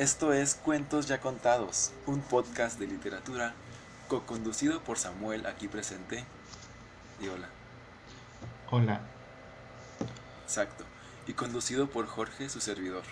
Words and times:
Esto 0.00 0.32
es 0.32 0.54
Cuentos 0.54 1.08
Ya 1.08 1.20
Contados, 1.20 1.92
un 2.06 2.22
podcast 2.22 2.78
de 2.78 2.86
literatura 2.86 3.52
co-conducido 4.08 4.80
por 4.80 4.96
Samuel 4.96 5.44
aquí 5.44 5.68
presente. 5.68 6.24
Y 7.20 7.28
hola. 7.28 7.50
Hola. 8.70 9.02
Exacto. 10.42 10.84
Y 11.26 11.34
conducido 11.34 11.90
por 11.90 12.06
Jorge, 12.06 12.48
su 12.48 12.62
servidor. 12.62 13.02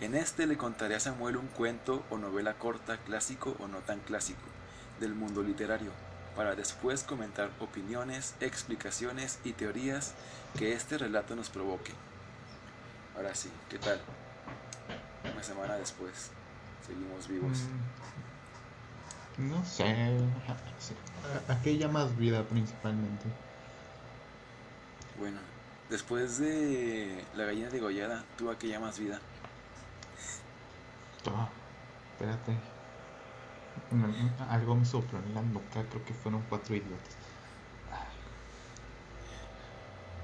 En 0.00 0.16
este 0.16 0.48
le 0.48 0.56
contaré 0.56 0.96
a 0.96 1.00
Samuel 1.00 1.36
un 1.36 1.46
cuento 1.46 2.02
o 2.10 2.18
novela 2.18 2.54
corta, 2.54 2.96
clásico 2.96 3.54
o 3.60 3.68
no 3.68 3.78
tan 3.78 4.00
clásico, 4.00 4.42
del 4.98 5.14
mundo 5.14 5.44
literario, 5.44 5.92
para 6.34 6.56
después 6.56 7.04
comentar 7.04 7.50
opiniones, 7.60 8.34
explicaciones 8.40 9.38
y 9.44 9.52
teorías 9.52 10.14
que 10.58 10.72
este 10.72 10.98
relato 10.98 11.36
nos 11.36 11.50
provoque. 11.50 11.92
Ahora 13.14 13.36
sí, 13.36 13.48
¿qué 13.70 13.78
tal? 13.78 14.00
Semana 15.44 15.74
después, 15.74 16.30
seguimos 16.86 17.28
vivos. 17.28 17.58
Mm, 19.36 19.50
no 19.50 19.62
sé. 19.62 20.16
¿A 21.48 21.60
qué 21.60 21.76
llamas 21.76 22.16
vida 22.16 22.42
principalmente? 22.44 23.26
Bueno, 25.18 25.38
después 25.90 26.38
de 26.38 27.22
la 27.34 27.44
gallina 27.44 27.68
degollada, 27.68 28.24
¿tú 28.38 28.50
a 28.50 28.58
qué 28.58 28.68
llamas 28.68 28.98
vida? 28.98 29.20
Ah, 31.26 31.50
espérate. 32.12 32.56
algo 34.48 34.76
me 34.76 34.86
sopló 34.86 35.18
en 35.18 35.34
la 35.34 35.42
nuca, 35.42 35.84
creo 35.90 36.04
que 36.06 36.14
fueron 36.14 36.42
cuatro 36.48 36.74
idiotas. 36.74 37.16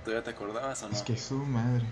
¿Todavía 0.03 0.25
te 0.25 0.31
acordabas 0.31 0.83
o 0.83 0.89
no? 0.89 0.97
Es 0.97 1.03
que 1.03 1.19
su 1.19 1.37
madre. 1.37 1.85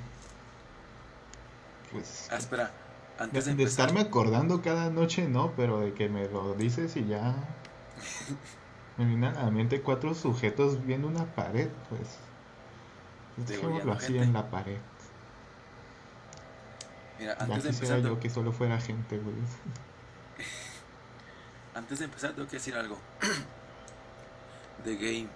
Pues. 1.92 2.28
Ah, 2.30 2.36
espera. 2.36 2.87
Antes 3.18 3.56
de, 3.56 3.62
estarme 3.64 4.00
acordando 4.00 4.62
cada 4.62 4.90
noche, 4.90 5.28
no, 5.28 5.52
pero 5.56 5.80
de 5.80 5.92
que 5.92 6.08
me 6.08 6.28
lo 6.28 6.54
dices 6.54 6.96
y 6.96 7.06
ya. 7.06 7.34
me 8.96 9.06
vienen 9.06 9.36
a 9.36 9.44
la 9.44 9.50
mente 9.50 9.80
cuatro 9.80 10.14
sujetos 10.14 10.86
viendo 10.86 11.08
una 11.08 11.24
pared, 11.24 11.68
pues. 11.88 12.18
Dejémoslo 13.48 13.92
así 13.92 14.18
en 14.18 14.32
la 14.32 14.50
pared. 14.50 14.78
Mira, 17.18 17.36
antes 17.40 17.64
de 17.64 17.70
empezar. 17.70 18.00
yo 18.00 18.20
que 18.20 18.30
solo 18.30 18.52
fuera 18.52 18.80
gente, 18.80 19.18
güey. 19.18 19.34
antes 21.74 21.98
de 21.98 22.04
empezar, 22.04 22.32
tengo 22.32 22.48
que 22.48 22.56
decir 22.56 22.76
algo. 22.76 22.98
The 24.84 24.94
Game. 24.94 25.28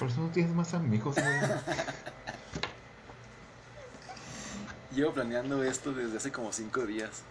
Por 0.00 0.08
eso 0.08 0.20
no 0.20 0.28
tienes 0.30 0.52
más 0.52 0.74
amigos, 0.74 1.14
güey. 1.14 1.26
Llevo 4.94 5.12
planeando 5.12 5.62
esto 5.64 5.92
desde 5.92 6.16
hace 6.16 6.30
como 6.30 6.52
cinco 6.52 6.86
días. 6.86 7.22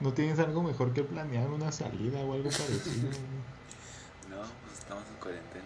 ¿No 0.00 0.12
tienes 0.12 0.38
algo 0.40 0.62
mejor 0.62 0.92
que 0.92 1.04
planear 1.04 1.48
una 1.48 1.70
salida 1.70 2.20
o 2.20 2.34
algo 2.34 2.50
parecido? 2.50 3.08
no, 4.28 4.42
pues 4.66 4.78
estamos 4.78 5.04
en 5.08 5.16
cuarentena. 5.20 5.64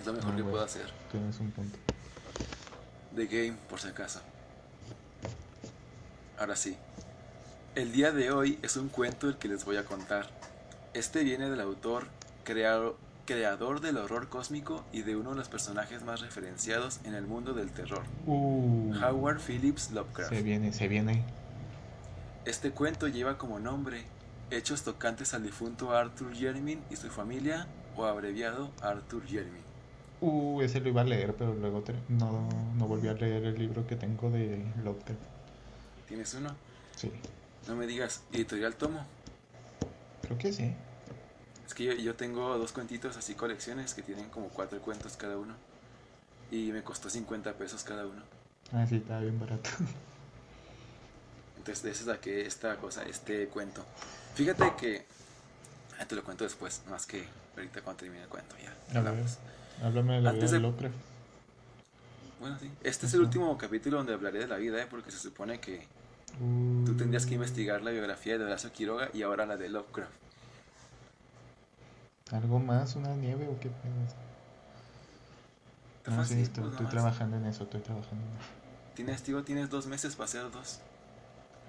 Es 0.00 0.06
lo 0.06 0.12
mejor 0.14 0.32
ah, 0.32 0.36
que 0.36 0.44
puedo 0.44 0.64
hacer. 0.64 0.92
Tienes 1.12 1.38
un 1.38 1.50
punto. 1.50 1.78
The 3.14 3.26
Game, 3.26 3.58
por 3.68 3.80
si 3.80 3.88
acaso. 3.88 4.20
Ahora 6.38 6.56
sí. 6.56 6.76
El 7.74 7.92
día 7.92 8.10
de 8.10 8.32
hoy 8.32 8.58
es 8.62 8.76
un 8.76 8.88
cuento 8.88 9.28
el 9.28 9.36
que 9.36 9.48
les 9.48 9.64
voy 9.64 9.76
a 9.76 9.84
contar. 9.84 10.30
Este 10.94 11.22
viene 11.22 11.50
del 11.50 11.60
autor 11.60 12.08
creado, 12.42 12.96
creador 13.28 13.82
del 13.82 13.98
horror 13.98 14.30
cósmico 14.30 14.86
y 14.90 15.02
de 15.02 15.14
uno 15.14 15.30
de 15.30 15.36
los 15.36 15.50
personajes 15.50 16.02
más 16.02 16.22
referenciados 16.22 17.00
en 17.04 17.12
el 17.12 17.26
mundo 17.26 17.52
del 17.52 17.70
terror, 17.70 18.02
uh. 18.24 18.94
Howard 19.04 19.38
Phillips 19.38 19.90
Lovecraft. 19.90 20.32
Se 20.32 20.42
viene, 20.42 20.72
se 20.72 20.88
viene. 20.88 21.22
Este 22.46 22.70
cuento 22.70 23.06
lleva 23.06 23.36
como 23.36 23.60
nombre 23.60 24.06
Hechos 24.50 24.82
tocantes 24.82 25.34
al 25.34 25.42
difunto 25.42 25.92
Arthur 25.92 26.34
Jermyn 26.34 26.80
y 26.90 26.96
su 26.96 27.10
familia, 27.10 27.66
o 27.98 28.06
abreviado 28.06 28.70
Arthur 28.80 29.26
Jermyn. 29.26 29.62
Uh, 30.22 30.62
ese 30.62 30.80
lo 30.80 30.88
iba 30.88 31.02
a 31.02 31.04
leer, 31.04 31.34
pero 31.36 31.52
luego 31.52 31.84
no, 32.08 32.48
no 32.78 32.86
volví 32.86 33.08
a 33.08 33.12
leer 33.12 33.44
el 33.44 33.58
libro 33.58 33.86
que 33.86 33.96
tengo 33.96 34.30
de 34.30 34.64
Lovecraft. 34.82 35.20
¿Tienes 36.08 36.32
uno? 36.32 36.56
Sí. 36.96 37.12
No 37.68 37.76
me 37.76 37.86
digas, 37.86 38.22
¿editorial 38.32 38.74
Tomo? 38.74 39.04
Creo 40.22 40.38
que 40.38 40.50
sí. 40.50 40.72
Es 41.68 41.74
que 41.74 42.02
yo, 42.02 42.14
tengo 42.14 42.56
dos 42.56 42.72
cuentitos 42.72 43.18
así, 43.18 43.34
colecciones, 43.34 43.92
que 43.92 44.02
tienen 44.02 44.30
como 44.30 44.48
cuatro 44.48 44.80
cuentos 44.80 45.18
cada 45.18 45.36
uno. 45.36 45.54
Y 46.50 46.72
me 46.72 46.82
costó 46.82 47.10
50 47.10 47.52
pesos 47.52 47.84
cada 47.84 48.06
uno. 48.06 48.22
Ah, 48.72 48.86
sí, 48.88 48.96
estaba 48.96 49.20
bien 49.20 49.38
barato. 49.38 49.68
Entonces 51.58 51.84
de 51.84 51.90
eso 51.90 52.06
saqué 52.06 52.46
esta 52.46 52.76
cosa, 52.76 53.02
este 53.02 53.48
cuento. 53.48 53.84
Fíjate 54.34 54.72
que... 54.80 55.04
Ah, 56.00 56.06
te 56.06 56.16
lo 56.16 56.24
cuento 56.24 56.44
después, 56.44 56.80
más 56.88 57.04
que 57.04 57.26
ahorita 57.54 57.82
cuando 57.82 58.00
termine 58.00 58.22
el 58.22 58.30
cuento, 58.30 58.56
ya. 58.62 58.98
Hablamos. 58.98 59.36
Háblame 59.82 60.14
de 60.14 60.20
la 60.22 60.32
vida 60.32 60.46
de 60.46 60.60
Locre. 60.60 60.90
Bueno, 62.40 62.58
sí. 62.58 62.70
Este 62.82 63.04
es 63.04 63.12
el 63.12 63.20
último 63.20 63.58
capítulo 63.58 63.98
donde 63.98 64.14
hablaré 64.14 64.38
de 64.38 64.46
la 64.46 64.56
vida, 64.56 64.80
¿eh? 64.80 64.86
porque 64.88 65.10
se 65.10 65.18
supone 65.18 65.60
que 65.60 65.86
tú 66.86 66.96
tendrías 66.96 67.26
que 67.26 67.34
investigar 67.34 67.82
la 67.82 67.90
biografía 67.90 68.38
de 68.38 68.44
Horacio 68.44 68.72
Quiroga 68.72 69.10
y 69.12 69.20
ahora 69.20 69.44
la 69.44 69.58
de 69.58 69.68
Lovecraft. 69.68 70.27
¿Algo 72.32 72.58
más? 72.58 72.94
¿Una 72.96 73.14
nieve 73.14 73.48
o 73.48 73.58
qué 73.58 73.70
No, 76.06 76.22
estoy, 76.22 76.46
pues, 76.46 76.90
trabajando 76.90 77.36
en 77.38 77.46
eso, 77.46 77.64
estoy 77.64 77.80
trabajando 77.80 78.24
en 78.24 78.32
eso. 78.32 78.48
Tienes, 78.94 79.22
tío, 79.22 79.42
tienes 79.44 79.70
dos 79.70 79.86
meses 79.86 80.14
para 80.16 80.24
hacer 80.26 80.50
dos 80.50 80.80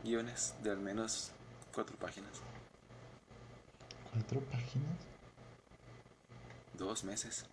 guiones 0.04 0.56
de 0.64 0.72
al 0.72 0.80
menos 0.80 1.32
cuatro 1.74 1.96
páginas. 1.98 2.32
¿Cuatro 4.12 4.42
páginas? 4.42 4.98
Dos 6.78 7.04
meses. 7.04 7.46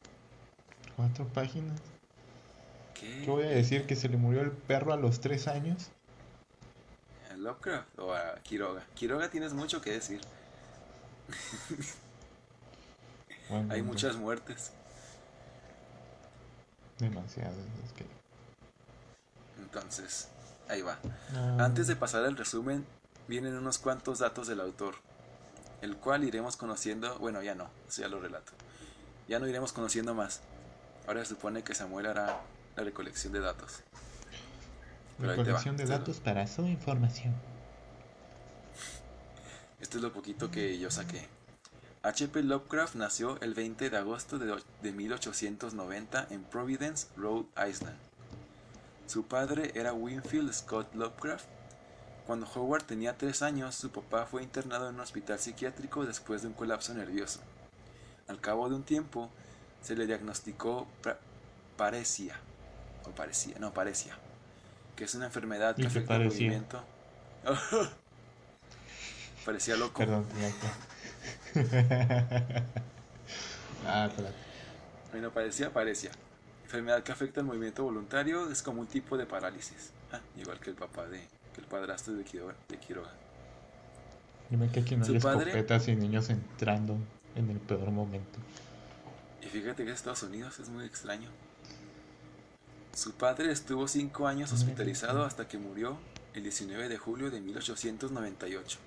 ¿Cuatro 0.97 1.27
páginas? 1.29 1.81
¿Qué? 2.95 3.23
¿Qué 3.25 3.31
voy 3.31 3.45
a 3.45 3.51
decir? 3.51 3.87
¿Que 3.87 3.95
se 3.95 4.09
le 4.09 4.17
murió 4.17 4.41
el 4.41 4.51
perro 4.51 4.93
a 4.93 4.97
los 4.97 5.21
tres 5.21 5.47
años? 5.47 5.91
¿A 7.31 7.37
Lovecraft 7.37 7.99
o 7.99 8.15
a 8.15 8.37
Quiroga? 8.43 8.85
Quiroga 8.95 9.29
tienes 9.31 9.53
mucho 9.53 9.81
que 9.81 9.93
decir. 9.93 10.21
Hay 13.71 13.83
muchas 13.83 14.17
muertes. 14.17 14.73
Demasiadas, 16.99 17.55
es 17.85 17.93
que. 17.93 18.07
Entonces, 19.59 20.29
ahí 20.69 20.83
va. 20.83 20.99
Ah. 21.35 21.59
Antes 21.61 21.87
de 21.87 21.97
pasar 21.97 22.25
al 22.25 22.37
resumen, 22.37 22.87
vienen 23.29 23.57
unos 23.57 23.79
cuantos 23.79 24.19
datos 24.19 24.49
del 24.49 24.61
autor, 24.61 24.95
el 25.83 25.97
cual 25.97 26.25
iremos 26.25 26.57
conociendo. 26.57 27.19
Bueno, 27.19 27.43
ya 27.43 27.55
no, 27.55 27.69
eso 27.89 28.03
ya 28.03 28.09
lo 28.09 28.21
relato. 28.21 28.53
Ya 29.29 29.39
no 29.39 29.47
iremos 29.47 29.73
conociendo 29.73 30.15
más. 30.15 30.41
Ahora 31.07 31.21
se 31.25 31.31
supone 31.31 31.63
que 31.63 31.75
Samuel 31.75 32.07
hará 32.07 32.41
la 32.77 32.83
recolección 32.83 33.33
de 33.33 33.41
datos. 33.41 33.83
recolección 35.19 35.77
de 35.77 35.87
datos 35.87 36.21
para 36.21 36.47
su 36.47 36.67
información. 36.67 37.35
Esto 39.81 39.99
es 39.99 40.03
lo 40.03 40.13
poquito 40.13 40.51
que 40.51 40.79
yo 40.79 40.91
saqué. 40.91 41.29
H.P. 42.07 42.45
Lovecraft 42.45 42.95
nació 42.95 43.37
el 43.41 43.53
20 43.53 43.91
de 43.91 43.97
agosto 43.97 44.39
de 44.39 44.93
1890 44.93 46.29
en 46.31 46.45
Providence, 46.45 47.09
Rhode 47.17 47.49
Island. 47.69 47.97
Su 49.09 49.25
padre 49.25 49.73
era 49.75 49.93
Winfield 49.93 50.53
Scott 50.53 50.95
Lovecraft. 50.95 51.47
Cuando 52.25 52.47
Howard 52.55 52.85
tenía 52.85 53.19
tres 53.19 53.43
años, 53.43 53.75
su 53.75 53.91
papá 53.91 54.25
fue 54.25 54.45
internado 54.45 54.89
en 54.89 54.95
un 54.95 55.01
hospital 55.01 55.41
psiquiátrico 55.41 56.07
después 56.07 56.43
de 56.43 56.49
un 56.49 56.55
colapso 56.55 56.95
nervioso. 56.95 57.41
Al 58.29 58.41
cabo 58.41 58.69
de 58.69 58.77
un 58.77 58.85
tiempo, 58.85 59.29
se 59.83 59.97
le 59.97 60.07
diagnosticó 60.07 60.87
parecia, 61.77 62.37
o 63.05 63.11
parecía, 63.11 63.59
no, 63.59 63.75
parecia, 63.75 64.17
que 64.95 65.03
es 65.03 65.15
una 65.17 65.27
enfermedad 65.27 65.75
que 65.75 65.89
afecta 65.89 66.15
el 66.15 66.27
movimiento. 66.27 66.85
parecía 69.45 69.75
loco. 69.75 69.99
Perdón, 69.99 70.25
ah, 73.87 74.09
Bueno, 75.13 75.31
parecía, 75.31 75.73
parecía. 75.73 76.11
Enfermedad 76.65 77.03
que 77.03 77.13
afecta 77.13 77.41
el 77.41 77.47
movimiento 77.47 77.85
voluntario 77.85 78.51
es 78.51 78.63
como 78.63 78.81
un 78.81 78.87
tipo 78.87 79.17
de 79.17 79.27
parálisis. 79.27 79.93
Ah, 80.13 80.21
igual 80.37 80.59
que 80.59 80.71
el 80.71 80.77
papá 80.77 81.07
de, 81.07 81.21
que 81.55 81.61
el 81.61 81.67
padrastro 81.67 82.15
de 82.15 82.25
Quiroga. 82.25 82.55
De 82.69 82.77
Quiroga. 82.77 83.13
Dime 84.51 84.71
que 84.71 84.81
aquí 84.81 84.97
no 84.97 85.05
hay 85.05 85.17
escopetas 85.17 85.89
y 85.89 85.97
niños 85.97 86.31
entrando 86.31 86.97
en 87.35 87.51
el 87.51 87.59
peor 87.59 87.91
momento. 87.91 88.39
Y 89.43 89.47
fíjate 89.47 89.85
que 89.85 89.91
en 89.91 89.95
Estados 89.95 90.23
Unidos 90.23 90.59
es 90.59 90.69
muy 90.69 90.85
extraño. 90.85 91.29
Su 92.95 93.13
padre 93.13 93.53
estuvo 93.53 93.87
cinco 93.89 94.27
años 94.27 94.53
hospitalizado 94.53 95.25
hasta 95.25 95.47
que 95.47 95.59
murió 95.59 95.99
el 96.35 96.43
19 96.43 96.89
de 96.89 96.97
julio 96.97 97.31
de 97.31 97.41
1898. 97.41 98.79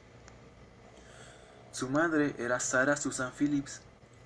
Su 1.71 1.89
madre 1.89 2.36
era 2.39 2.60
Sarah 2.60 2.98
Susan 2.98 3.31
Phillips, 3.38 3.81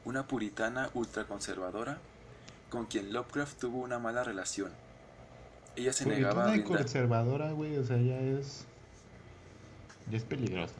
una 0.06 0.28
puritana 0.28 0.90
ultraconservadora, 0.94 1.98
con 2.70 2.86
quien 2.86 3.12
Lovecraft 3.12 3.60
tuvo 3.60 3.80
una 3.80 4.00
mala 4.00 4.24
relación. 4.24 4.72
Ella 5.76 5.92
se 5.92 6.06
negaba 6.06 6.46
a 6.46 6.52
brindar. 6.52 6.78
conservadora, 6.78 7.52
güey, 7.52 7.78
o 7.78 7.84
sea, 7.84 7.98
ya 7.98 8.20
es. 8.20 8.66
Ya 10.10 10.18
es 10.18 10.24
peligrosa. 10.24 10.74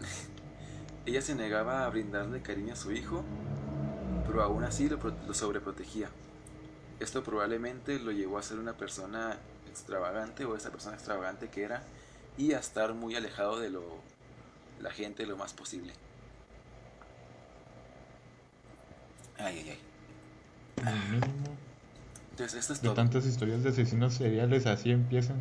Ella 1.06 1.22
se 1.22 1.34
negaba 1.34 1.84
a 1.84 1.88
brindarle 1.88 2.42
cariño 2.42 2.74
a 2.74 2.76
su 2.76 2.92
hijo, 2.92 3.24
pero 4.26 4.42
aún 4.42 4.64
así 4.64 4.88
lo 4.88 5.34
sobreprotegía. 5.34 6.10
Esto 7.00 7.22
probablemente 7.22 7.98
lo 7.98 8.12
llevó 8.12 8.38
a 8.38 8.42
ser 8.42 8.58
una 8.58 8.74
persona 8.74 9.38
extravagante 9.68 10.44
o 10.44 10.54
esa 10.56 10.70
persona 10.70 10.96
extravagante 10.96 11.48
que 11.48 11.62
era 11.62 11.82
y 12.36 12.52
a 12.52 12.58
estar 12.58 12.92
muy 12.94 13.16
alejado 13.16 13.58
de 13.58 13.70
lo 13.70 13.82
la 14.80 14.90
gente 14.90 15.26
lo 15.26 15.36
más 15.36 15.52
posible. 15.52 15.92
Ay, 19.38 19.58
ay, 19.58 19.70
ay. 19.70 21.20
Entonces, 22.30 22.60
esto 22.60 22.72
es 22.72 22.80
De 22.82 22.86
todo. 22.88 22.94
tantas 22.94 23.26
historias 23.26 23.62
de 23.62 23.70
asesinos 23.70 24.14
seriales 24.14 24.66
así 24.66 24.90
empiezan, 24.90 25.36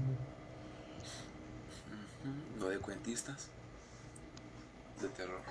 Lo 2.60 2.70
de 2.70 2.80
cuentistas. 2.80 3.50
De 5.02 5.08
terror. 5.10 5.42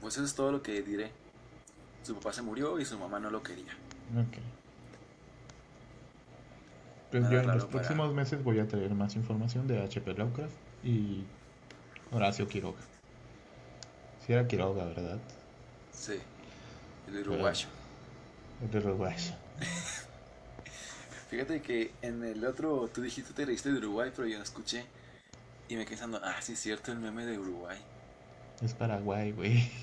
Pues 0.00 0.14
eso 0.16 0.24
es 0.24 0.34
todo 0.34 0.50
lo 0.50 0.62
que 0.62 0.82
diré. 0.82 1.12
Su 2.02 2.16
papá 2.16 2.32
se 2.32 2.42
murió 2.42 2.80
y 2.80 2.84
su 2.84 2.98
mamá 2.98 3.20
no 3.20 3.30
lo 3.30 3.42
quería. 3.44 3.72
Ok. 4.16 4.38
Pues 7.12 7.22
Nada 7.22 7.34
yo 7.34 7.40
en 7.40 7.46
los 7.46 7.56
para- 7.66 7.68
próximos 7.70 8.12
meses 8.12 8.42
voy 8.42 8.58
a 8.58 8.66
traer 8.66 8.92
más 8.94 9.14
información 9.14 9.68
de 9.68 9.80
H.P. 9.82 10.14
Lovecraft 10.14 10.54
y 10.82 11.24
Horacio 12.12 12.46
Quiroga. 12.46 12.80
Si 14.24 14.32
era 14.32 14.46
Quiroga, 14.46 14.84
¿verdad? 14.84 15.18
Sí. 15.92 16.20
El 17.08 17.20
uruguayo. 17.20 17.66
El 18.62 18.70
de 18.70 18.78
Uruguay. 18.78 19.16
Fíjate 21.30 21.62
que 21.62 21.92
en 22.02 22.22
el 22.22 22.44
otro, 22.44 22.88
tú 22.92 23.00
dijiste 23.00 23.32
te 23.32 23.46
leíste 23.46 23.72
de 23.72 23.78
Uruguay, 23.78 24.12
pero 24.14 24.28
yo 24.28 24.36
no 24.36 24.44
escuché. 24.44 24.84
Y 25.68 25.76
me 25.76 25.84
quedé 25.84 25.96
pensando, 25.96 26.20
ah, 26.22 26.36
sí 26.42 26.52
es 26.52 26.60
cierto, 26.60 26.92
el 26.92 26.98
meme 26.98 27.24
de 27.24 27.38
Uruguay. 27.38 27.78
Es 28.62 28.74
Paraguay, 28.74 29.32
güey. 29.32 29.70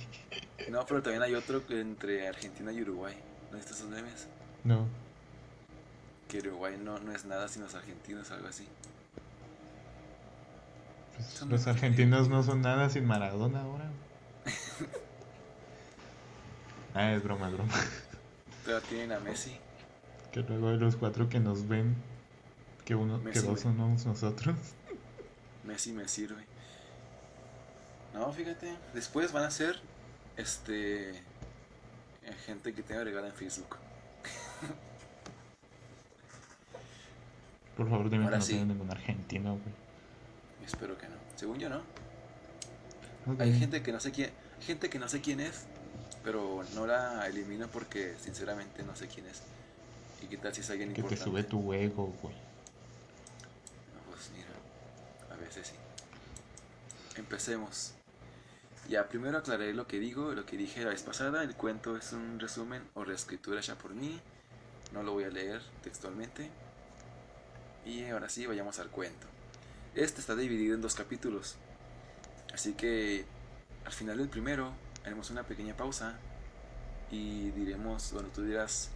No, 0.70 0.86
pero 0.86 1.02
también 1.02 1.24
hay 1.24 1.34
otro 1.34 1.66
que 1.66 1.80
entre 1.80 2.28
Argentina 2.28 2.72
y 2.72 2.81
Uruguay. 2.81 3.16
¿No 3.50 3.58
viste 3.58 3.74
esos 3.74 3.88
memes? 3.88 4.28
No. 4.64 4.86
Que 6.28 6.40
Uruguay 6.40 6.78
no, 6.78 7.00
no 7.00 7.12
es 7.12 7.26
nada 7.26 7.48
sin 7.48 7.64
los 7.64 7.74
argentinos, 7.74 8.30
algo 8.30 8.50
así. 8.50 8.68
Pues 11.19 11.42
los 11.50 11.68
argentinos 11.68 12.30
no 12.30 12.44
son 12.44 12.62
nada 12.62 12.89
sin 12.89 13.06
Maradona 13.06 13.62
ahora. 13.62 13.92
ah, 16.94 17.12
es 17.12 17.21
broma, 17.21 17.48
es 17.48 17.54
broma. 17.54 17.74
Pero 18.66 18.80
tienen 18.81 19.12
a 19.12 19.19
Messi. 19.19 19.57
Que 20.31 20.39
luego 20.42 20.69
de 20.69 20.77
los 20.77 20.95
cuatro 20.95 21.27
que 21.27 21.42
nos 21.42 21.68
ven, 21.68 21.95
que 22.86 22.95
uno, 22.95 23.21
que 23.21 23.42
dos 23.42 23.60
somos 23.60 24.06
nosotros. 24.06 24.56
Messi 25.66 25.92
me 25.92 26.07
sirve. 26.07 26.45
No, 28.13 28.31
fíjate. 28.31 28.74
Después 28.94 29.33
van 29.33 29.44
a 29.44 29.51
ser 29.51 29.81
este 30.38 31.21
gente 32.45 32.74
que 32.74 32.81
tenga 32.81 33.01
agregada 33.01 33.27
en 33.27 33.33
Facebook. 33.33 33.75
Por 37.75 37.89
favor, 37.89 38.10
dime 38.10 38.24
que 38.24 38.27
Ahora 38.27 38.38
no 38.38 38.44
sí. 38.44 38.56
ningún 38.56 38.89
argentino, 38.89 39.51
güey. 39.51 39.88
Espero 40.69 40.95
que 41.00 41.07
no. 41.07 41.16
Según 41.36 41.57
yo 41.57 41.68
no. 41.68 41.81
Hay 43.39 43.57
gente 43.57 43.81
que 43.81 43.92
no 43.92 44.00
sé 44.00 44.12
quién, 44.12 44.30
gente 44.62 44.88
que 44.89 45.00
no 45.00 45.10
sé 45.10 45.19
quién 45.19 45.39
es, 45.39 45.63
pero 46.24 46.63
no 46.75 46.86
la 46.86 47.27
elimino 47.27 47.68
porque 47.68 48.16
sinceramente 48.21 48.83
no 48.83 48.95
sé 48.95 49.07
quién 49.07 49.25
es. 49.25 49.42
¿Y 50.21 50.27
qué 50.27 50.38
tal 50.38 50.54
si 50.54 50.62
es 50.62 50.69
alguien 50.69 50.89
que 50.89 51.01
te 51.01 51.01
importante? 51.01 51.24
sube 51.24 51.44
tu 51.44 51.74
ego, 51.74 52.13
güey. 52.21 52.36
No, 53.95 54.12
pues 54.12 54.30
mira, 54.36 55.33
a 55.33 55.38
veces 55.44 55.69
sí. 55.69 55.74
Empecemos. 57.18 57.94
Ya, 58.88 59.10
primero 59.10 59.39
aclararé 59.39 59.74
lo 59.74 59.88
que 59.88 60.00
digo, 60.00 60.33
lo 60.33 60.45
que 60.45 60.56
dije 60.56 60.83
la 60.83 60.92
vez 60.92 61.01
pasada. 61.01 61.42
El 61.44 61.56
cuento 61.56 61.98
es 61.98 62.13
un 62.13 62.39
resumen 62.39 62.83
o 62.94 63.04
reescritura 63.04 63.60
hecha 63.60 63.75
por 63.75 63.95
mí. 63.95 64.19
No 64.94 65.01
lo 65.01 65.13
voy 65.13 65.24
a 65.24 65.30
leer 65.30 65.62
textualmente. 65.81 66.51
Y 67.86 68.06
ahora 68.06 68.30
sí, 68.30 68.45
vayamos 68.45 68.77
al 68.77 68.89
cuento. 68.89 69.25
Este 69.95 70.21
está 70.21 70.36
dividido 70.36 70.75
en 70.75 70.81
dos 70.81 70.95
capítulos. 70.95 71.56
Así 72.53 72.74
que 72.74 73.25
al 73.86 73.91
final 73.91 74.18
del 74.18 74.30
primero 74.30 74.71
haremos 75.06 75.30
una 75.30 75.44
pequeña 75.44 75.75
pausa 75.75 76.15
y 77.12 77.51
diremos, 77.51 78.12
bueno, 78.13 78.30
tú 78.33 78.44
dirás 78.44 78.89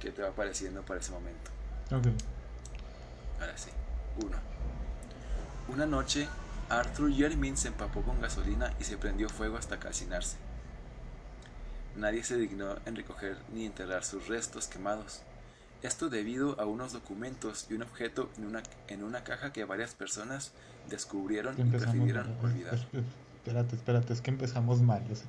qué 0.00 0.10
te 0.10 0.22
va 0.22 0.30
pareciendo 0.32 0.82
para 0.82 1.00
ese 1.00 1.12
momento. 1.12 1.50
Ok. 1.90 2.06
Ahora 3.40 3.56
sí. 3.56 3.70
Uno. 4.24 4.36
Una 5.68 5.86
noche, 5.86 6.28
Arthur 6.68 7.10
Yermin 7.10 7.56
se 7.56 7.68
empapó 7.68 8.02
con 8.02 8.20
gasolina 8.20 8.72
y 8.80 8.84
se 8.84 8.98
prendió 8.98 9.28
fuego 9.28 9.56
hasta 9.56 9.78
calcinarse. 9.78 10.36
Nadie 11.96 12.22
se 12.24 12.36
dignó 12.36 12.76
en 12.84 12.96
recoger 12.96 13.38
ni 13.52 13.64
enterrar 13.64 14.04
sus 14.04 14.28
restos 14.28 14.68
quemados. 14.68 15.22
Esto 15.82 16.08
debido 16.08 16.58
a 16.60 16.64
unos 16.66 16.92
documentos 16.92 17.66
y 17.70 17.74
un 17.74 17.82
objeto 17.82 18.28
en 18.38 18.46
una, 18.46 18.62
en 18.88 19.02
una 19.04 19.22
caja 19.24 19.52
que 19.52 19.64
varias 19.64 19.94
personas 19.94 20.52
descubrieron 20.88 21.54
y 21.60 21.64
prefirieron 21.64 22.36
mal. 22.36 22.44
olvidar. 22.52 22.74
Es- 22.74 22.82
es- 22.92 23.04
Espérate, 23.46 23.76
espérate, 23.76 24.12
es 24.12 24.20
que 24.20 24.30
empezamos 24.30 24.82
mal. 24.82 25.04
o 25.10 25.14
sea. 25.14 25.26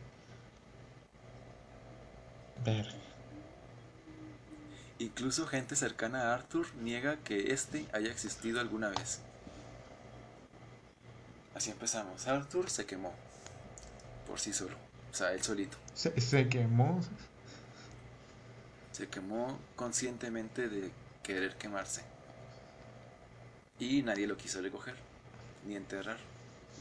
Verga. 2.65 2.91
Incluso 4.99 5.45
gente 5.45 5.75
cercana 5.75 6.31
a 6.31 6.33
Arthur 6.33 6.65
niega 6.81 7.17
que 7.17 7.53
éste 7.53 7.85
haya 7.93 8.09
existido 8.11 8.59
alguna 8.59 8.89
vez. 8.89 9.19
Así 11.53 11.69
empezamos. 11.69 12.25
Arthur 12.27 12.69
se 12.71 12.85
quemó. 12.87 13.13
Por 14.27 14.39
sí 14.39 14.51
solo. 14.53 14.75
O 15.11 15.15
sea, 15.15 15.33
él 15.33 15.43
solito. 15.43 15.77
Se, 15.93 16.19
se 16.19 16.49
quemó. 16.49 16.99
Se 18.97 19.07
quemó 19.07 19.59
conscientemente 19.75 20.69
de 20.69 20.89
querer 21.21 21.55
quemarse. 21.55 22.01
Y 23.77 24.01
nadie 24.01 24.25
lo 24.25 24.37
quiso 24.37 24.59
recoger, 24.59 24.95
ni 25.67 25.75
enterrar, 25.75 26.17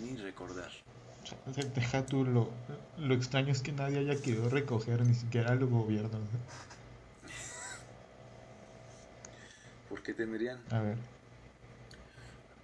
ni 0.00 0.16
recordar. 0.16 0.70
Deja 1.74 2.06
tú 2.06 2.24
lo, 2.24 2.50
lo 2.96 3.12
extraño 3.12 3.52
es 3.52 3.60
que 3.60 3.72
nadie 3.72 3.98
haya 3.98 4.16
querido 4.16 4.48
recoger, 4.48 5.04
ni 5.04 5.12
siquiera 5.12 5.52
el 5.52 5.66
gobierno. 5.66 6.08
¿Por 9.90 10.02
qué 10.02 10.14
tendrían? 10.14 10.58
A 10.70 10.80
ver. 10.80 10.96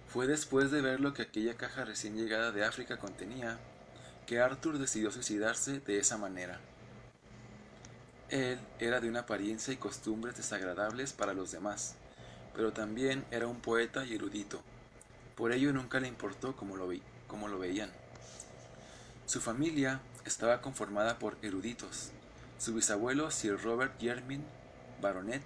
Fue 0.07 0.25
después 0.25 0.71
de 0.71 0.81
ver 0.81 0.99
lo 0.99 1.13
que 1.13 1.21
aquella 1.21 1.53
caja 1.53 1.85
recién 1.85 2.15
llegada 2.15 2.51
de 2.51 2.65
África 2.65 2.97
contenía, 2.97 3.59
que 4.25 4.39
Arthur 4.39 4.79
decidió 4.79 5.11
suicidarse 5.11 5.79
de 5.79 5.99
esa 5.99 6.17
manera. 6.17 6.59
Él 8.33 8.57
era 8.79 8.99
de 8.99 9.07
una 9.07 9.19
apariencia 9.19 9.71
y 9.71 9.77
costumbres 9.77 10.35
desagradables 10.35 11.13
para 11.13 11.35
los 11.35 11.51
demás, 11.51 11.93
pero 12.55 12.73
también 12.73 13.23
era 13.29 13.45
un 13.45 13.59
poeta 13.59 14.05
y 14.05 14.15
erudito. 14.15 14.59
Por 15.35 15.51
ello 15.51 15.71
nunca 15.71 15.99
le 15.99 16.07
importó 16.07 16.55
cómo 16.55 16.75
lo, 16.75 17.59
veían. 17.59 17.91
Su 19.27 19.39
familia 19.39 19.99
estaba 20.25 20.61
conformada 20.61 21.19
por 21.19 21.37
eruditos. 21.43 22.09
Su 22.57 22.73
bisabuelo, 22.73 23.29
Sir 23.29 23.61
Robert 23.61 23.99
Yermin, 23.99 24.43
baronet, 24.99 25.43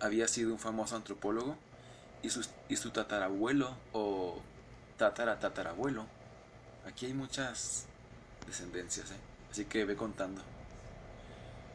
había 0.00 0.28
sido 0.28 0.52
un 0.52 0.58
famoso 0.58 0.96
antropólogo 0.96 1.56
y 2.22 2.28
su, 2.76 2.90
tatarabuelo 2.90 3.74
o 3.94 4.42
tataratatarabuelo. 4.98 6.04
Aquí 6.86 7.06
hay 7.06 7.14
muchas 7.14 7.86
descendencias, 8.46 9.12
¿eh? 9.12 9.20
así 9.50 9.64
que 9.64 9.86
ve 9.86 9.96
contando. 9.96 10.42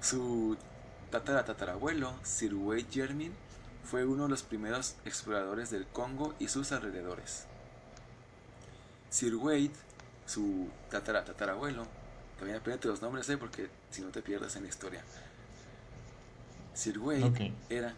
Su 0.02 0.58
tataratatarabuelo, 1.12 2.14
Sir 2.24 2.54
Wade 2.54 2.86
Yermin, 2.92 3.34
fue 3.84 4.06
uno 4.06 4.24
de 4.24 4.30
los 4.30 4.44
primeros 4.44 4.96
exploradores 5.06 5.70
del 5.70 5.86
Congo 5.88 6.34
y 6.40 6.48
sus 6.48 6.72
alrededores. 6.72 7.46
Sir 9.10 9.36
Wade, 9.36 9.72
su 10.26 10.70
tataratatarabuelo, 10.90 11.86
también 12.38 12.60
aprende 12.60 12.88
los 12.88 13.02
nombres, 13.02 13.30
¿eh? 13.30 13.38
porque 13.38 13.70
si 13.92 14.02
no 14.02 14.10
te 14.10 14.22
pierdes 14.22 14.56
en 14.56 14.64
la 14.64 14.70
historia. 14.70 15.04
Sir 16.74 17.00
Wade 17.00 17.54
era 17.70 17.96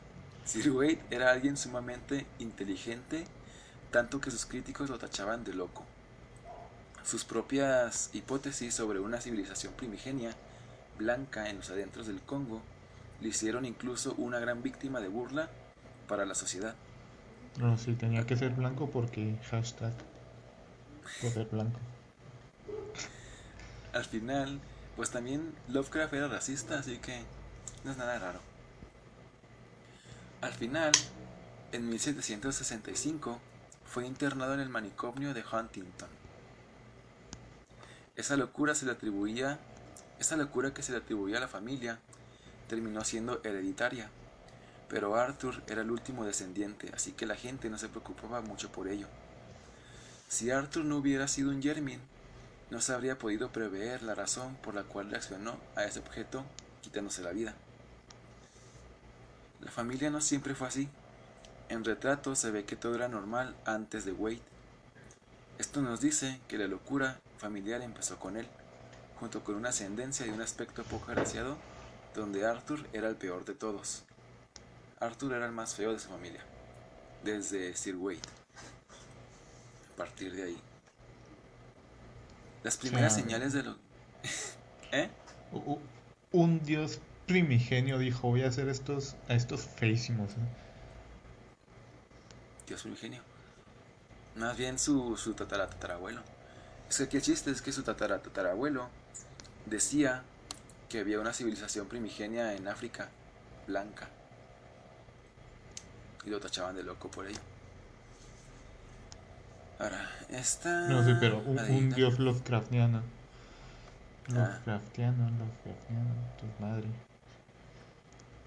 Sir 0.47 0.71
Wade 0.71 1.03
era 1.09 1.29
alguien 1.29 1.57
sumamente 1.57 2.25
inteligente, 2.39 3.27
tanto 3.91 4.21
que 4.21 4.31
sus 4.31 4.45
críticos 4.45 4.89
lo 4.89 4.97
tachaban 4.97 5.43
de 5.43 5.53
loco. 5.53 5.83
Sus 7.03 7.25
propias 7.25 8.09
hipótesis 8.13 8.73
sobre 8.73 9.01
una 9.01 9.19
civilización 9.19 9.73
primigenia, 9.73 10.33
blanca 10.97 11.49
en 11.49 11.57
los 11.57 11.69
adentros 11.69 12.07
del 12.07 12.21
Congo, 12.21 12.61
le 13.21 13.29
hicieron 13.29 13.65
incluso 13.65 14.13
una 14.17 14.39
gran 14.39 14.61
víctima 14.63 14.99
de 14.99 15.07
burla 15.07 15.49
para 16.07 16.25
la 16.25 16.35
sociedad. 16.35 16.75
No, 17.57 17.77
sí, 17.77 17.93
tenía 17.93 18.25
que 18.25 18.35
ser 18.35 18.51
blanco 18.51 18.89
porque 18.89 19.35
hashtag 19.49 19.93
poder 21.21 21.47
blanco. 21.47 21.79
Al 23.93 24.05
final, 24.05 24.59
pues 24.95 25.09
también 25.09 25.53
Lovecraft 25.69 26.13
era 26.13 26.27
racista, 26.27 26.79
así 26.79 26.97
que 26.97 27.23
no 27.83 27.91
es 27.91 27.97
nada 27.97 28.19
raro. 28.19 28.39
Al 30.41 30.53
final, 30.53 30.91
en 31.71 31.89
1765, 31.89 33.39
fue 33.85 34.05
internado 34.05 34.53
en 34.53 34.59
el 34.59 34.69
manicomio 34.69 35.33
de 35.33 35.43
Huntington. 35.51 36.09
Esa 38.15 38.37
locura 38.37 38.75
se 38.75 38.85
le 38.85 38.91
atribuía, 38.91 39.59
esa 40.19 40.37
locura 40.37 40.73
que 40.73 40.83
se 40.83 40.91
le 40.91 40.99
atribuía 40.99 41.37
a 41.37 41.41
la 41.41 41.47
familia 41.47 41.99
terminó 42.67 43.03
siendo 43.03 43.41
hereditaria, 43.43 44.09
pero 44.89 45.15
Arthur 45.15 45.63
era 45.67 45.81
el 45.81 45.91
último 45.91 46.25
descendiente, 46.25 46.91
así 46.93 47.11
que 47.11 47.25
la 47.25 47.35
gente 47.35 47.69
no 47.69 47.77
se 47.77 47.89
preocupaba 47.89 48.41
mucho 48.41 48.71
por 48.71 48.87
ello. 48.87 49.07
Si 50.27 50.51
Arthur 50.51 50.85
no 50.85 50.97
hubiera 50.97 51.27
sido 51.27 51.49
un 51.49 51.61
Jermin, 51.61 52.01
no 52.69 52.81
se 52.81 52.93
habría 52.93 53.17
podido 53.17 53.51
prever 53.51 54.03
la 54.03 54.15
razón 54.15 54.55
por 54.55 54.75
la 54.75 54.83
cual 54.83 55.09
reaccionó 55.09 55.57
a 55.75 55.85
ese 55.85 55.99
objeto 55.99 56.43
quitándose 56.81 57.21
la 57.21 57.31
vida. 57.31 57.53
La 59.61 59.71
familia 59.71 60.09
no 60.09 60.21
siempre 60.21 60.55
fue 60.55 60.67
así. 60.67 60.89
En 61.69 61.83
retrato 61.83 62.35
se 62.35 62.51
ve 62.51 62.65
que 62.65 62.75
todo 62.75 62.95
era 62.95 63.07
normal 63.07 63.55
antes 63.65 64.05
de 64.05 64.11
Wade. 64.11 64.41
Esto 65.57 65.81
nos 65.81 66.01
dice 66.01 66.39
que 66.47 66.57
la 66.57 66.67
locura 66.67 67.19
familiar 67.37 67.81
empezó 67.81 68.19
con 68.19 68.37
él, 68.37 68.47
junto 69.19 69.43
con 69.43 69.55
una 69.55 69.69
ascendencia 69.69 70.25
y 70.25 70.29
un 70.29 70.41
aspecto 70.41 70.83
poco 70.83 71.11
agraciado, 71.11 71.57
donde 72.15 72.45
Arthur 72.45 72.87
era 72.93 73.07
el 73.07 73.15
peor 73.15 73.45
de 73.45 73.53
todos. 73.53 74.03
Arthur 74.99 75.33
era 75.33 75.45
el 75.45 75.51
más 75.51 75.75
feo 75.75 75.93
de 75.93 75.99
su 75.99 76.09
familia, 76.09 76.41
desde 77.23 77.75
Sir 77.75 77.95
Wade. 77.95 78.19
A 79.93 79.97
partir 79.97 80.33
de 80.35 80.43
ahí. 80.43 80.57
Las 82.63 82.77
primeras 82.77 83.15
señales 83.15 83.53
de 83.53 83.63
lo... 83.63 83.75
¿Eh? 84.91 85.09
Un 86.31 86.63
dios 86.63 86.99
primigenio 87.25 87.97
dijo, 87.99 88.27
voy 88.29 88.43
a 88.43 88.47
hacer 88.47 88.69
estos, 88.69 89.15
a 89.27 89.33
estos 89.33 89.61
feísimos. 89.61 90.31
¿eh? 90.31 90.35
Dios 92.67 92.81
primigenio. 92.81 93.21
Más 94.35 94.57
bien 94.57 94.77
su, 94.77 95.17
su 95.17 95.33
tataratatarabuelo. 95.33 96.21
Es 96.89 96.97
que 96.97 97.03
aquí 97.03 97.17
el 97.17 97.23
chiste 97.23 97.51
es 97.51 97.61
que 97.61 97.71
su 97.71 97.83
tataratatarabuelo 97.83 98.89
decía 99.69 100.23
que 100.89 100.99
había 100.99 101.19
una 101.19 101.33
civilización 101.33 101.87
primigenia 101.87 102.53
en 102.55 102.67
África, 102.67 103.09
blanca. 103.67 104.07
Y 106.25 106.29
lo 106.29 106.39
tachaban 106.39 106.75
de 106.75 106.83
loco 106.83 107.09
por 107.09 107.27
ello. 107.27 107.39
Ahora, 109.79 110.09
esta... 110.29 110.87
No, 110.87 111.05
sí, 111.05 111.13
pero 111.19 111.39
un, 111.39 111.89
dios 111.91 112.19
Lovecraftiano. 112.19 113.03
Ah. 114.29 114.33
Lovecraftiano, 114.33 115.29
Lovecraftiano, 115.29 116.09
tu 116.39 116.63
madre. 116.63 116.87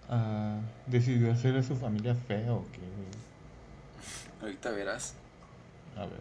Ah, 0.08 0.58
decidió 0.86 1.32
hacer 1.32 1.56
a 1.56 1.62
su 1.62 1.76
familia 1.76 2.14
feo, 2.14 2.66
que... 2.72 2.80
Ahorita 4.42 4.70
verás. 4.70 5.14
A 5.96 6.00
ver. 6.00 6.20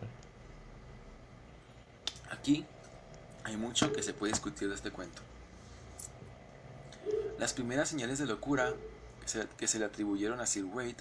Aquí 2.31 2.65
hay 3.49 3.57
mucho 3.57 3.91
que 3.91 4.03
se 4.03 4.13
puede 4.13 4.31
discutir 4.31 4.69
de 4.69 4.75
este 4.75 4.91
cuento. 4.91 5.21
Las 7.39 7.53
primeras 7.53 7.89
señales 7.89 8.19
de 8.19 8.27
locura 8.27 8.73
que 9.57 9.67
se, 9.67 9.79
le 9.79 9.85
atribuyeron 9.85 10.39
a 10.39 10.45
Sir 10.45 10.65
Wade 10.65 10.97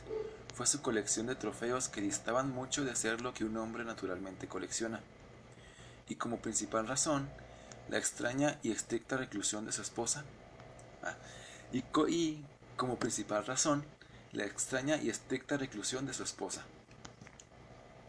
fue 0.54 0.66
su 0.66 0.80
colección 0.80 1.26
de 1.26 1.34
trofeos 1.34 1.88
que 1.88 2.00
distaban 2.00 2.50
mucho 2.50 2.84
de 2.84 2.96
ser 2.96 3.20
lo 3.20 3.34
que 3.34 3.44
un 3.44 3.56
hombre 3.58 3.84
naturalmente 3.84 4.48
colecciona. 4.48 5.00
Y 6.08 6.14
como 6.14 6.38
principal 6.38 6.86
razón, 6.86 7.28
la 7.90 7.98
extraña 7.98 8.58
y 8.62 8.70
estricta 8.70 9.16
reclusión 9.16 9.66
de 9.66 9.72
su 9.72 9.82
esposa. 9.82 10.24
Ah, 11.02 11.16
y, 11.72 11.84
y 12.08 12.44
como 12.76 12.98
principal 12.98 13.44
razón, 13.44 13.84
la 14.32 14.44
extraña 14.44 14.96
y 14.96 15.10
estricta 15.10 15.58
reclusión 15.58 16.06
de 16.06 16.14
su 16.14 16.22
esposa. 16.22 16.64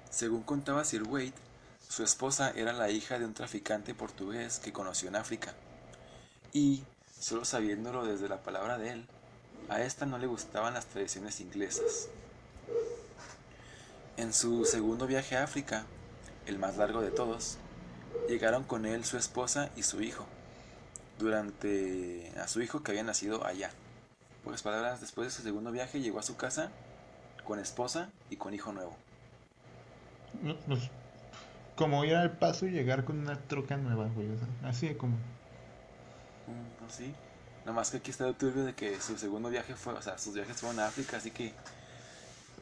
Según 0.10 0.44
contaba 0.44 0.86
Sir 0.86 1.04
Wade, 1.04 1.34
su 1.90 2.04
esposa 2.04 2.54
era 2.56 2.72
la 2.72 2.92
hija 2.92 3.18
de 3.18 3.26
un 3.26 3.34
traficante 3.34 3.96
portugués 3.96 4.60
que 4.60 4.72
conoció 4.72 5.10
en 5.10 5.16
África. 5.16 5.56
Y, 6.54 6.84
solo 7.20 7.46
sabiéndolo 7.46 8.06
desde 8.06 8.30
la 8.30 8.44
palabra 8.44 8.78
de 8.78 8.92
él, 8.92 9.06
a 9.70 9.82
esta 9.82 10.06
no 10.06 10.20
le 10.20 10.28
gustaban 10.28 10.76
las 10.76 10.86
tradiciones 10.86 11.42
inglesas. 11.42 12.08
En 14.18 14.34
su 14.34 14.66
segundo 14.66 15.08
viaje 15.08 15.36
a 15.36 15.44
África, 15.44 15.86
el 16.46 16.60
más 16.60 16.78
largo 16.78 17.02
de 17.02 17.10
todos, 17.10 17.58
llegaron 18.28 18.64
con 18.64 18.86
él 18.86 19.04
su 19.04 19.18
esposa 19.18 19.72
y 19.76 19.82
su 19.82 20.02
hijo, 20.04 20.28
durante 21.18 22.32
a 22.40 22.48
su 22.48 22.62
hijo 22.62 22.84
que 22.84 22.92
había 22.92 23.04
nacido 23.04 23.46
allá. 23.46 23.72
Pocas 24.44 24.62
palabras, 24.62 25.02
después 25.02 25.28
de 25.28 25.32
su 25.32 25.42
segundo 25.42 25.72
viaje 25.72 26.02
llegó 26.02 26.20
a 26.20 26.24
su 26.24 26.38
casa 26.38 26.70
con 27.46 27.58
esposa 27.58 28.10
y 28.30 28.36
con 28.36 28.54
hijo 28.54 28.74
nuevo 28.74 28.96
como 31.80 32.04
ir 32.04 32.14
al 32.14 32.38
paso 32.38 32.66
y 32.66 32.72
llegar 32.72 33.06
con 33.06 33.20
una 33.20 33.40
troca 33.40 33.78
nueva, 33.78 34.10
güey. 34.14 34.28
así 34.66 34.90
de 34.90 34.98
como. 34.98 35.16
Mm, 35.16 36.78
pues 36.78 36.92
sí. 36.92 37.16
Nomás 37.66 37.90
que 37.90 37.98
aquí 37.98 38.12
está 38.12 38.28
el 38.28 38.36
turbio 38.36 38.66
de 38.66 38.76
que 38.76 39.00
su 39.00 39.18
segundo 39.18 39.50
viaje 39.50 39.76
fue, 39.76 39.94
o 39.94 40.02
sea, 40.02 40.18
sus 40.18 40.34
viajes 40.34 40.58
fueron 40.58 40.82
a 40.82 40.88
África, 40.88 41.16
así 41.16 41.32
que 41.32 41.54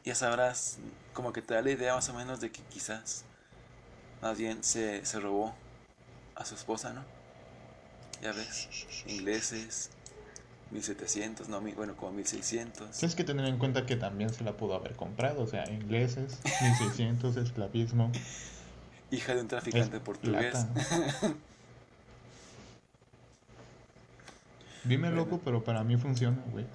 ya 0.05 0.13
sabrás, 0.13 0.77
como 1.13 1.33
que 1.33 1.41
te 1.41 1.55
da 1.55 1.63
la 1.63 1.71
idea 1.71 1.95
más 1.95 2.07
o 2.09 2.13
menos 2.13 2.41
de 2.41 2.51
que 2.51 2.61
quizás 2.69 3.25
más 4.21 4.37
bien 4.37 4.63
se, 4.63 5.03
se 5.03 5.19
robó 5.19 5.55
a 6.35 6.45
su 6.45 6.53
esposa, 6.53 6.93
¿no? 6.93 7.03
Ya 8.21 8.33
ves, 8.33 8.69
ingleses, 9.07 9.89
1700, 10.69 11.49
no, 11.49 11.59
bueno, 11.61 11.97
como 11.97 12.11
1600. 12.11 12.91
Tienes 12.91 13.15
que 13.15 13.23
tener 13.23 13.47
en 13.47 13.57
cuenta 13.57 13.87
que 13.87 13.95
también 13.95 14.29
se 14.31 14.43
la 14.43 14.55
pudo 14.57 14.75
haber 14.75 14.95
comprado, 14.95 15.41
o 15.41 15.47
sea, 15.47 15.67
ingleses, 15.71 16.37
1600, 16.61 17.35
esclavismo. 17.37 18.11
Hija 19.09 19.35
de 19.35 19.41
un 19.41 19.47
traficante 19.47 19.99
portugués. 19.99 20.65
Dime 24.83 25.11
loco, 25.11 25.39
pero 25.43 25.63
para 25.63 25.83
mí 25.83 25.97
funciona, 25.97 26.37
güey. 26.51 26.65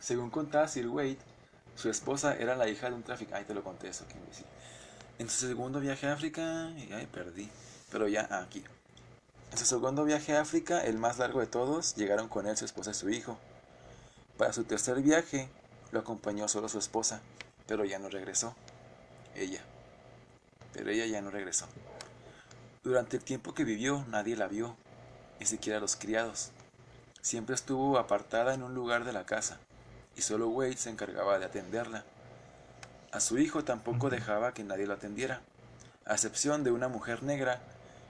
Según 0.00 0.30
contaba 0.30 0.66
Sir 0.68 0.88
Wade, 0.88 1.18
su 1.74 1.90
esposa 1.90 2.36
era 2.36 2.56
la 2.56 2.68
hija 2.68 2.88
de 2.88 2.96
un 2.96 3.02
traficante. 3.02 3.38
Ay, 3.38 3.44
te 3.44 3.54
lo 3.54 3.62
conté 3.62 3.88
eso, 3.88 4.04
En 5.18 5.28
su 5.28 5.46
segundo 5.46 5.80
viaje 5.80 6.06
a 6.06 6.14
África, 6.14 6.68
ay, 6.68 7.08
perdí. 7.12 7.48
Pero 7.90 8.08
ya, 8.08 8.26
ah, 8.30 8.40
aquí. 8.40 8.64
En 9.52 9.58
su 9.58 9.64
segundo 9.64 10.04
viaje 10.04 10.36
a 10.36 10.40
África, 10.40 10.84
el 10.84 10.98
más 10.98 11.18
largo 11.18 11.40
de 11.40 11.46
todos, 11.46 11.94
llegaron 11.96 12.28
con 12.28 12.46
él 12.46 12.56
su 12.56 12.64
esposa 12.64 12.92
y 12.92 12.94
su 12.94 13.10
hijo. 13.10 13.38
Para 14.36 14.52
su 14.52 14.64
tercer 14.64 15.02
viaje, 15.02 15.48
lo 15.90 16.00
acompañó 16.00 16.48
solo 16.48 16.68
su 16.68 16.78
esposa, 16.78 17.20
pero 17.66 17.84
ya 17.84 17.98
no 17.98 18.08
regresó. 18.08 18.54
Ella 19.34 19.62
pero 20.78 20.90
ella 20.90 21.06
ya 21.06 21.20
no 21.20 21.32
regresó. 21.32 21.66
Durante 22.84 23.16
el 23.16 23.24
tiempo 23.24 23.52
que 23.52 23.64
vivió 23.64 24.04
nadie 24.08 24.36
la 24.36 24.46
vio, 24.46 24.76
ni 25.40 25.46
siquiera 25.46 25.80
los 25.80 25.96
criados. 25.96 26.52
Siempre 27.20 27.56
estuvo 27.56 27.98
apartada 27.98 28.54
en 28.54 28.62
un 28.62 28.74
lugar 28.74 29.04
de 29.04 29.12
la 29.12 29.26
casa, 29.26 29.58
y 30.16 30.22
solo 30.22 30.48
Wade 30.48 30.76
se 30.76 30.90
encargaba 30.90 31.40
de 31.40 31.46
atenderla. 31.46 32.04
A 33.10 33.18
su 33.18 33.38
hijo 33.38 33.64
tampoco 33.64 34.08
dejaba 34.08 34.54
que 34.54 34.62
nadie 34.62 34.86
lo 34.86 34.94
atendiera, 34.94 35.40
a 36.06 36.12
excepción 36.12 36.62
de 36.62 36.70
una 36.70 36.86
mujer 36.86 37.24
negra 37.24 37.60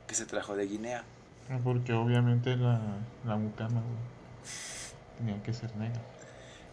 que 0.07 0.15
se 0.15 0.27
trajo 0.27 0.55
de 0.55 0.67
Guinea. 0.67 1.05
Ah, 1.51 1.59
porque 1.65 1.95
obviamente 1.95 2.55
la, 2.55 2.81
la 3.25 3.37
mucama 3.37 3.81
tenía 5.17 5.43
que 5.43 5.55
ser 5.55 5.75
negra. 5.77 6.03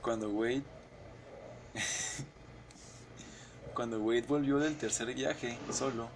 Cuando 0.02 0.30
Wade 0.30 0.64
Cuando 3.76 4.00
Wade 4.00 4.22
volvió 4.22 4.58
del 4.58 4.78
tercer 4.78 5.14
viaje 5.14 5.58
solo, 5.70 6.08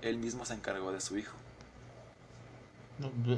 él 0.00 0.16
mismo 0.16 0.46
se 0.46 0.54
encargó 0.54 0.90
de 0.92 1.00
su 1.02 1.18
hijo. 1.18 1.36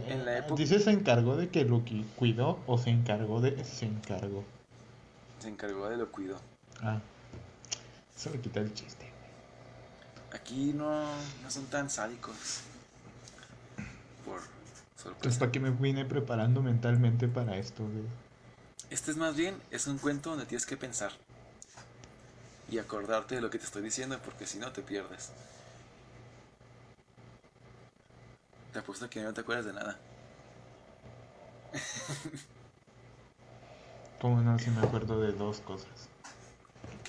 en 0.09 0.25
la 0.25 0.39
época... 0.39 0.55
¿Dice 0.55 0.79
se 0.79 0.93
encargó 0.93 1.37
de 1.37 1.49
que 1.49 1.65
lo 1.65 1.83
cuidó 2.17 2.61
o 2.69 2.79
se 2.79 2.91
encargó 2.91 3.41
de 3.41 3.65
se 3.65 3.87
encargó? 3.87 4.45
Se 5.41 5.49
encargó 5.49 5.89
de 5.89 5.97
lo 5.97 6.13
cuidó. 6.13 6.37
Ah, 6.81 7.01
eso 8.17 8.31
le 8.31 8.41
quita 8.41 8.61
el 8.61 8.73
chiste. 8.75 9.11
Aquí 10.33 10.73
no, 10.73 11.03
no 11.43 11.51
son 11.51 11.67
tan 11.67 11.91
sádicos. 11.91 12.61
Por 14.25 14.41
sorpresa. 14.95 15.21
Pues 15.21 15.39
para 15.39 15.51
que 15.51 15.59
me 15.59 15.71
vine 15.71 16.05
preparando 16.05 16.63
mentalmente 16.63 17.27
para 17.27 17.57
esto. 17.57 17.83
Este 18.89 19.11
es 19.11 19.17
más 19.17 19.35
bien, 19.35 19.57
es 19.73 19.89
un 19.89 19.99
cuento 19.99 20.31
donde 20.31 20.47
tienes 20.47 20.65
que 20.65 20.77
pensar 20.77 21.11
y 22.73 22.79
acordarte 22.79 23.35
de 23.35 23.43
lo 23.43 23.51
que 23.51 23.59
te 23.59 23.67
estoy 23.67 23.83
diciendo 23.83 24.19
porque 24.25 24.47
si 24.47 24.59
no 24.59 24.73
te 24.73 24.81
pierdes. 24.81 25.31
Te 28.73 28.79
apuesto 28.79 29.11
que 29.11 29.23
no 29.23 29.35
te 29.35 29.43
acuerdas 29.43 29.67
de 29.67 29.75
nada. 29.75 29.99
¿Cómo 34.23 34.41
no? 34.41 34.59
Si 34.59 34.71
me 34.71 34.81
acuerdo 34.81 35.21
de 35.21 35.33
dos 35.33 35.61
cosas. 35.61 36.09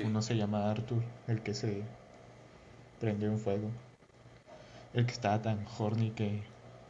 Uno 0.04 0.22
se 0.22 0.36
llama 0.36 0.70
Arthur, 0.70 1.02
el 1.28 1.42
que 1.42 1.54
se 1.54 1.84
prendió 3.00 3.30
en 3.30 3.40
fuego. 3.40 3.72
El 4.94 5.06
que 5.06 5.14
estaba 5.14 5.42
tan 5.42 5.66
horny 5.78 6.12
que, 6.12 6.44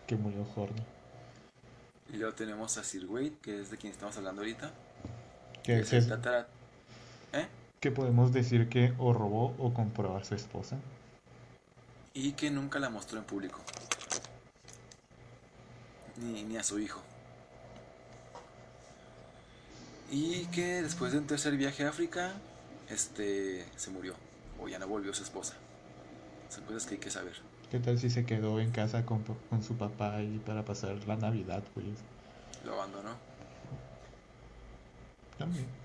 que 0.07 0.15
murió 0.15 0.47
horny. 0.55 0.83
Y 2.11 2.17
luego 2.17 2.33
tenemos 2.33 2.75
a 2.79 2.83
Sir 2.83 3.05
Wade, 3.05 3.37
que 3.39 3.61
es 3.61 3.69
de 3.69 3.77
quien 3.77 3.93
estamos 3.93 4.17
hablando 4.17 4.41
ahorita. 4.41 4.71
¿Qué, 5.61 5.79
es 5.79 5.93
¿Eh? 5.93 7.47
¿Qué 7.83 7.91
podemos 7.91 8.31
decir 8.31 8.69
que 8.69 8.93
o 8.97 9.11
robó 9.11 9.53
o 9.57 9.73
compró 9.73 10.15
a 10.15 10.23
su 10.23 10.35
esposa? 10.35 10.77
Y 12.13 12.31
que 12.31 12.49
nunca 12.49 12.79
la 12.79 12.89
mostró 12.89 13.19
en 13.19 13.25
público. 13.25 13.59
Ni, 16.15 16.43
ni 16.43 16.55
a 16.55 16.63
su 16.63 16.79
hijo. 16.79 17.01
Y 20.09 20.45
que 20.45 20.81
después 20.81 21.11
de 21.11 21.17
un 21.17 21.27
tercer 21.27 21.57
viaje 21.57 21.83
a 21.83 21.89
África, 21.89 22.31
este 22.89 23.65
se 23.75 23.91
murió. 23.91 24.15
O 24.61 24.69
ya 24.69 24.79
no 24.79 24.87
volvió 24.87 25.13
su 25.13 25.23
esposa. 25.23 25.55
Son 26.47 26.63
cosas 26.63 26.85
que 26.85 26.93
hay 26.93 27.01
que 27.01 27.11
saber. 27.11 27.35
¿Qué 27.69 27.79
tal 27.79 27.99
si 27.99 28.09
se 28.09 28.25
quedó 28.25 28.61
en 28.61 28.71
casa 28.71 29.05
con, 29.05 29.25
con 29.49 29.61
su 29.61 29.75
papá 29.75 30.21
y 30.21 30.37
para 30.37 30.63
pasar 30.63 31.05
la 31.05 31.17
Navidad, 31.17 31.61
pues? 31.73 31.85
Lo 32.63 32.75
abandonó. 32.75 33.17
También. 35.37 35.82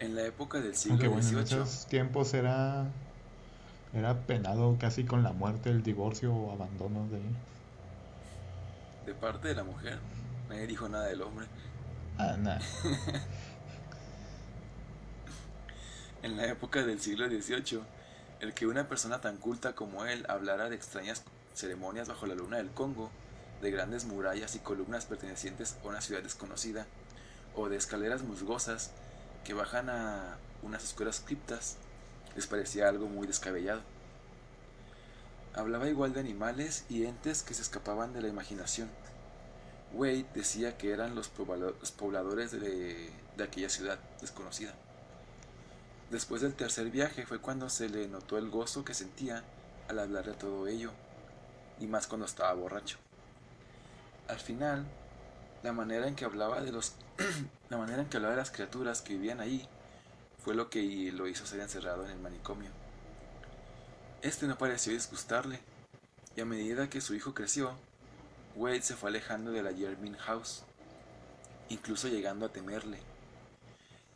En 0.00 0.14
la 0.14 0.22
época 0.22 0.60
del 0.60 0.76
siglo 0.76 0.94
Aunque 0.94 1.08
bueno, 1.08 1.28
en 1.28 1.38
esos 1.38 1.86
tiempos 1.86 2.34
era 2.34 2.86
era 3.94 4.14
penado 4.14 4.76
casi 4.78 5.04
con 5.04 5.22
la 5.22 5.32
muerte, 5.32 5.70
el 5.70 5.82
divorcio 5.82 6.32
o 6.32 6.52
abandono 6.52 7.08
de 7.08 7.20
de 9.06 9.14
parte 9.14 9.48
de 9.48 9.54
la 9.54 9.64
mujer. 9.64 9.98
Nadie 10.50 10.66
dijo 10.66 10.86
nada 10.88 11.06
del 11.06 11.22
hombre. 11.22 11.46
Ah, 12.18 12.36
nada. 12.38 12.60
en 16.22 16.36
la 16.36 16.46
época 16.46 16.84
del 16.84 17.00
siglo 17.00 17.26
XVIII, 17.26 17.80
el 18.40 18.52
que 18.52 18.66
una 18.66 18.86
persona 18.86 19.22
tan 19.22 19.38
culta 19.38 19.74
como 19.74 20.04
él 20.04 20.26
hablara 20.28 20.68
de 20.68 20.76
extrañas 20.76 21.22
ceremonias 21.54 22.08
bajo 22.08 22.26
la 22.26 22.34
luna 22.34 22.58
del 22.58 22.70
Congo, 22.70 23.10
de 23.62 23.70
grandes 23.70 24.04
murallas 24.04 24.54
y 24.56 24.58
columnas 24.58 25.06
pertenecientes 25.06 25.78
a 25.82 25.88
una 25.88 26.02
ciudad 26.02 26.22
desconocida, 26.22 26.86
o 27.54 27.70
de 27.70 27.76
escaleras 27.76 28.22
musgosas 28.22 28.90
que 29.48 29.54
bajan 29.54 29.88
a 29.88 30.36
unas 30.62 30.84
oscuras 30.84 31.22
criptas, 31.24 31.76
les 32.36 32.46
parecía 32.46 32.86
algo 32.86 33.06
muy 33.06 33.26
descabellado. 33.26 33.80
Hablaba 35.54 35.88
igual 35.88 36.12
de 36.12 36.20
animales 36.20 36.84
y 36.90 37.06
entes 37.06 37.42
que 37.42 37.54
se 37.54 37.62
escapaban 37.62 38.12
de 38.12 38.20
la 38.20 38.28
imaginación. 38.28 38.90
Wade 39.94 40.26
decía 40.34 40.76
que 40.76 40.92
eran 40.92 41.14
los 41.14 41.30
pobladores 41.30 42.50
de, 42.50 43.10
de 43.38 43.42
aquella 43.42 43.70
ciudad 43.70 43.98
desconocida. 44.20 44.74
Después 46.10 46.42
del 46.42 46.52
tercer 46.52 46.90
viaje 46.90 47.24
fue 47.24 47.38
cuando 47.38 47.70
se 47.70 47.88
le 47.88 48.06
notó 48.06 48.36
el 48.36 48.50
gozo 48.50 48.84
que 48.84 48.92
sentía 48.92 49.44
al 49.88 49.98
hablar 49.98 50.26
de 50.26 50.34
todo 50.34 50.66
ello, 50.66 50.90
y 51.80 51.86
más 51.86 52.06
cuando 52.06 52.26
estaba 52.26 52.52
borracho. 52.52 52.98
Al 54.28 54.40
final, 54.40 54.84
la 55.62 55.72
manera 55.72 56.06
en 56.06 56.14
que 56.14 56.24
hablaba 56.24 56.60
de 56.60 56.72
los 56.72 56.94
la 57.70 57.78
manera 57.78 58.02
en 58.02 58.08
que 58.08 58.16
hablaba 58.16 58.34
de 58.34 58.40
las 58.40 58.50
criaturas 58.50 59.02
que 59.02 59.14
vivían 59.14 59.40
ahí 59.40 59.68
fue 60.44 60.54
lo 60.54 60.70
que 60.70 61.12
lo 61.12 61.28
hizo 61.28 61.46
ser 61.46 61.60
encerrado 61.60 62.04
en 62.04 62.12
el 62.12 62.18
manicomio. 62.18 62.70
Este 64.22 64.46
no 64.46 64.56
pareció 64.56 64.92
disgustarle, 64.92 65.60
y 66.36 66.40
a 66.40 66.44
medida 66.44 66.88
que 66.88 67.00
su 67.00 67.14
hijo 67.14 67.34
creció, 67.34 67.72
Wade 68.56 68.82
se 68.82 68.96
fue 68.96 69.10
alejando 69.10 69.50
de 69.50 69.62
la 69.62 69.72
Jermin 69.72 70.16
House, 70.16 70.64
incluso 71.68 72.08
llegando 72.08 72.46
a 72.46 72.48
temerle. 72.48 72.98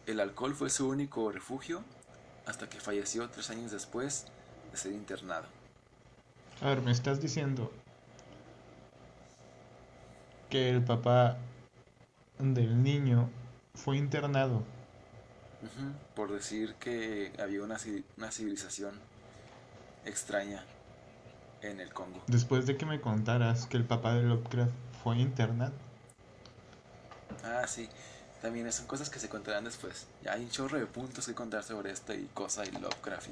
El 0.07 0.21
alcohol 0.21 0.55
fue 0.55 0.71
su 0.71 0.89
único 0.89 1.31
refugio 1.31 1.85
hasta 2.47 2.69
que 2.69 2.81
falleció 2.81 3.29
tres 3.29 3.51
años 3.51 3.71
después 3.71 4.27
de 4.71 4.77
ser 4.77 4.93
internado. 4.93 5.47
A 6.61 6.69
ver, 6.69 6.81
me 6.81 6.91
estás 6.91 7.21
diciendo 7.21 7.71
que 10.53 10.69
el 10.69 10.85
papá 10.85 11.39
del 12.39 12.83
niño 12.83 13.31
fue 13.75 13.97
internado. 13.97 14.63
por 16.15 16.31
decir 16.31 16.75
que 16.75 17.33
había 17.43 17.63
una, 17.63 17.79
una 18.19 18.31
civilización 18.31 18.93
extraña 20.05 20.63
en 21.63 21.81
el 21.81 21.91
Congo. 21.95 22.23
Después 22.27 22.67
de 22.67 22.77
que 22.77 22.85
me 22.85 23.01
contaras 23.01 23.65
que 23.65 23.79
el 23.79 23.85
papá 23.85 24.13
de 24.13 24.25
Lovecraft 24.25 24.75
fue 25.03 25.17
internado. 25.17 25.73
Ah, 27.43 27.67
sí. 27.67 27.89
También 28.43 28.71
son 28.75 28.87
cosas 28.87 29.09
que 29.09 29.21
se 29.21 29.31
contarán 29.31 29.65
después. 29.65 30.07
Ya 30.23 30.33
hay 30.33 30.43
un 30.43 30.51
chorro 30.51 30.79
de 30.79 30.85
puntos 30.85 31.25
que 31.27 31.33
contar 31.33 31.65
sobre 31.65 31.93
esta 31.93 32.15
y 32.15 32.29
cosa 32.35 32.67
y 32.67 32.73
Lovecraft 32.73 33.31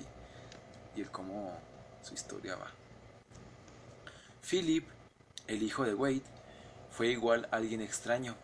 y, 0.97 1.01
el 1.03 1.11
cómo 1.11 1.53
su 2.03 2.15
historia 2.15 2.57
va. 2.57 2.71
Philip, 4.49 4.89
el 5.49 5.63
hijo 5.63 5.85
de 5.85 5.93
Wade, 5.93 6.23
fue 7.01 7.09
igual 7.09 7.49
alguien 7.51 7.81
extraño. 7.81 8.37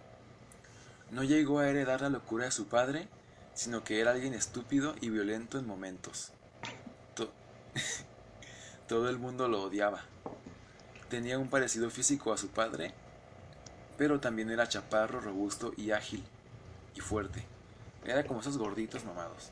No 1.11 1.23
llegó 1.25 1.59
a 1.59 1.69
heredar 1.69 2.01
la 2.01 2.09
locura 2.09 2.47
de 2.47 2.51
su 2.51 2.69
padre, 2.69 3.07
sino 3.53 3.85
que 3.85 4.01
era 4.01 4.13
alguien 4.13 4.33
estúpido 4.33 4.95
y 5.03 5.11
violento 5.11 5.59
en 5.59 5.67
momentos. 5.67 6.33
Todo 8.89 9.11
el 9.11 9.19
mundo 9.19 9.47
lo 9.49 9.65
odiaba. 9.65 10.05
Tenía 11.11 11.39
un 11.39 11.51
parecido 11.51 11.91
físico 11.91 12.33
a 12.33 12.39
su 12.39 12.49
padre, 12.49 12.95
pero 13.99 14.21
también 14.21 14.51
era 14.51 14.67
chaparro, 14.67 15.21
robusto 15.21 15.75
y 15.77 15.91
ágil 15.91 16.25
y 16.95 17.01
fuerte. 17.01 17.45
Era 18.07 18.25
como 18.25 18.41
esos 18.41 18.57
gorditos 18.57 19.05
mamados. 19.05 19.51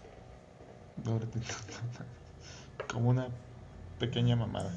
Como 2.91 3.11
una 3.11 3.29
pequeña 3.99 4.35
mamada. 4.35 4.73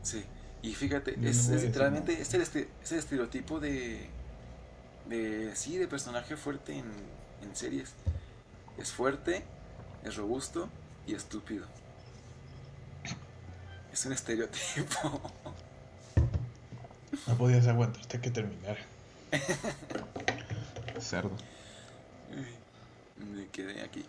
Sí, 0.00 0.24
y 0.62 0.74
fíjate, 0.74 1.18
es, 1.22 1.48
literalmente 1.48 2.20
es 2.20 2.32
el, 2.34 2.42
este, 2.42 2.68
es 2.82 2.92
el, 2.92 2.98
estereotipo 2.98 3.58
de, 3.58 4.08
de. 5.08 5.54
Sí, 5.56 5.76
de 5.76 5.88
personaje 5.88 6.36
fuerte 6.36 6.72
en, 6.72 6.84
en 7.42 7.56
series. 7.56 7.94
Es 8.78 8.92
fuerte, 8.92 9.44
es 10.04 10.16
robusto 10.16 10.68
y 11.06 11.14
estúpido. 11.14 11.66
Es 13.92 14.06
un 14.06 14.12
estereotipo. 14.12 15.32
No 17.26 17.36
podías 17.36 17.66
aguantarte 17.66 18.20
que 18.20 18.30
terminara. 18.30 18.80
Cerdo. 21.00 21.36
Me 23.34 23.48
quedé 23.48 23.82
aquí. 23.82 24.04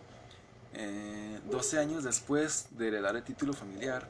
Eh, 0.72 1.38
12 1.50 1.78
años 1.78 2.04
después 2.04 2.66
de 2.70 2.88
heredar 2.88 3.14
el 3.14 3.22
título 3.22 3.52
familiar, 3.52 4.08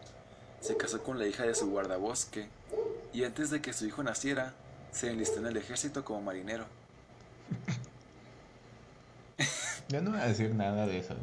se 0.65 0.79
casó 0.79 1.03
con 1.03 1.19
la 1.19 1.27
hija 1.27 1.43
de 1.43 1.55
su 1.55 1.69
guardabosque 1.69 2.49
y 3.13 3.25
antes 3.25 3.51
de 3.51 3.61
que 3.61 3.75
su 3.75 3.85
hijo 3.85 4.03
naciera, 4.03 4.55
se 4.93 5.11
enlistó 5.11 5.41
en 5.41 5.47
el 5.47 5.57
ejército 5.59 6.05
como 6.05 6.23
marinero. 6.23 6.65
Ya 9.89 10.01
no 10.01 10.13
voy 10.13 10.21
a 10.21 10.27
decir 10.27 10.55
nada 10.55 10.87
de 10.87 10.99
eso. 10.99 11.15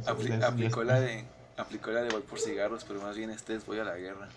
aplicó, 0.45 0.83
la 0.83 0.99
de, 0.99 1.25
aplicó 1.57 1.89
la 1.89 2.03
de 2.03 2.09
voy 2.11 2.21
por 2.21 2.39
cigarros, 2.39 2.83
pero 2.83 3.01
más 3.01 3.17
bien 3.17 3.31
este 3.31 3.55
es 3.55 3.65
voy 3.65 3.79
a 3.79 3.83
la 3.83 3.97
guerra. 3.97 4.29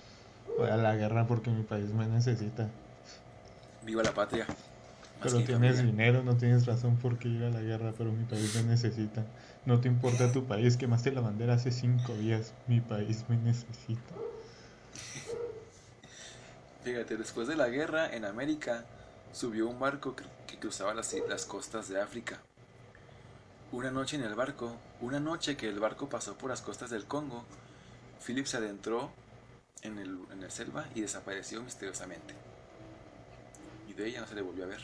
Voy 0.59 0.71
a 0.71 0.79
la 0.79 0.97
guerra 0.97 1.27
porque 1.27 1.51
mi 1.51 1.63
país 1.63 1.91
me 1.91 2.07
necesita. 2.07 2.71
Viva 3.85 4.03
la 4.03 4.15
patria. 4.15 4.47
Pero 5.23 5.45
tienes 5.45 5.83
dinero, 5.83 6.23
no 6.23 6.39
tienes 6.39 6.65
razón 6.65 6.97
por 6.97 7.19
qué 7.19 7.29
ir 7.29 7.45
a 7.45 7.51
la 7.51 7.61
guerra, 7.61 7.93
pero 7.99 8.13
mi 8.13 8.25
país 8.25 8.55
me 8.55 8.63
necesita. 8.63 9.27
No 9.67 9.79
te 9.81 9.89
importa 9.89 10.33
tu 10.33 10.47
país, 10.47 10.79
quemaste 10.79 11.13
la 11.13 11.21
bandera 11.21 11.55
hace 11.55 11.71
cinco 11.71 12.15
días. 12.15 12.55
Mi 12.67 12.81
país 12.81 13.27
me 13.29 13.37
necesita. 13.37 14.15
Fíjate, 16.85 17.17
después 17.17 17.49
de 17.49 17.57
la 17.57 17.69
guerra 17.69 18.15
en 18.15 18.25
América, 18.25 18.85
subió 19.33 19.67
un 19.67 19.81
barco 19.81 20.15
que 20.15 20.59
cruzaba 20.59 20.95
las, 20.95 21.47
costas 21.47 21.89
de 21.89 22.01
África. 22.01 22.41
Una 23.73 23.91
noche 23.91 24.17
en 24.17 24.23
el 24.23 24.35
barco, 24.35 24.77
una 25.01 25.19
noche 25.19 25.57
que 25.57 25.69
el 25.69 25.81
barco 25.81 26.09
pasó 26.09 26.37
por 26.37 26.51
las 26.51 26.61
costas 26.61 26.91
del 26.91 27.07
Congo, 27.07 27.45
Philip 28.25 28.47
se 28.47 28.59
adentró 28.59 29.11
en 29.83 29.99
el, 29.99 30.19
en 30.31 30.43
el 30.43 30.51
selva 30.51 30.87
y 30.95 31.01
desapareció 31.01 31.63
misteriosamente. 31.63 32.35
Y 33.89 33.95
de 33.95 34.07
ella 34.07 34.21
no 34.21 34.27
se 34.27 34.35
le 34.35 34.43
volvió 34.43 34.65
a 34.65 34.69
ver. 34.69 34.83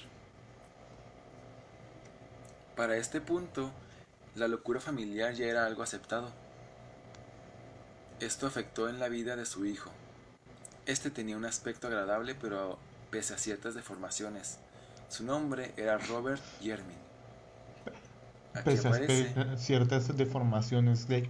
Para 2.76 2.96
este 2.96 3.20
punto, 3.20 3.70
la 4.36 4.48
locura 4.48 4.80
familiar 4.80 5.34
ya 5.34 5.46
era 5.46 5.66
algo 5.66 5.82
aceptado. 5.82 6.32
Esto 8.20 8.46
afectó 8.46 8.88
en 8.88 8.98
la 8.98 9.08
vida 9.08 9.36
de 9.36 9.44
su 9.44 9.66
hijo. 9.66 9.90
Este 10.86 11.10
tenía 11.10 11.36
un 11.36 11.44
aspecto 11.44 11.86
agradable, 11.86 12.34
pero 12.34 12.78
pese 13.10 13.34
a 13.34 13.38
ciertas 13.38 13.74
deformaciones. 13.74 14.58
Su 15.08 15.24
nombre 15.24 15.72
era 15.76 15.98
Robert 15.98 16.42
Yermin. 16.60 16.98
Pese 18.64 18.88
a 18.88 19.56
ciertas 19.56 20.16
deformaciones 20.16 21.08
de... 21.08 21.28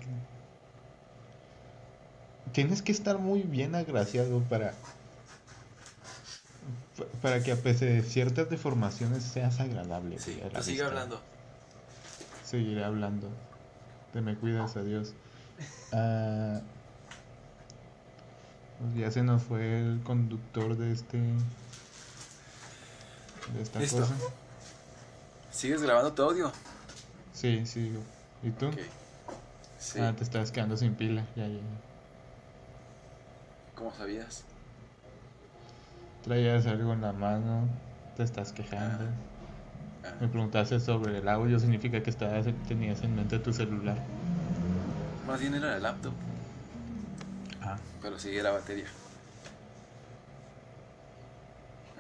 Tienes 2.53 2.83
que 2.83 2.93
estar 2.93 3.19
muy 3.19 3.43
bien 3.43 3.75
agraciado 3.75 4.41
para 4.43 4.75
para 7.23 7.43
que 7.43 7.53
a 7.53 7.57
pesar 7.57 7.89
de 7.89 8.03
ciertas 8.03 8.51
deformaciones 8.51 9.23
seas 9.23 9.61
agradable. 9.61 10.19
Sí, 10.19 10.39
sigue 10.61 10.83
hablando 10.83 11.21
seguiré 12.51 12.85
hablando. 12.85 13.29
Te 14.13 14.21
me 14.21 14.35
cuidas, 14.37 14.77
adiós. 14.77 15.15
Ah, 15.93 16.61
pues 18.81 18.95
ya 18.95 19.11
se 19.11 19.23
nos 19.23 19.43
fue 19.43 19.81
el 19.81 20.01
conductor 20.03 20.77
de 20.77 20.93
este. 20.93 21.19
de 23.53 23.63
esta 23.63 23.81
cosa. 23.81 24.15
¿Sigues 25.51 25.83
grabando 25.83 26.13
tu 26.13 26.23
audio? 26.23 26.51
Sí, 27.35 27.67
sí. 27.67 27.93
¿Y 28.43 28.51
tú? 28.51 28.71
Sí. 29.79 29.99
Ah, 30.01 30.15
te 30.17 30.25
estás 30.25 30.51
quedando 30.51 30.77
sin 30.77 30.95
pila. 30.95 31.27
Ya, 31.37 31.47
ya. 31.47 31.59
¿Cómo 33.75 33.93
sabías? 33.95 34.45
Traías 36.25 36.67
algo 36.67 36.93
en 36.93 37.03
la 37.03 37.13
mano, 37.13 37.69
te 38.17 38.23
estás 38.23 38.53
quejando. 38.53 39.05
Ah, 40.05 40.09
ah. 40.09 40.15
Me 40.21 40.29
preguntaste 40.29 40.81
sobre 40.81 41.19
el 41.19 41.29
audio, 41.29 41.59
significa 41.59 42.03
que 42.03 42.11
estabas, 42.11 42.47
tenías 42.67 43.03
en 43.03 43.17
mente 43.17 43.39
tu 43.39 43.53
celular. 43.53 43.99
Más 45.27 45.41
bien 45.41 45.55
era 45.55 45.77
el 45.77 45.83
laptop. 45.83 46.13
Pero 48.01 48.19
sí 48.19 48.37
era 48.37 48.51
batería. 48.51 48.87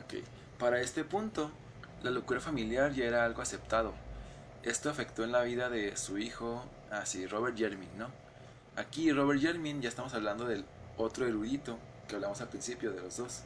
Ok. 0.05 0.25
Para 0.59 0.81
este 0.81 1.05
punto, 1.05 1.51
la 2.03 2.11
locura 2.11 2.41
familiar 2.41 2.93
ya 2.93 3.05
era 3.05 3.25
algo 3.25 3.43
aceptado. 3.43 3.95
Esto 4.63 4.91
afectó 4.91 5.25
en 5.25 5.33
la 5.33 5.43
vida 5.43 5.71
de 5.71 5.97
su 5.97 6.19
hijo, 6.19 6.65
así, 6.91 7.27
Robert 7.27 7.57
Jermin, 7.57 7.89
¿no? 7.97 8.09
Aquí 8.77 9.11
Robert 9.13 9.41
Jermin 9.41 9.81
ya 9.81 9.89
estamos 9.89 10.15
hablando 10.15 10.45
del 10.45 10.65
otro 10.97 11.27
erudito 11.27 11.79
que 12.09 12.17
hablamos 12.17 12.41
al 12.41 12.49
principio 12.49 12.93
de 12.93 13.01
los 13.01 13.17
dos, 13.17 13.43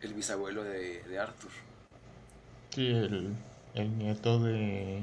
el 0.00 0.14
bisabuelo 0.14 0.64
de, 0.64 1.18
Arthur. 1.18 1.50
Sí, 2.70 2.88
el, 2.88 3.98
nieto 3.98 4.40
de. 4.40 5.02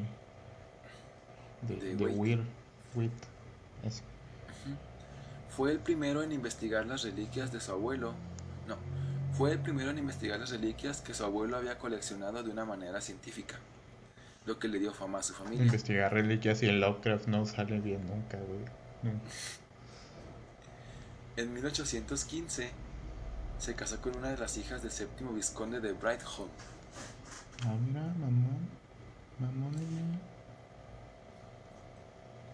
de, 1.61 1.95
de, 1.95 2.05
Weir, 2.05 2.41
Fue 5.55 5.71
el 5.71 5.79
primero 5.79 6.21
en 6.21 6.31
investigar 6.33 6.85
las 6.85 7.03
reliquias 7.03 7.51
de 7.51 7.61
su 7.61 7.71
abuelo. 7.71 8.13
No, 8.67 8.77
fue 9.37 9.53
el 9.53 9.59
primero 9.59 9.89
en 9.89 9.97
investigar 9.97 10.39
las 10.39 10.49
reliquias 10.49 11.01
que 11.01 11.13
su 11.13 11.23
abuelo 11.23 11.55
había 11.55 11.77
coleccionado 11.77 12.43
de 12.43 12.49
una 12.49 12.65
manera 12.65 12.99
científica, 12.99 13.55
lo 14.45 14.59
que 14.59 14.67
le 14.67 14.79
dio 14.79 14.93
fama 14.93 15.19
a 15.19 15.23
su 15.23 15.33
familia. 15.33 15.63
Investigar 15.63 16.13
reliquias 16.13 16.61
y 16.63 16.65
el 16.65 16.81
Lovecraft 16.81 17.27
no 17.27 17.45
sale 17.45 17.79
bien 17.79 18.05
nunca, 18.05 18.37
güey. 18.37 19.13
En 21.37 21.53
1815 21.53 22.71
se 23.59 23.75
casó 23.75 24.01
con 24.01 24.17
una 24.17 24.29
de 24.29 24.37
las 24.37 24.57
hijas 24.57 24.81
del 24.81 24.91
séptimo 24.91 25.31
vizconde 25.31 25.79
de 25.79 25.93
Brightholm. 25.93 26.49
Ah, 27.63 27.75
mira, 27.85 28.01
mamón. 28.01 28.67
Mamón 29.39 30.19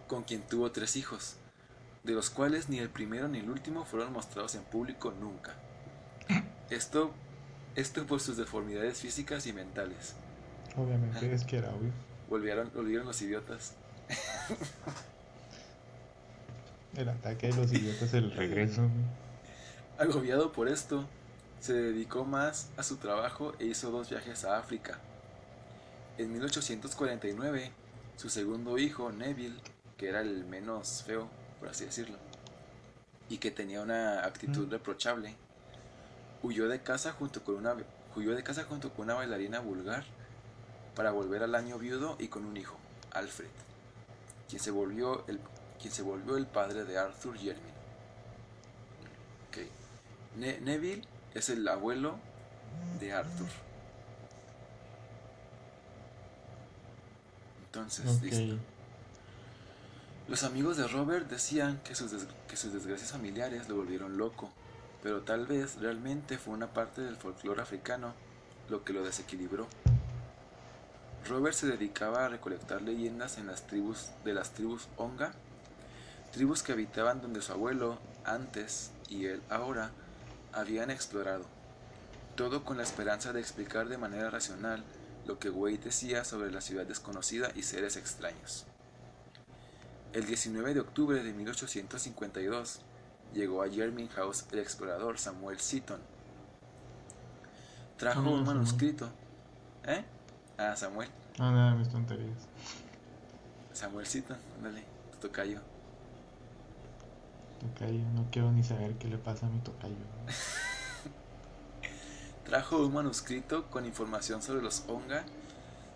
Con 0.08 0.24
quien 0.24 0.42
tuvo 0.42 0.72
tres 0.72 0.96
hijos, 0.96 1.38
de 2.04 2.14
los 2.14 2.30
cuales 2.30 2.70
ni 2.70 2.80
el 2.80 2.90
primero 2.90 3.28
ni 3.28 3.40
el 3.40 3.50
último 3.50 3.86
fueron 3.86 4.14
mostrados 4.14 4.56
en 4.56 4.64
público 4.64 5.12
nunca. 5.12 5.54
Esto, 6.70 7.12
esto 7.76 8.06
por 8.08 8.22
sus 8.22 8.38
deformidades 8.38 9.00
físicas 9.00 9.46
y 9.46 9.54
mentales. 9.54 10.16
Obviamente, 10.78 11.34
es 11.34 11.44
que 11.44 11.58
era 11.58 11.70
obvio. 11.70 11.92
Volvieron, 12.30 12.72
volvieron 12.74 13.06
los 13.06 13.22
idiotas. 13.22 13.74
El 16.96 17.08
ataque 17.08 17.48
de 17.48 17.56
los 17.56 17.72
idiotas, 17.72 18.14
el 18.14 18.32
regreso. 18.32 18.90
Agobiado 19.98 20.52
por 20.52 20.68
esto, 20.68 21.06
se 21.62 21.74
dedicó 21.74 22.26
más 22.26 22.70
a 22.76 22.84
su 22.84 22.98
trabajo 22.98 23.54
e 23.60 23.66
hizo 23.66 23.92
dos 23.92 24.10
viajes 24.10 24.44
a 24.44 24.58
África. 24.58 25.00
En 26.18 26.34
1849, 26.34 27.72
su 28.18 28.30
segundo 28.30 28.78
hijo, 28.78 29.12
Neville, 29.12 29.56
que 29.98 30.10
era 30.10 30.22
el 30.22 30.46
menos 30.46 31.04
feo, 31.06 31.30
por 31.62 31.70
así 31.70 31.86
decirlo, 31.86 32.18
y 33.30 33.38
que 33.38 33.52
tenía 33.52 33.80
una 33.80 34.26
actitud 34.26 34.70
reprochable, 34.70 35.38
huyó 36.44 36.68
de 36.68 36.82
casa 36.82 37.14
junto 37.14 37.42
con 37.44 37.56
una 37.56 37.76
huyó 38.14 38.36
de 38.36 38.44
casa 38.44 38.66
junto 38.66 38.92
con 38.92 39.06
una 39.06 39.14
bailarina 39.14 39.62
vulgar 39.62 40.04
para 40.96 41.12
volver 41.12 41.44
al 41.44 41.56
año 41.56 41.78
viudo 41.78 42.18
y 42.20 42.28
con 42.28 42.44
un 42.44 42.58
hijo, 42.58 42.76
Alfred, 43.12 43.48
quien 44.50 44.62
se 44.62 44.72
volvió 44.72 45.26
el 45.28 45.40
quien 45.80 45.94
se 45.94 46.02
volvió 46.02 46.36
el 46.36 46.46
padre 46.46 46.84
de 46.84 46.98
Arthur 46.98 47.38
Jermyn. 47.38 47.72
Neville 50.36 51.04
es 51.34 51.50
el 51.50 51.68
abuelo 51.68 52.18
de 53.00 53.14
Arthur. 53.14 53.48
Entonces, 57.66 58.22
listo. 58.22 58.58
Los 60.28 60.44
amigos 60.44 60.78
de 60.78 60.88
Robert 60.88 61.30
decían 61.30 61.80
que 61.84 61.96
sus, 61.96 62.12
desgracias 62.12 63.12
familiares 63.12 63.68
lo 63.68 63.76
volvieron 63.76 64.18
loco, 64.18 64.52
pero 65.04 65.22
tal 65.22 65.46
vez 65.46 65.78
realmente 65.78 66.38
fue 66.38 66.54
una 66.54 66.74
parte 66.74 67.02
del 67.02 67.18
folclore 67.18 67.62
africano 67.62 68.14
lo 68.70 68.84
que 68.84 68.94
lo 68.94 69.04
desequilibró. 69.04 69.68
Robert 71.28 71.56
se 71.56 71.68
dedicaba 71.68 72.26
a 72.26 72.30
recolectar 72.30 72.82
leyendas 72.82 73.38
en 73.38 73.48
las 73.48 73.68
tribus 73.68 74.12
de 74.24 74.34
las 74.34 74.52
tribus 74.52 74.88
Onga 74.98 75.34
tribus 76.32 76.64
que 76.64 76.72
habitaban 76.72 77.22
donde 77.22 77.42
su 77.42 77.52
abuelo 77.52 78.00
antes 78.24 78.92
y 79.10 79.26
él 79.26 79.42
ahora 79.50 79.92
habían 80.54 80.90
explorado, 80.90 81.46
todo 82.36 82.64
con 82.64 82.78
la 82.78 82.84
esperanza 82.84 83.34
de 83.34 83.42
explicar 83.42 83.90
de 83.90 83.98
manera 83.98 84.30
racional 84.30 84.84
lo 85.26 85.40
que 85.40 85.50
Wade 85.50 85.78
decía 85.78 86.24
sobre 86.24 86.52
la 86.52 86.62
ciudad 86.62 86.86
desconocida 86.86 87.52
y 87.56 87.64
seres 87.64 87.98
extraños. 87.98 88.66
El 90.14 90.26
19 90.26 90.74
de 90.74 90.80
octubre 90.82 91.24
de 91.24 91.32
1852 91.32 92.82
llegó 93.34 93.64
a 93.64 93.68
House 94.16 94.46
el 94.52 94.60
explorador 94.60 95.18
Samuel 95.18 95.60
Seaton. 95.60 96.02
Trajo 97.98 98.30
un 98.30 98.44
manuscrito. 98.44 99.10
¿Eh? 99.86 100.04
Ah, 100.58 100.76
Samuel. 100.76 101.10
Ah, 101.40 101.52
nada, 101.52 101.76
mis 101.76 101.90
tonterías. 101.90 102.48
Samuel 103.72 104.06
Seaton, 104.06 104.38
dale, 104.62 104.84
tu 105.14 105.28
tocayo. 105.28 105.62
Tocayo, 107.62 108.04
no 108.14 108.28
quiero 108.32 108.52
ni 108.52 108.64
saber 108.64 108.96
qué 108.96 109.08
le 109.08 109.18
pasa 109.18 109.46
a 109.46 109.50
mi 109.50 109.60
tocayo. 109.60 109.96
Trajo 112.46 112.86
un 112.86 112.94
manuscrito 112.94 113.70
con 113.70 113.86
información 113.86 114.42
sobre 114.42 114.62
los 114.62 114.84
Onga 114.90 115.24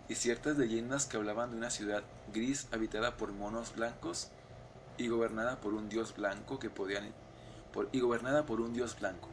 y 0.08 0.16
ciertas 0.16 0.58
leyendas 0.58 1.06
que 1.06 1.18
hablaban 1.18 1.52
de 1.52 1.58
una 1.58 1.70
ciudad 1.70 2.04
gris 2.34 2.68
habitada 2.72 3.18
por 3.18 3.32
monos 3.32 3.76
blancos 3.76 4.30
y 4.98 5.08
gobernada 5.08 5.60
por 5.60 5.74
un 5.74 5.90
dios 5.90 6.16
blanco 6.16 6.60
que 6.60 6.70
podían 6.70 7.12
por, 7.74 7.90
y 7.92 8.00
gobernada 8.00 8.46
por 8.46 8.62
un 8.62 8.74
dios 8.74 8.98
blanco. 9.00 9.30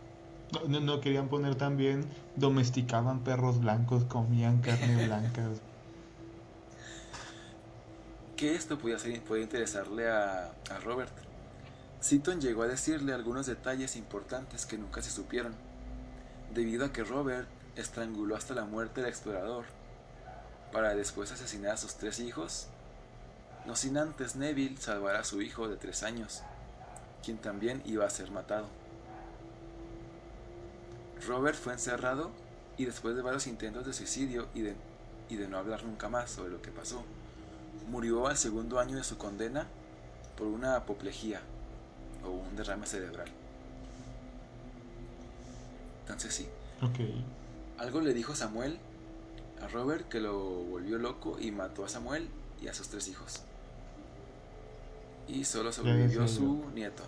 No, 0.68 0.80
no, 0.80 1.00
querían 1.00 1.28
poner 1.28 1.54
también 1.54 2.04
domesticaban 2.36 3.20
perros 3.20 3.60
blancos, 3.60 4.04
comían 4.04 4.60
carne 4.60 5.06
blanca. 5.06 5.48
que 8.36 8.54
esto 8.54 8.78
podía, 8.78 8.98
ser, 8.98 9.22
podía 9.22 9.44
interesarle 9.44 10.10
a, 10.10 10.52
a 10.70 10.78
Robert 10.84 11.12
Seaton 12.02 12.40
llegó 12.40 12.64
a 12.64 12.66
decirle 12.66 13.12
algunos 13.12 13.46
detalles 13.46 13.94
importantes 13.94 14.66
que 14.66 14.76
nunca 14.76 15.00
se 15.02 15.10
supieron, 15.10 15.54
debido 16.52 16.84
a 16.84 16.92
que 16.92 17.04
Robert 17.04 17.46
estranguló 17.76 18.34
hasta 18.34 18.54
la 18.54 18.64
muerte 18.64 19.02
al 19.02 19.06
explorador, 19.06 19.66
para 20.72 20.94
después 20.94 21.30
asesinar 21.30 21.72
a 21.72 21.76
sus 21.76 21.94
tres 21.94 22.18
hijos, 22.18 22.66
no 23.66 23.76
sin 23.76 23.96
antes 23.98 24.34
Neville 24.34 24.78
salvar 24.78 25.16
a 25.16 25.24
su 25.24 25.42
hijo 25.42 25.68
de 25.68 25.76
tres 25.76 26.02
años, 26.02 26.42
quien 27.22 27.38
también 27.38 27.82
iba 27.84 28.06
a 28.06 28.10
ser 28.10 28.30
matado. 28.30 28.66
Robert 31.26 31.56
fue 31.56 31.74
encerrado 31.74 32.30
y 32.76 32.86
después 32.86 33.14
de 33.14 33.22
varios 33.22 33.46
intentos 33.46 33.86
de 33.86 33.92
suicidio 33.92 34.48
y 34.54 34.62
de, 34.62 34.74
y 35.28 35.36
de 35.36 35.46
no 35.46 35.58
hablar 35.58 35.84
nunca 35.84 36.08
más 36.08 36.30
sobre 36.30 36.50
lo 36.50 36.62
que 36.62 36.70
pasó, 36.70 37.04
murió 37.88 38.26
al 38.26 38.36
segundo 38.36 38.80
año 38.80 38.96
de 38.96 39.04
su 39.04 39.18
condena 39.18 39.66
por 40.36 40.46
una 40.46 40.76
apoplejía, 40.76 41.40
o 42.24 42.30
un 42.30 42.56
derrame 42.56 42.86
cerebral. 42.86 43.28
Entonces 46.00 46.34
sí. 46.34 46.48
Algo 47.78 48.00
le 48.00 48.12
dijo 48.12 48.34
Samuel 48.34 48.78
a 49.62 49.68
Robert 49.68 50.08
que 50.08 50.20
lo 50.20 50.36
volvió 50.38 50.98
loco 50.98 51.38
y 51.38 51.50
mató 51.50 51.84
a 51.84 51.88
Samuel 51.88 52.28
y 52.60 52.68
a 52.68 52.74
sus 52.74 52.88
tres 52.88 53.08
hijos. 53.08 53.42
Y 55.28 55.44
solo 55.44 55.72
sobrevivió 55.72 56.26
su 56.26 56.68
nieto. 56.74 57.04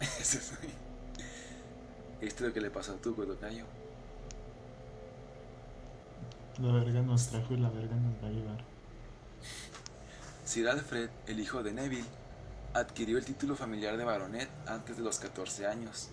Eso 0.00 0.38
es 0.38 0.52
Esto 2.20 2.44
es 2.44 2.48
lo 2.48 2.52
que 2.52 2.60
le 2.60 2.70
pasó 2.70 2.92
a 2.92 2.96
tu 2.96 3.12
Tocayo. 3.12 3.64
La 6.60 6.72
verga 6.72 7.02
nos 7.02 7.28
trajo 7.28 7.54
y 7.54 7.58
la 7.58 7.70
verga 7.70 7.94
nos 7.96 8.14
va 8.22 8.28
a 8.28 8.30
llevar. 8.30 8.64
Sir 10.44 10.68
Alfred, 10.68 11.10
el 11.26 11.38
hijo 11.38 11.62
de 11.62 11.72
Neville, 11.72 12.08
adquirió 12.72 13.18
el 13.18 13.24
título 13.24 13.54
familiar 13.54 13.96
de 13.96 14.04
baronet 14.04 14.48
antes 14.66 14.96
de 14.96 15.02
los 15.02 15.18
14 15.18 15.66
años, 15.66 16.08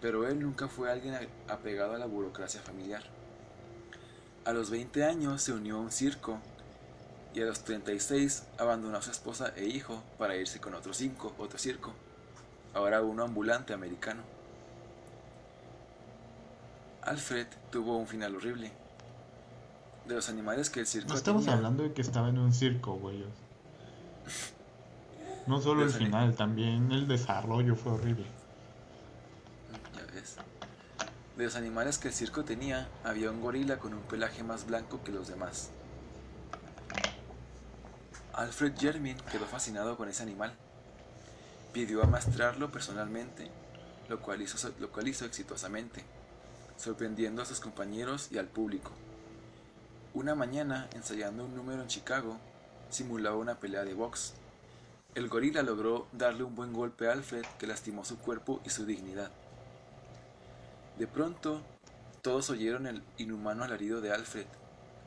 pero 0.00 0.26
él 0.26 0.40
nunca 0.40 0.68
fue 0.68 0.90
alguien 0.90 1.14
apegado 1.48 1.94
a 1.94 1.98
la 1.98 2.06
burocracia 2.06 2.60
familiar. 2.60 3.15
A 4.46 4.52
los 4.52 4.70
20 4.70 5.04
años 5.04 5.42
se 5.42 5.52
unió 5.52 5.76
a 5.76 5.80
un 5.80 5.90
circo 5.90 6.38
y 7.34 7.42
a 7.42 7.44
los 7.44 7.60
36 7.64 8.44
abandonó 8.58 8.96
a 8.96 9.02
su 9.02 9.10
esposa 9.10 9.52
e 9.56 9.66
hijo 9.66 10.02
para 10.18 10.36
irse 10.36 10.60
con 10.60 10.74
otro 10.74 10.94
cinco, 10.94 11.34
otro 11.38 11.58
circo, 11.58 11.92
ahora 12.72 13.02
uno 13.02 13.24
ambulante 13.24 13.74
americano. 13.74 14.22
Alfred 17.02 17.46
tuvo 17.70 17.96
un 17.98 18.06
final 18.06 18.34
horrible. 18.36 18.72
de 20.06 20.14
los 20.14 20.28
animales 20.28 20.70
que 20.70 20.78
el 20.80 20.86
circo 20.86 21.08
No 21.08 21.16
estamos 21.16 21.42
tenía. 21.42 21.56
hablando 21.56 21.82
de 21.82 21.92
que 21.92 22.00
estaba 22.00 22.28
en 22.28 22.38
un 22.38 22.52
circo, 22.52 22.94
güey. 22.94 23.24
No 25.48 25.60
solo 25.60 25.82
el 25.82 25.90
final, 25.90 26.34
también 26.36 26.90
el 26.92 27.06
desarrollo 27.08 27.74
fue 27.76 27.92
horrible. 27.92 28.26
Ya 29.94 30.14
ves. 30.14 30.36
De 31.36 31.44
los 31.44 31.54
animales 31.54 31.98
que 31.98 32.08
el 32.08 32.14
circo 32.14 32.44
tenía, 32.44 32.88
había 33.04 33.30
un 33.30 33.42
gorila 33.42 33.78
con 33.78 33.92
un 33.92 34.00
pelaje 34.00 34.42
más 34.42 34.66
blanco 34.66 35.04
que 35.04 35.12
los 35.12 35.28
demás. 35.28 35.68
Alfred 38.32 38.72
Jermin 38.78 39.18
quedó 39.30 39.44
fascinado 39.44 39.98
con 39.98 40.08
ese 40.08 40.22
animal. 40.22 40.54
Pidió 41.74 42.02
amaestrarlo 42.02 42.72
personalmente, 42.72 43.50
lo 44.08 44.20
cual 44.20 44.40
hizo, 44.40 44.72
lo 44.78 44.90
cual 44.90 45.08
hizo 45.08 45.26
exitosamente, 45.26 46.04
sorprendiendo 46.78 47.42
a 47.42 47.46
sus 47.46 47.60
compañeros 47.60 48.28
y 48.30 48.38
al 48.38 48.46
público. 48.46 48.92
Una 50.14 50.34
mañana, 50.34 50.88
ensayando 50.94 51.44
un 51.44 51.54
número 51.54 51.82
en 51.82 51.88
Chicago, 51.88 52.38
simulaba 52.88 53.36
una 53.36 53.60
pelea 53.60 53.84
de 53.84 53.92
box. 53.92 54.32
El 55.14 55.28
gorila 55.28 55.62
logró 55.62 56.06
darle 56.12 56.44
un 56.44 56.54
buen 56.54 56.72
golpe 56.72 57.08
a 57.08 57.12
Alfred 57.12 57.44
que 57.58 57.66
lastimó 57.66 58.06
su 58.06 58.16
cuerpo 58.16 58.62
y 58.64 58.70
su 58.70 58.86
dignidad. 58.86 59.30
De 60.98 61.06
pronto, 61.06 61.60
todos 62.22 62.50
oyeron 62.50 62.86
el 62.86 63.02
inhumano 63.18 63.64
alarido 63.64 64.00
de 64.00 64.12
Alfred. 64.12 64.46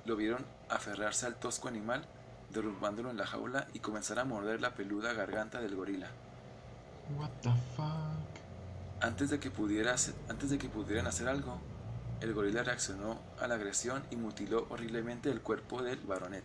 Lo 0.05 0.15
vieron 0.15 0.45
aferrarse 0.69 1.25
al 1.25 1.35
tosco 1.35 1.67
animal, 1.67 2.05
derrumbándolo 2.51 3.09
en 3.09 3.17
la 3.17 3.25
jaula 3.25 3.67
y 3.73 3.79
comenzar 3.79 4.19
a 4.19 4.25
morder 4.25 4.61
la 4.61 4.75
peluda 4.75 5.13
garganta 5.13 5.61
del 5.61 5.75
gorila. 5.75 6.07
What 7.17 7.29
the 7.41 7.49
fuck? 7.75 9.01
Antes 9.01 9.29
de 9.29 9.39
que, 9.39 9.49
pudiera 9.49 9.93
hacer- 9.93 10.13
antes 10.29 10.49
de 10.49 10.57
que 10.57 10.69
pudieran 10.69 11.07
hacer 11.07 11.27
algo, 11.27 11.59
el 12.21 12.33
gorila 12.33 12.63
reaccionó 12.63 13.19
a 13.39 13.47
la 13.47 13.55
agresión 13.55 14.03
y 14.11 14.15
mutiló 14.15 14.67
horriblemente 14.69 15.29
el 15.31 15.41
cuerpo 15.41 15.81
del 15.81 15.99
baronet. 16.01 16.43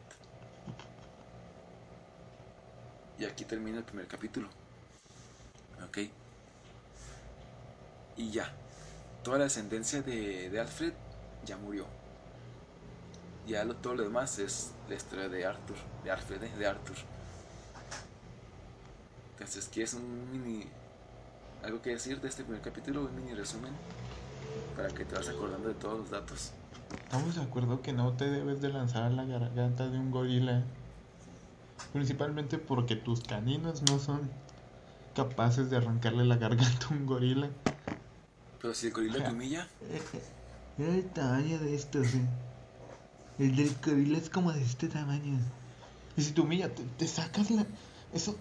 Y 3.18 3.24
aquí 3.24 3.44
termina 3.44 3.78
el 3.78 3.84
primer 3.84 4.06
capítulo. 4.06 4.48
Ok. 5.86 5.98
Y 8.16 8.30
ya. 8.30 8.52
Toda 9.24 9.38
la 9.38 9.44
descendencia 9.44 10.02
de, 10.02 10.60
Alfred 10.60 10.92
ya 11.46 11.56
murió. 11.56 11.86
Ya 13.46 13.64
lo, 13.64 13.74
todo 13.74 13.94
lo 13.94 14.02
demás 14.02 14.38
es 14.38 14.72
la 14.86 14.96
historia 14.96 15.30
de 15.30 15.46
Arthur. 15.46 15.76
De 16.04 16.10
Alfred, 16.10 16.42
¿eh? 16.42 16.52
de 16.58 16.66
Arthur. 16.66 16.96
Entonces, 19.32 19.70
¿quieres 19.72 19.94
un 19.94 20.30
mini. 20.30 20.66
algo 21.62 21.80
que 21.80 21.90
decir 21.90 22.20
de 22.20 22.28
este 22.28 22.44
primer 22.44 22.60
capítulo? 22.60 23.06
Un 23.06 23.16
mini 23.16 23.34
resumen. 23.34 23.72
Para 24.76 24.88
que 24.88 25.06
te 25.06 25.14
vas 25.14 25.26
acordando 25.26 25.68
de 25.68 25.74
todos 25.74 26.00
los 26.00 26.10
datos. 26.10 26.52
Estamos 26.92 27.34
de 27.34 27.42
acuerdo 27.42 27.80
que 27.80 27.94
no 27.94 28.12
te 28.12 28.28
debes 28.28 28.60
de 28.60 28.68
lanzar 28.68 29.04
a 29.04 29.10
la 29.10 29.24
garganta 29.24 29.88
de 29.88 29.98
un 29.98 30.10
gorila. 30.10 30.64
Principalmente 31.94 32.58
porque 32.58 32.94
tus 32.94 33.22
caninos 33.22 33.82
no 33.90 33.98
son 33.98 34.30
capaces 35.14 35.70
de 35.70 35.78
arrancarle 35.78 36.26
la 36.26 36.36
garganta 36.36 36.88
a 36.90 36.92
un 36.92 37.06
gorila. 37.06 37.48
Pero 38.64 38.72
si 38.72 38.86
el 38.86 38.94
gorila 38.94 39.22
te 39.22 39.30
humilla, 39.30 39.68
Era 40.78 40.94
el 40.94 41.04
tamaño 41.10 41.58
de 41.58 41.74
estos, 41.74 42.06
eh. 42.14 42.24
El 43.38 43.54
del 43.56 43.76
gorila 43.84 44.16
es 44.16 44.30
como 44.30 44.54
de 44.54 44.62
este 44.62 44.88
tamaño. 44.88 45.38
Y 46.16 46.22
si 46.22 46.32
te 46.32 46.40
humilla, 46.40 46.74
te, 46.74 46.82
te 46.82 47.06
sacas 47.06 47.50
la. 47.50 47.66
Eso. 48.14 48.38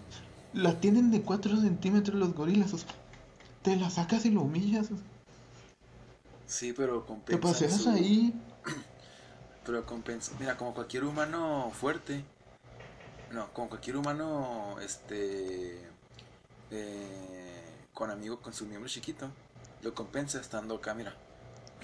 La 0.54 0.80
tienen 0.80 1.10
de 1.10 1.20
4 1.20 1.60
centímetros 1.60 2.18
los 2.18 2.32
gorilas. 2.32 2.72
o 2.72 2.78
sea, 2.78 2.88
te 3.60 3.76
la 3.76 3.90
sacas 3.90 4.24
y 4.24 4.30
lo 4.30 4.40
humillas. 4.40 4.86
o 4.92 4.96
sea, 4.96 5.04
sí, 6.46 6.72
pero 6.72 7.02
Te 7.02 7.06
compensa. 7.38 7.40
paseas 7.42 7.82
su- 7.82 7.90
ahí. 7.90 8.32
Pero 9.66 9.84
compensa. 9.84 10.32
Mira, 10.40 10.56
como 10.56 10.72
cualquier 10.72 11.04
humano 11.04 11.70
fuerte. 11.78 12.24
No, 13.30 13.52
como 13.52 13.68
cualquier 13.68 13.98
humano, 13.98 14.76
este. 14.80 15.80
eh, 16.70 17.62
con 17.92 18.10
amigo, 18.10 18.40
con 18.40 18.54
su 18.54 18.64
miembro 18.64 18.88
chiquito. 18.88 19.30
Lo 19.84 19.94
compensa 19.94 20.40
estando 20.40 20.76
acá, 20.76 20.94
mira. 20.94 21.12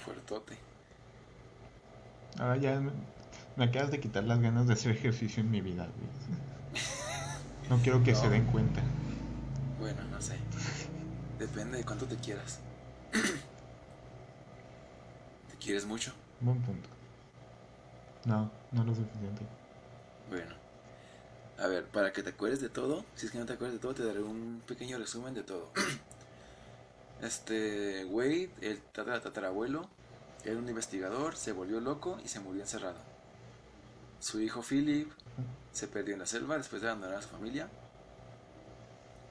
Fuertote. 0.03 0.57
Ahora 2.39 2.57
ya 2.57 2.79
me, 2.79 2.91
me 3.55 3.65
acabas 3.65 3.91
de 3.91 3.99
quitar 3.99 4.23
las 4.23 4.41
ganas 4.41 4.65
de 4.65 4.73
hacer 4.73 4.93
ejercicio 4.93 5.41
en 5.43 5.51
mi 5.51 5.61
vida, 5.61 5.85
güey. 5.85 6.09
No 7.69 7.77
quiero 7.77 8.03
que 8.03 8.15
se 8.15 8.27
den 8.27 8.45
cuenta. 8.47 8.81
Bueno, 9.79 10.03
no 10.11 10.19
sé. 10.19 10.35
Depende 11.39 11.77
de 11.77 11.85
cuánto 11.85 12.05
te 12.05 12.17
quieras. 12.17 12.59
¿Te 15.49 15.55
quieres 15.57 15.85
mucho? 15.85 16.11
Buen 16.41 16.59
punto. 16.63 16.89
No, 18.25 18.51
no 18.71 18.83
lo 18.83 18.95
suficiente. 18.95 19.45
Bueno. 20.29 20.55
A 21.59 21.67
ver, 21.67 21.85
para 21.85 22.11
que 22.11 22.23
te 22.23 22.31
acuerdes 22.31 22.59
de 22.61 22.69
todo, 22.69 23.05
si 23.15 23.27
es 23.27 23.31
que 23.31 23.37
no 23.37 23.45
te 23.45 23.53
acuerdas 23.53 23.75
de 23.75 23.79
todo, 23.79 23.93
te 23.93 24.03
daré 24.03 24.21
un 24.21 24.61
pequeño 24.67 24.97
resumen 24.97 25.35
de 25.35 25.43
todo. 25.43 25.71
Este 27.21 28.05
Wade, 28.05 28.49
el 28.61 28.81
tatara- 28.81 29.21
tatarabuelo, 29.21 29.87
era 30.43 30.57
un 30.57 30.67
investigador, 30.67 31.35
se 31.35 31.51
volvió 31.51 31.79
loco 31.79 32.17
y 32.23 32.27
se 32.27 32.39
murió 32.39 32.61
encerrado. 32.61 32.97
Su 34.19 34.39
hijo 34.39 34.61
Philip 34.61 35.11
se 35.71 35.87
perdió 35.87 36.13
en 36.13 36.19
la 36.19 36.25
selva 36.25 36.57
después 36.57 36.81
de 36.81 36.89
abandonar 36.89 37.17
a 37.17 37.21
su 37.21 37.29
familia. 37.29 37.69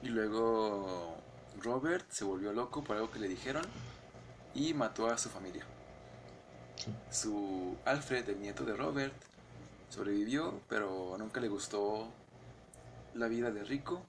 Y 0.01 0.07
luego 0.07 1.17
Robert 1.61 2.05
se 2.09 2.23
volvió 2.23 2.53
loco 2.53 2.83
por 2.83 2.95
algo 2.95 3.11
que 3.11 3.19
le 3.19 3.27
dijeron 3.27 3.63
y 4.55 4.73
mató 4.73 5.07
a 5.07 5.17
su 5.17 5.29
familia. 5.29 5.65
Sí. 6.77 6.93
Su 7.11 7.77
Alfred, 7.85 8.27
el 8.29 8.41
nieto 8.41 8.65
de 8.65 8.75
Robert, 8.75 9.13
sobrevivió, 9.89 10.61
pero 10.67 11.15
nunca 11.19 11.39
le 11.39 11.49
gustó 11.49 12.07
la 13.13 13.27
vida 13.27 13.51
de 13.51 13.63
rico, 13.63 14.01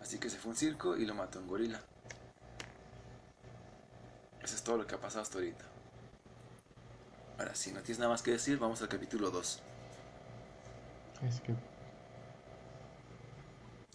así 0.00 0.18
que 0.18 0.30
se 0.30 0.38
fue 0.38 0.50
a 0.50 0.52
un 0.52 0.56
circo 0.56 0.96
y 0.96 1.04
lo 1.04 1.14
mató 1.14 1.40
un 1.40 1.48
gorila. 1.48 1.80
Eso 4.46 4.54
es 4.54 4.62
todo 4.62 4.76
lo 4.76 4.86
que 4.86 4.94
ha 4.94 5.00
pasado 5.00 5.22
hasta 5.22 5.38
ahorita. 5.38 5.64
Ahora, 7.36 7.52
si 7.56 7.72
no 7.72 7.80
tienes 7.80 7.98
nada 7.98 8.12
más 8.12 8.22
que 8.22 8.30
decir, 8.30 8.60
vamos 8.60 8.80
al 8.80 8.88
capítulo 8.88 9.28
2. 9.32 9.60
Es 11.24 11.40
que 11.40 11.52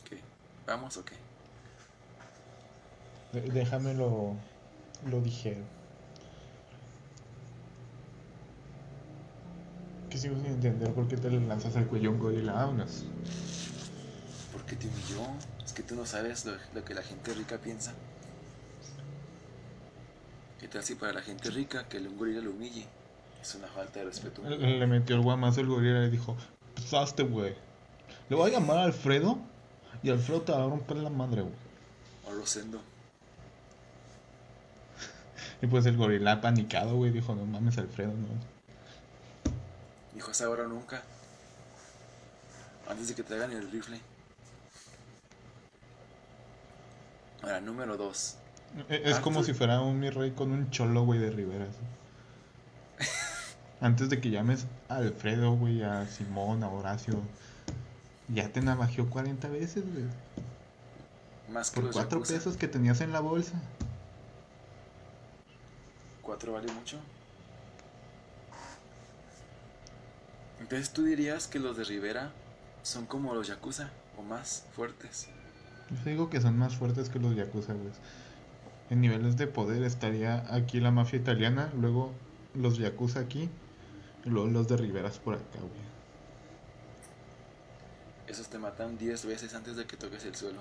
¿Qué? 0.03 0.19
¿Vamos 0.67 0.97
o 0.97 1.05
qué? 1.05 1.15
déjame 3.53 3.93
lo, 3.93 4.35
lo 5.09 5.21
dijero. 5.21 5.61
Que 10.09 10.17
sigo 10.17 10.35
sin 10.35 10.47
entender 10.47 10.93
por 10.93 11.07
qué 11.07 11.15
te 11.15 11.29
le 11.29 11.39
lanzas 11.39 11.77
al 11.77 11.87
cuello 11.87 12.09
a 12.09 12.11
un 12.11 12.19
gorila. 12.19 12.51
Vámonos. 12.51 13.05
¿Por 14.51 14.65
qué 14.65 14.75
te 14.75 14.85
humilló? 14.89 15.21
Es 15.63 15.71
que 15.71 15.83
tú 15.83 15.95
no 15.95 16.05
sabes 16.05 16.43
lo, 16.43 16.57
lo 16.73 16.83
que 16.83 16.93
la 16.93 17.03
gente 17.03 17.33
rica 17.33 17.57
piensa. 17.57 17.93
¿Qué 20.61 20.67
tal 20.67 20.83
si 20.83 20.93
para 20.93 21.11
la 21.11 21.21
gente 21.23 21.49
rica 21.49 21.89
que 21.89 21.97
un 21.97 22.15
gorila 22.15 22.39
lo 22.39 22.51
humille? 22.51 22.85
Es 23.41 23.55
una 23.55 23.67
falta 23.67 23.97
de 23.97 24.05
respeto. 24.05 24.43
Le 24.47 24.77
le 24.77 24.85
metió 24.85 25.15
el 25.15 25.23
guamazo 25.23 25.61
al 25.61 25.65
gorila 25.65 25.97
y 25.97 26.01
le 26.03 26.09
dijo: 26.11 26.37
Pasaste, 26.75 27.23
güey. 27.23 27.55
Le 28.29 28.35
voy 28.35 28.51
a 28.51 28.53
llamar 28.53 28.77
a 28.77 28.83
Alfredo 28.83 29.39
y 30.03 30.11
Alfredo 30.11 30.43
te 30.43 30.51
va 30.51 30.63
a 30.63 30.67
romper 30.67 30.97
la 30.97 31.09
madre, 31.09 31.41
güey. 31.41 31.55
O 32.27 32.33
Rosendo. 32.35 32.79
Y 35.63 35.65
pues 35.65 35.87
el 35.87 35.97
gorila 35.97 36.39
panicado, 36.41 36.95
güey, 36.95 37.09
dijo: 37.09 37.33
No 37.33 37.43
mames, 37.45 37.79
Alfredo, 37.79 38.11
no. 38.11 38.27
Dijo, 40.13 40.29
es 40.29 40.41
ahora 40.41 40.67
nunca. 40.67 41.01
Antes 42.87 43.07
de 43.07 43.15
que 43.15 43.23
traigan 43.23 43.51
el 43.51 43.71
rifle. 43.71 43.99
Ahora, 47.41 47.59
número 47.61 47.97
2. 47.97 48.37
E- 48.89 49.01
Es 49.05 49.19
como 49.19 49.43
si 49.43 49.53
fuera 49.53 49.81
un 49.81 49.99
mi 49.99 50.09
rey 50.09 50.31
con 50.31 50.51
un 50.51 50.69
cholo, 50.69 51.03
güey, 51.05 51.19
de 51.19 51.29
Rivera. 51.31 51.67
Antes 53.81 54.09
de 54.09 54.21
que 54.21 54.29
llames 54.29 54.67
a 54.89 54.97
Alfredo, 54.97 55.53
güey, 55.53 55.81
a 55.83 56.05
Simón, 56.07 56.63
a 56.63 56.69
Horacio, 56.69 57.19
ya 58.27 58.47
te 58.49 58.61
navajeó 58.61 59.09
40 59.09 59.47
veces, 59.49 59.83
güey. 59.91 60.05
Más 61.51 61.71
que 61.71 61.75
Por 61.75 61.85
los 61.85 61.93
4 61.95 62.19
Yakuza. 62.19 62.33
pesos 62.35 62.57
que 62.57 62.67
tenías 62.67 63.01
en 63.01 63.11
la 63.11 63.19
bolsa. 63.19 63.53
¿Cuatro 66.21 66.53
vale 66.53 66.71
mucho? 66.71 66.97
Entonces 70.59 70.91
tú 70.91 71.03
dirías 71.03 71.47
que 71.47 71.59
los 71.59 71.75
de 71.75 71.83
Rivera 71.83 72.31
son 72.83 73.05
como 73.05 73.33
los 73.33 73.47
Yakuza 73.47 73.89
o 74.17 74.21
más 74.21 74.65
fuertes. 74.75 75.27
Yo 75.89 76.09
digo 76.09 76.29
que 76.29 76.39
son 76.39 76.57
más 76.57 76.75
fuertes 76.75 77.09
que 77.09 77.19
los 77.19 77.35
Yakuza, 77.35 77.73
güey. 77.73 77.91
En 78.91 78.99
niveles 78.99 79.37
de 79.37 79.47
poder 79.47 79.83
estaría 79.83 80.43
aquí 80.53 80.81
la 80.81 80.91
mafia 80.91 81.17
italiana, 81.17 81.71
luego 81.79 82.11
los 82.53 82.77
Yakuza 82.77 83.21
aquí, 83.21 83.49
y 84.25 84.29
luego 84.29 84.49
los 84.49 84.67
de 84.67 84.75
Riveras 84.75 85.17
por 85.17 85.35
acá, 85.35 85.59
güey. 85.59 85.91
Esos 88.27 88.49
te 88.49 88.59
matan 88.59 88.97
10 88.97 89.25
veces 89.27 89.55
antes 89.55 89.77
de 89.77 89.85
que 89.85 89.95
toques 89.95 90.25
el 90.25 90.35
suelo. 90.35 90.59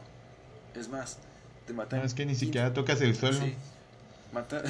Es 0.76 0.88
más, 0.88 1.18
te 1.66 1.72
matan. 1.72 1.98
No, 1.98 2.06
es 2.06 2.14
que 2.14 2.24
ni 2.24 2.34
15 2.34 2.46
siquiera 2.46 2.72
tocas 2.72 3.00
el 3.00 3.16
suelo. 3.16 3.40
Sí. 3.40 3.56
Mata. 4.32 4.62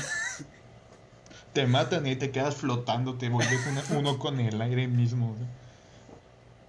te 1.53 1.67
matan 1.67 2.07
y 2.07 2.17
te 2.17 2.31
quedas 2.31 2.57
flotando, 2.57 3.19
te 3.19 3.29
vuelves 3.29 3.61
uno 3.91 4.19
con 4.19 4.41
el 4.41 4.59
aire 4.63 4.89
mismo. 4.89 5.37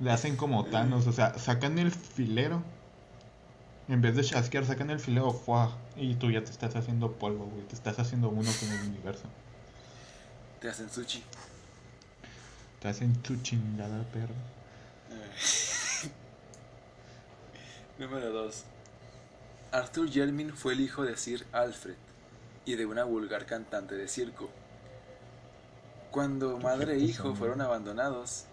Le 0.01 0.11
hacen 0.11 0.35
como 0.35 0.65
Thanos, 0.65 1.07
o 1.07 1.13
sea, 1.13 1.39
sacan 1.39 1.79
el 1.79 1.91
filero. 1.91 2.63
En 3.91 4.01
vez 4.01 4.15
de 4.15 4.23
chasquear, 4.23 4.65
sacan 4.65 4.89
el 4.89 5.01
filero, 5.01 5.33
¡fua! 5.33 5.77
y 5.97 6.15
tú 6.15 6.31
ya 6.31 6.41
te 6.41 6.49
estás 6.49 6.73
haciendo 6.77 7.11
polvo, 7.11 7.47
güey. 7.47 7.67
Te 7.67 7.75
estás 7.75 7.99
haciendo 7.99 8.29
uno 8.29 8.49
con 8.57 8.71
el 8.71 8.87
universo. 8.87 9.25
Te 10.61 10.69
hacen 10.69 10.89
sushi. 10.89 11.21
Te 12.79 12.87
hacen 12.87 13.13
tu 13.21 13.35
chingada, 13.41 14.01
perro. 14.13 14.33
Número 17.99 18.31
2. 18.31 18.63
Arthur 19.73 20.09
Jermin 20.09 20.55
fue 20.55 20.71
el 20.71 20.79
hijo 20.79 21.03
de 21.03 21.17
Sir 21.17 21.45
Alfred 21.51 21.95
y 22.63 22.75
de 22.75 22.85
una 22.85 23.03
vulgar 23.03 23.45
cantante 23.45 23.95
de 23.95 24.07
circo. 24.07 24.49
Cuando 26.11 26.57
madre 26.59 26.93
e 26.93 26.99
hijo 26.99 27.35
fueron 27.35 27.59
abandonados, 27.59 28.45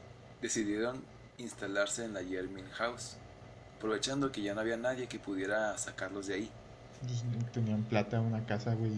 decidieron 0.42 1.05
instalarse 1.37 2.05
en 2.05 2.14
la 2.14 2.24
Jermin 2.24 2.68
House, 2.70 3.18
aprovechando 3.78 4.32
que 4.32 4.42
ya 4.42 4.54
no 4.54 4.60
había 4.60 4.76
nadie 4.76 5.06
que 5.06 5.20
pudiera 5.20 5.78
sacarlos 5.78 6.26
de 6.26 6.34
ahí. 6.34 6.50
Tenían 7.52 7.84
plata, 7.84 8.20
una 8.20 8.44
casa, 8.44 8.74
güey. 8.74 8.92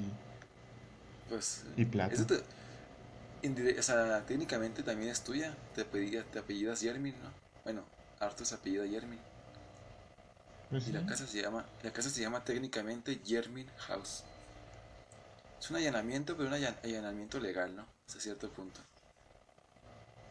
Pues, 1.28 1.64
y 1.76 1.84
plata. 1.84 2.16
o 2.16 3.82
sea, 3.82 4.24
técnicamente 4.26 4.82
también 4.82 5.10
es 5.10 5.22
tuya. 5.22 5.54
Te, 5.74 5.84
te 5.84 6.38
apellidas 6.38 6.80
Jermin, 6.80 7.14
¿no? 7.22 7.30
Bueno, 7.62 7.84
Arthur 8.18 8.46
se 8.46 8.54
apellida 8.54 8.86
Jermin. 8.88 9.18
Pues 10.70 10.88
y 10.88 10.92
la 10.92 11.04
casa 11.04 11.26
se 11.26 11.42
llama, 11.42 11.66
la 11.82 11.92
casa 11.92 12.08
se 12.08 12.22
llama 12.22 12.42
técnicamente 12.42 13.20
Jermin 13.24 13.66
House. 13.76 14.24
Es 15.60 15.70
un 15.70 15.76
allanamiento, 15.76 16.36
pero 16.36 16.48
un 16.48 16.54
allanamiento 16.54 17.38
legal, 17.38 17.76
¿no? 17.76 17.84
Hasta 18.06 18.18
cierto 18.18 18.48
punto. 18.50 18.80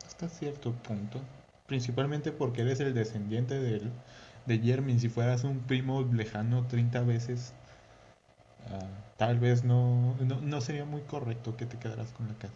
Hasta 0.07 0.27
cierto 0.27 0.71
punto. 0.73 1.21
Principalmente 1.67 2.31
porque 2.31 2.61
eres 2.61 2.79
el 2.79 2.95
descendiente 2.95 3.59
del, 3.59 3.91
de 4.49 4.59
Jermin. 4.59 4.99
Si 4.99 5.07
fueras 5.07 5.43
un 5.43 5.59
primo 5.59 6.01
lejano 6.01 6.65
30 6.67 7.01
veces, 7.01 7.53
ah, 8.71 8.87
tal 9.17 9.39
vez 9.39 9.63
no, 9.63 10.15
no, 10.19 10.61
sería 10.61 10.83
muy 10.85 11.01
correcto 11.01 11.55
que 11.55 11.65
te 11.65 11.77
quedaras 11.77 12.11
con 12.11 12.27
la 12.27 12.33
casa. 12.33 12.53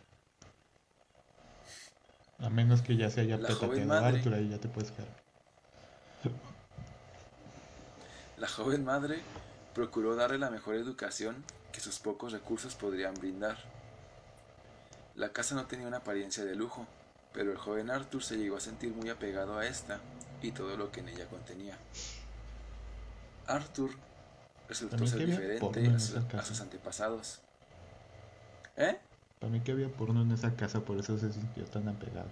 A 2.39 2.49
menos 2.49 2.81
que 2.81 2.97
ya 2.97 3.09
se 3.09 3.21
haya 3.21 3.37
petateado 3.37 3.93
Arthur, 3.93 4.33
ahí 4.33 4.49
ya 4.49 4.57
te 4.57 4.67
puedes 4.67 4.91
quedar. 4.91 5.07
La 8.37 8.47
joven 8.49 8.83
madre 8.83 9.21
procuró 9.73 10.15
darle 10.15 10.39
la 10.39 10.49
mejor 10.49 10.75
educación 10.75 11.43
que 11.71 11.79
sus 11.79 11.99
pocos 11.99 12.33
recursos 12.33 12.75
podrían 12.75 13.13
brindar. 13.13 13.57
La 15.15 15.29
casa 15.29 15.55
no 15.55 15.67
tenía 15.67 15.87
una 15.87 15.97
apariencia 15.97 16.43
de 16.43 16.55
lujo, 16.55 16.85
pero 17.33 17.51
el 17.51 17.57
joven 17.57 17.91
Arthur 17.91 18.23
se 18.23 18.37
llegó 18.37 18.57
a 18.57 18.59
sentir 18.59 18.91
muy 18.93 19.09
apegado 19.09 19.57
a 19.57 19.65
esta 19.65 19.99
y 20.43 20.51
todo 20.51 20.75
lo 20.77 20.91
que 20.91 20.99
en 20.99 21.09
ella 21.09 21.27
contenía. 21.27 21.77
Arthur 23.47 23.91
resultó 24.67 25.05
ser 25.07 25.25
diferente 25.25 25.87
a, 26.37 26.43
sus 26.43 26.61
antepasados. 26.61 27.39
¿Eh? 28.77 28.97
Para 29.39 29.51
mí 29.51 29.61
que 29.61 29.71
había 29.71 29.89
porno 29.89 30.21
en 30.21 30.31
esa 30.31 30.55
casa, 30.55 30.81
por 30.81 30.97
eso 30.99 31.17
se 31.17 31.31
sintió 31.31 31.65
tan 31.65 31.87
apegado. 31.87 32.29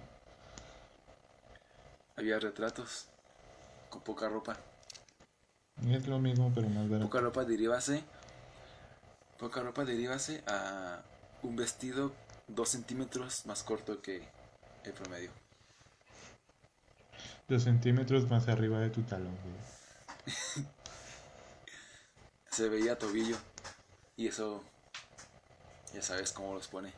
Había 2.16 2.38
retratos, 2.38 3.08
con 3.90 4.02
poca 4.02 4.28
ropa. 4.28 4.56
Es 5.88 6.06
lo 6.06 6.18
mismo, 6.18 6.52
pero 6.54 6.68
más 6.68 6.88
barato. 6.88 7.08
Poca 7.08 7.20
ropa 7.20 7.44
derivase 7.44 8.04
Poca 9.38 9.60
ropa 9.60 9.84
derivase 9.84 10.42
a 10.46 11.02
un 11.42 11.56
vestido 11.56 12.12
dos 12.46 12.68
centímetros 12.68 13.44
más 13.46 13.64
corto 13.64 14.00
que 14.00 14.22
el 14.84 14.92
promedio. 14.92 15.41
Dos 17.52 17.64
centímetros 17.64 18.30
más 18.30 18.48
arriba 18.48 18.80
de 18.80 18.88
tu 18.88 19.02
talón, 19.02 19.36
Se 22.50 22.66
veía 22.70 22.96
tobillo. 22.96 23.36
Y 24.16 24.28
eso, 24.28 24.64
ya 25.92 26.00
sabes 26.00 26.32
cómo 26.32 26.54
los 26.54 26.66
pone. 26.68 26.94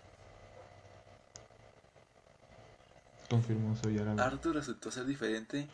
Confirmo, 3.29 3.75
soy 3.83 3.99
árabe. 3.99 4.23
Arthur 4.23 4.55
resultó 4.55 4.93
ser 4.93 5.07
diferente. 5.07 5.69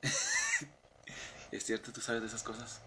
es 1.52 1.64
cierto, 1.64 1.92
tú 1.92 2.00
sabes 2.00 2.22
de 2.22 2.28
esas 2.28 2.42
cosas. 2.42 2.80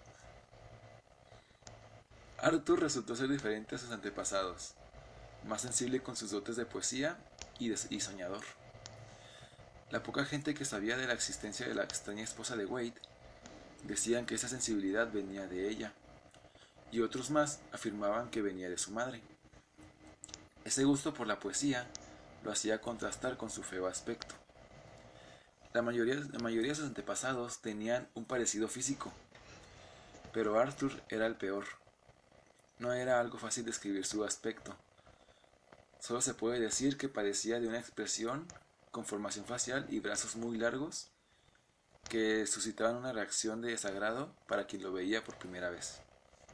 Arthur 2.40 2.80
resultó 2.80 3.16
ser 3.16 3.28
diferente 3.30 3.76
a 3.76 3.78
sus 3.78 3.92
antepasados, 3.92 4.74
más 5.46 5.62
sensible 5.62 6.02
con 6.02 6.16
sus 6.16 6.32
dotes 6.32 6.56
de 6.56 6.66
poesía 6.66 7.16
y, 7.60 8.00
soñador. 8.00 8.42
La 9.90 10.04
poca 10.04 10.26
gente 10.26 10.54
que 10.54 10.66
sabía 10.66 10.98
de 10.98 11.08
la 11.08 11.14
existencia 11.14 11.66
de 11.66 11.74
la 11.74 11.84
extraña 11.84 12.24
esposa 12.24 12.58
de 12.58 12.66
Wade 12.66 12.94
decían 13.84 14.26
que 14.26 14.36
esa 14.36 14.50
sensibilidad 14.50 15.10
venía 15.10 15.48
de 15.48 15.70
ella, 15.70 15.94
y 16.92 17.00
otros 17.00 17.32
más 17.32 17.60
afirmaban 17.72 18.30
que 18.30 18.42
venía 18.42 18.70
de 18.70 18.78
su 18.78 18.92
madre. 18.92 19.22
Ese 20.66 20.84
gusto 20.84 21.14
por 21.14 21.26
la 21.26 21.40
poesía 21.40 21.88
lo 22.44 22.52
hacía 22.52 22.82
contrastar 22.82 23.38
con 23.38 23.50
su 23.50 23.64
feo 23.64 23.88
aspecto. 23.88 24.36
La 25.74 25.82
mayoría, 25.82 26.16
de 26.16 26.76
sus 26.76 26.86
antepasados 26.86 27.60
tenían 27.60 28.10
un 28.14 28.26
parecido 28.26 28.68
físico, 28.68 29.14
pero 30.34 30.60
Arthur 30.60 31.02
era 31.08 31.28
el 31.28 31.36
peor. 31.36 31.66
No 32.80 32.92
era 32.94 33.22
algo 33.22 33.38
fácil 33.38 33.64
describir 33.64 34.06
su 34.06 34.26
aspecto. 34.26 34.76
Solo 36.00 36.20
se 36.20 36.34
puede 36.34 36.60
decir 36.60 36.98
que 36.98 37.10
padecía 37.10 37.60
de 37.60 37.68
una 37.68 37.80
expresión 37.80 38.48
con 38.98 39.06
formación 39.06 39.46
facial 39.46 39.86
y 39.92 40.00
brazos 40.00 40.36
muy 40.36 40.58
largos 40.58 41.12
que 42.10 42.48
suscitaban 42.48 42.96
una 42.96 43.14
reacción 43.14 43.62
de 43.62 43.70
desagrado 43.70 44.34
para 44.48 44.66
quien 44.66 44.82
lo 44.82 44.92
veía 44.92 45.24
por 45.24 45.36
primera 45.36 45.70
vez. 45.70 46.02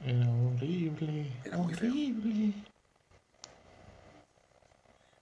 Era 0.03 0.29
horrible. 0.29 1.31
Era 1.45 1.55
muy 1.55 1.73
horrible. 1.73 2.53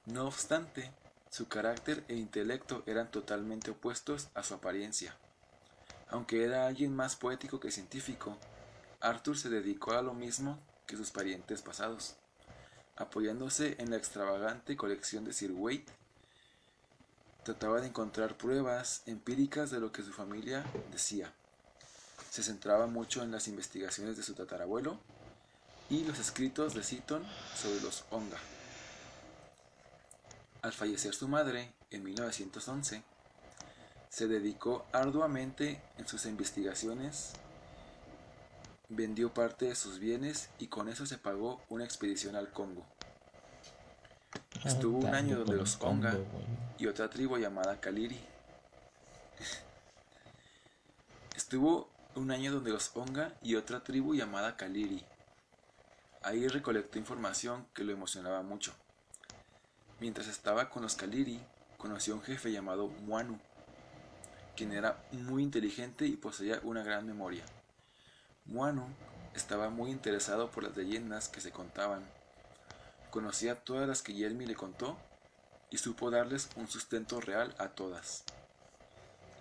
No 0.08 0.26
obstante, 0.26 0.92
su 1.30 1.48
carácter 1.48 2.04
e 2.08 2.16
intelecto 2.16 2.82
eran 2.88 3.12
totalmente 3.12 3.70
opuestos 3.70 4.30
a 4.34 4.42
su 4.42 4.56
apariencia. 4.56 5.16
Aunque 6.10 6.44
era 6.44 6.66
alguien 6.66 6.96
más 6.96 7.16
poético 7.16 7.60
que 7.60 7.70
científico, 7.70 8.36
Arthur 9.00 9.38
se 9.38 9.50
dedicó 9.50 9.92
a 9.92 10.02
lo 10.02 10.16
mismo 10.16 10.58
sus 10.96 11.12
parientes 11.12 11.62
pasados. 11.62 12.16
Apoyándose 12.96 13.76
en 13.80 13.92
la 13.92 13.98
extravagante 13.98 14.76
colección 14.76 15.24
de 15.24 15.34
Sir 15.34 15.52
Wade, 15.52 15.86
trataba 17.44 17.82
de 17.82 17.88
encontrar 17.88 18.38
pruebas 18.38 19.02
empíricas 19.06 19.72
de 19.72 19.80
lo 19.80 19.92
que 19.92 20.04
su 20.04 20.12
familia 20.14 20.64
decía. 20.92 21.34
Se 22.30 22.44
centraba 22.44 22.88
mucho 22.88 23.24
en 23.24 23.32
las 23.32 23.48
investigaciones 23.48 24.18
de 24.18 24.24
su 24.24 24.34
tatarabuelo 24.34 25.00
y 25.90 26.04
los 26.06 26.20
escritos 26.20 26.74
de 26.74 26.84
Seaton 26.84 27.24
sobre 27.56 27.82
los 27.82 28.06
Onga. 28.12 28.38
Al 30.62 30.72
fallecer 30.72 31.14
su 31.14 31.28
madre 31.28 31.74
en 31.90 32.04
1911, 32.04 33.04
se 34.10 34.28
dedicó 34.28 34.86
arduamente 34.92 35.82
en 35.98 36.08
sus 36.08 36.26
investigaciones 36.26 37.34
vendió 38.92 39.34
parte 39.34 39.66
de 39.66 39.76
sus 39.76 40.00
bienes 40.00 40.50
y 40.60 40.68
con 40.68 40.90
eso 40.90 41.06
se 41.06 41.18
pagó 41.18 41.62
una 41.70 41.86
expedición 41.86 42.36
al 42.36 42.52
Congo. 42.52 42.86
Estuvo 44.64 45.00
un 45.00 45.16
año 45.16 45.40
donde 45.40 45.56
los 45.56 45.82
Onga 45.82 46.16
y 46.78 46.86
otra 46.86 47.10
tribu 47.10 47.38
llamada 47.38 47.80
Kaliri. 47.80 48.20
Estuvo 51.36 51.90
un 52.16 52.30
año 52.30 52.52
donde 52.52 52.70
los 52.70 52.96
Onga 52.96 53.34
y 53.42 53.56
otra 53.56 53.84
tribu 53.84 54.14
llamada 54.14 54.58
Kaliri. 54.58 55.04
Ahí 56.22 56.48
recolectó 56.48 57.00
información 57.00 57.66
que 57.74 57.84
lo 57.84 57.92
emocionaba 57.92 58.44
mucho. 58.44 58.72
Mientras 60.00 60.28
estaba 60.28 60.70
con 60.70 60.84
los 60.84 60.94
Kaliri, 60.96 61.40
conoció 61.78 62.14
a 62.14 62.18
un 62.18 62.24
jefe 62.24 62.52
llamado 62.52 62.88
Muanu, 62.88 63.40
quien 64.56 64.74
era 64.74 65.04
muy 65.12 65.42
inteligente 65.42 66.06
y 66.06 66.18
poseía 66.18 66.60
una 66.64 66.84
gran 66.84 67.08
memoria. 67.08 67.44
Muanu 68.46 68.86
estaba 69.34 69.72
muy 69.72 69.90
interesado 69.90 70.52
por 70.52 70.64
las 70.64 70.78
leyendas 70.78 71.30
que 71.30 71.42
se 71.42 71.52
contaban. 71.52 72.04
Conocía 73.12 73.56
todas 73.56 73.90
las 73.90 74.02
que 74.02 74.14
Yelmi 74.14 74.46
le 74.46 74.56
contó 74.56 74.98
y 75.70 75.78
supo 75.78 76.12
darles 76.12 76.50
un 76.56 76.70
sustento 76.70 77.20
real 77.20 77.54
a 77.60 77.68
todas. 77.68 78.24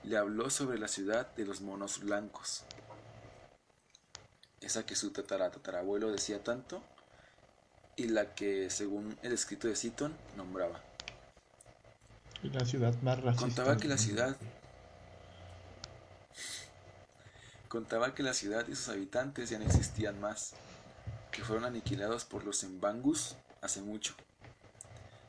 Le 0.02 0.16
habló 0.16 0.50
sobre 0.50 0.76
la 0.76 0.88
ciudad 0.88 1.32
de 1.36 1.44
los 1.44 1.60
monos 1.60 2.00
blancos, 2.00 2.64
esa 4.60 4.84
que 4.84 4.96
su 4.96 5.12
tatarabuelo 5.12 6.10
decía 6.10 6.42
tanto 6.42 6.82
y 7.94 8.08
la 8.08 8.34
que, 8.34 8.70
según 8.70 9.16
el 9.22 9.32
escrito 9.32 9.68
de 9.68 9.76
Seaton, 9.76 10.16
nombraba. 10.36 10.80
Y 12.42 12.48
la 12.50 12.64
ciudad 12.64 12.94
más 13.02 13.22
racista. 13.22 13.46
Contaba 13.46 13.76
que 13.76 13.86
la 13.86 13.98
ciudad 13.98 14.36
Contaba 17.68 18.16
que 18.16 18.24
la 18.24 18.34
ciudad 18.34 18.66
y 18.66 18.74
sus 18.74 18.88
habitantes 18.88 19.48
ya 19.48 19.60
no 19.60 19.64
existían 19.64 20.20
más, 20.20 20.54
que 21.30 21.44
fueron 21.44 21.64
aniquilados 21.64 22.24
por 22.24 22.42
los 22.42 22.64
Embangus 22.64 23.36
hace 23.62 23.80
mucho. 23.82 24.14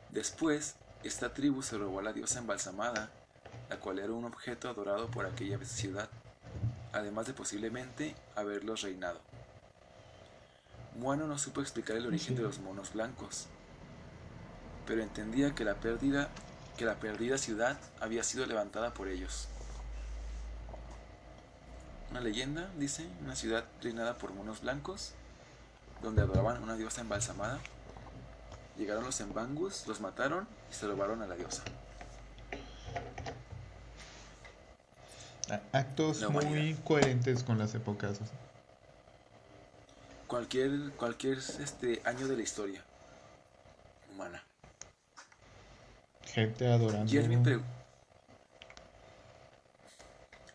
Después, 0.09 0.75
esta 1.03 1.33
tribu 1.33 1.61
se 1.61 1.77
robó 1.77 1.99
a 1.99 2.03
la 2.03 2.13
diosa 2.13 2.39
embalsamada, 2.39 3.09
la 3.69 3.79
cual 3.79 3.99
era 3.99 4.11
un 4.11 4.25
objeto 4.25 4.69
adorado 4.69 5.09
por 5.09 5.25
aquella 5.25 5.63
ciudad, 5.65 6.09
además 6.93 7.27
de 7.27 7.33
posiblemente 7.33 8.15
haberlos 8.35 8.81
reinado. 8.81 9.19
Muano 10.95 11.27
no 11.27 11.37
supo 11.37 11.61
explicar 11.61 11.95
el 11.95 12.05
origen 12.05 12.35
de 12.35 12.41
los 12.41 12.59
monos 12.59 12.93
blancos, 12.93 13.47
pero 14.85 15.01
entendía 15.01 15.55
que 15.55 15.63
la 15.63 15.75
pérdida 15.75 16.29
que 16.77 16.85
la 16.85 16.99
perdida 16.99 17.37
ciudad 17.37 17.77
había 17.99 18.23
sido 18.23 18.45
levantada 18.45 18.93
por 18.93 19.07
ellos. 19.07 19.47
Una 22.09 22.21
leyenda, 22.21 22.69
dice, 22.77 23.07
una 23.21 23.35
ciudad 23.35 23.65
reinada 23.81 24.17
por 24.17 24.33
monos 24.33 24.61
blancos, 24.61 25.13
donde 26.01 26.21
adoraban 26.21 26.61
una 26.63 26.75
diosa 26.75 27.01
embalsamada. 27.01 27.59
Llegaron 28.81 29.03
los 29.03 29.21
embangus, 29.21 29.85
los 29.85 30.01
mataron 30.01 30.47
y 30.71 30.73
se 30.73 30.87
robaron 30.87 31.21
a 31.21 31.27
la 31.27 31.35
diosa. 31.35 31.61
Actos 35.71 36.27
muy 36.31 36.73
coherentes 36.83 37.43
con 37.43 37.59
las 37.59 37.75
épocas. 37.75 38.19
Cualquier, 40.25 40.93
cualquier 40.93 41.37
este, 41.37 42.01
año 42.05 42.27
de 42.27 42.35
la 42.35 42.41
historia 42.41 42.83
humana. 44.11 44.43
Gente 46.25 46.65
adorando. 46.65 47.11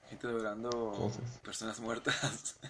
Gente 0.09 0.27
adorando 0.27 1.13
personas 1.45 1.79
muertas. 1.79 2.57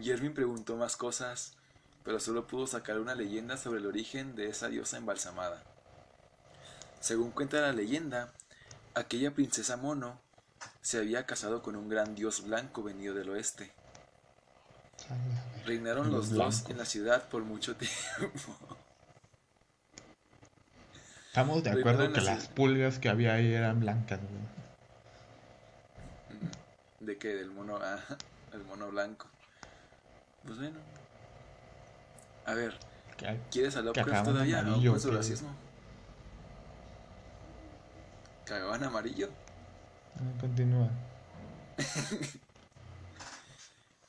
Jervin 0.00 0.34
preguntó 0.34 0.76
más 0.76 0.96
cosas, 0.96 1.54
pero 2.04 2.20
solo 2.20 2.46
pudo 2.46 2.66
sacar 2.66 3.00
una 3.00 3.14
leyenda 3.14 3.56
sobre 3.56 3.80
el 3.80 3.86
origen 3.86 4.36
de 4.36 4.48
esa 4.48 4.68
diosa 4.68 4.98
embalsamada. 4.98 5.62
Según 7.00 7.30
cuenta 7.30 7.60
la 7.60 7.72
leyenda, 7.72 8.32
aquella 8.94 9.32
princesa 9.32 9.76
mono 9.76 10.20
se 10.82 10.98
había 10.98 11.26
casado 11.26 11.62
con 11.62 11.76
un 11.76 11.88
gran 11.88 12.14
dios 12.14 12.44
blanco 12.44 12.82
venido 12.82 13.14
del 13.14 13.30
oeste. 13.30 13.72
Reinaron 15.64 16.10
los 16.10 16.30
dos 16.30 16.68
en 16.68 16.78
la 16.78 16.84
ciudad 16.84 17.28
por 17.28 17.42
mucho 17.42 17.76
tiempo. 17.76 18.56
Estamos 21.26 21.62
de 21.62 21.70
acuerdo 21.70 22.12
que 22.12 22.20
las 22.22 22.48
pulgas 22.48 22.98
que 22.98 23.08
había 23.08 23.34
ahí 23.34 23.52
eran 23.52 23.80
blancas. 23.80 24.20
¿De 27.00 27.18
qué? 27.18 27.34
Del 27.34 27.50
mono, 27.50 27.78
ah, 27.82 27.98
el 28.54 28.64
mono 28.64 28.90
blanco. 28.90 29.28
Pues 30.46 30.58
bueno. 30.58 30.78
A 32.46 32.54
ver, 32.54 32.78
¿quieres 33.50 33.76
a 33.76 33.82
Lovecraft 33.82 34.24
todavía 34.24 34.64
o 34.68 34.90
con 34.90 35.00
su 35.00 35.10
racismo? 35.10 35.54
¿Cagaban 38.44 38.84
amarillo? 38.84 39.28
No, 40.16 40.40
continúa. 40.40 40.88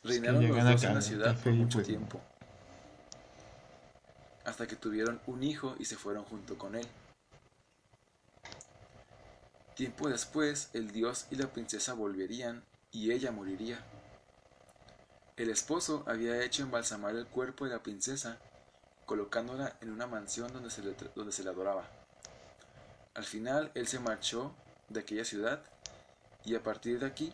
Reinaron 0.03 0.47
los 0.47 0.63
dos 0.63 0.83
en 0.85 0.95
la 0.95 1.01
ciudad 1.01 1.37
por 1.37 1.51
mucho 1.51 1.79
pues, 1.79 1.87
tiempo. 1.87 2.21
Hasta 4.45 4.67
que 4.67 4.77
tuvieron 4.77 5.19
un 5.27 5.43
hijo 5.43 5.75
y 5.79 5.83
se 5.83 5.97
fueron 5.97 6.23
junto 6.23 6.57
con 6.57 6.75
él. 6.75 6.87
Tiempo 9.75 10.07
después, 10.07 10.69
el 10.71 10.91
dios 10.91 11.27
y 11.29 11.35
la 11.35 11.47
princesa 11.47 11.93
volverían 11.93 12.63
y 12.93 13.11
ella 13.11 13.33
moriría. 13.33 13.83
El 15.37 15.51
esposo 15.51 16.03
había 16.07 16.43
hecho 16.43 16.63
embalsamar 16.63 17.15
el 17.15 17.27
cuerpo 17.27 17.65
de 17.65 17.71
la 17.71 17.83
princesa, 17.83 18.39
colocándola 19.05 19.77
en 19.81 19.91
una 19.91 20.07
mansión 20.07 20.51
donde 20.51 20.71
se 20.71 20.81
le, 20.81 21.49
adoraba. 21.49 21.87
Al 23.13 23.23
final, 23.23 23.71
él 23.75 23.87
se 23.87 23.99
marchó 23.99 24.55
de 24.89 25.01
aquella 25.01 25.23
ciudad 25.25 25.61
y 26.43 26.55
a 26.55 26.63
partir 26.63 26.99
de 26.99 27.05
aquí, 27.05 27.31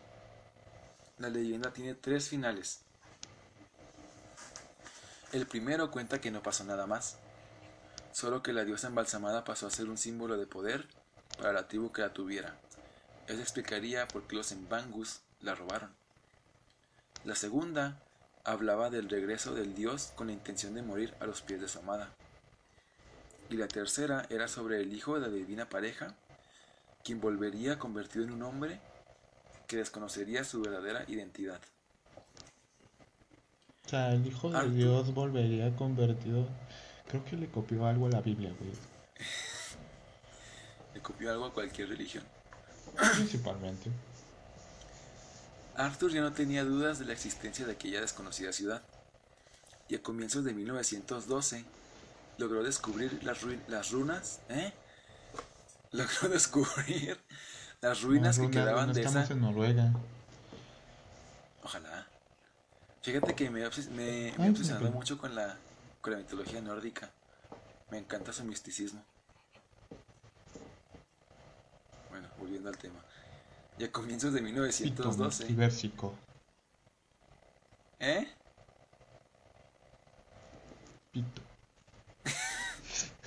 la 1.16 1.30
leyenda 1.30 1.72
tiene 1.72 1.94
tres 1.94 2.28
finales. 2.28 2.82
El 5.32 5.46
primero 5.46 5.90
cuenta 5.90 6.20
que 6.20 6.30
no 6.30 6.42
pasó 6.42 6.62
nada 6.64 6.86
más, 6.86 7.16
solo 8.12 8.42
que 8.42 8.52
la 8.52 8.66
diosa 8.66 8.88
embalsamada 8.88 9.44
pasó 9.44 9.66
a 9.66 9.70
ser 9.70 9.88
un 9.88 9.96
símbolo 9.96 10.36
de 10.36 10.46
poder 10.46 10.86
para 11.38 11.54
la 11.54 11.68
tribu 11.68 11.90
que 11.90 12.02
la 12.02 12.12
tuviera. 12.12 12.58
Eso 13.28 13.40
explicaría 13.40 14.06
por 14.08 14.26
qué 14.26 14.36
los 14.36 14.52
Embangus 14.52 15.22
la 15.40 15.54
robaron. 15.54 16.03
La 17.24 17.34
segunda 17.34 17.98
hablaba 18.44 18.90
del 18.90 19.08
regreso 19.08 19.54
del 19.54 19.74
dios 19.74 20.12
con 20.14 20.26
la 20.26 20.34
intención 20.34 20.74
de 20.74 20.82
morir 20.82 21.14
a 21.20 21.26
los 21.26 21.40
pies 21.40 21.60
de 21.60 21.68
su 21.68 21.78
amada. 21.78 22.10
Y 23.48 23.56
la 23.56 23.68
tercera 23.68 24.26
era 24.28 24.48
sobre 24.48 24.80
el 24.80 24.92
hijo 24.92 25.14
de 25.14 25.22
la 25.22 25.28
divina 25.28 25.68
pareja, 25.68 26.14
quien 27.02 27.20
volvería 27.20 27.78
convertido 27.78 28.24
en 28.24 28.32
un 28.32 28.42
hombre 28.42 28.80
que 29.66 29.78
desconocería 29.78 30.44
su 30.44 30.60
verdadera 30.60 31.04
identidad. 31.08 31.60
O 33.86 33.88
sea, 33.88 34.12
el 34.12 34.26
hijo 34.26 34.50
de 34.50 34.70
Dios 34.70 35.14
volvería 35.14 35.74
convertido. 35.76 36.46
Creo 37.08 37.24
que 37.24 37.36
le 37.36 37.48
copió 37.48 37.86
algo 37.86 38.06
a 38.06 38.10
la 38.10 38.20
Biblia, 38.20 38.52
güey 38.58 38.72
copió 41.02 41.30
algo 41.30 41.44
a 41.44 41.52
cualquier 41.52 41.90
religión. 41.90 42.24
Principalmente. 43.16 43.90
Arthur 45.76 46.12
ya 46.12 46.20
no 46.20 46.32
tenía 46.32 46.64
dudas 46.64 46.98
de 46.98 47.04
la 47.04 47.12
existencia 47.12 47.66
de 47.66 47.72
aquella 47.72 48.00
desconocida 48.00 48.52
ciudad, 48.52 48.82
y 49.88 49.96
a 49.96 50.02
comienzos 50.02 50.44
de 50.44 50.54
1912 50.54 51.64
logró 52.38 52.62
descubrir 52.62 53.22
las, 53.22 53.38
las 53.68 53.90
runas, 53.90 54.40
¿eh? 54.48 54.72
Logró 55.92 56.28
descubrir 56.28 57.20
las 57.80 58.02
ruinas 58.02 58.38
que 58.38 58.50
quedaban 58.50 58.92
de 58.92 59.02
esa... 59.02 59.26
en 59.26 59.40
Noruega. 59.40 59.92
Ojalá. 61.62 62.06
Fíjate 63.02 63.34
que 63.34 63.50
me, 63.50 63.60
me, 63.92 64.28
he 64.28 64.50
obsesionado 64.50 64.90
mucho 64.90 65.18
con 65.18 65.34
la, 65.34 65.56
con 66.00 66.12
la 66.12 66.18
mitología 66.18 66.60
nórdica. 66.60 67.10
Me 67.90 67.98
encanta 67.98 68.32
su 68.32 68.44
misticismo. 68.44 69.04
volviendo 72.38 72.68
al 72.68 72.76
tema. 72.76 73.00
Y 73.78 73.84
a 73.84 73.92
comienzos 73.92 74.32
de 74.32 74.40
1912. 74.40 75.46
Pito 75.46 76.14
¿Eh? 77.98 78.28
Pito. 81.10 81.42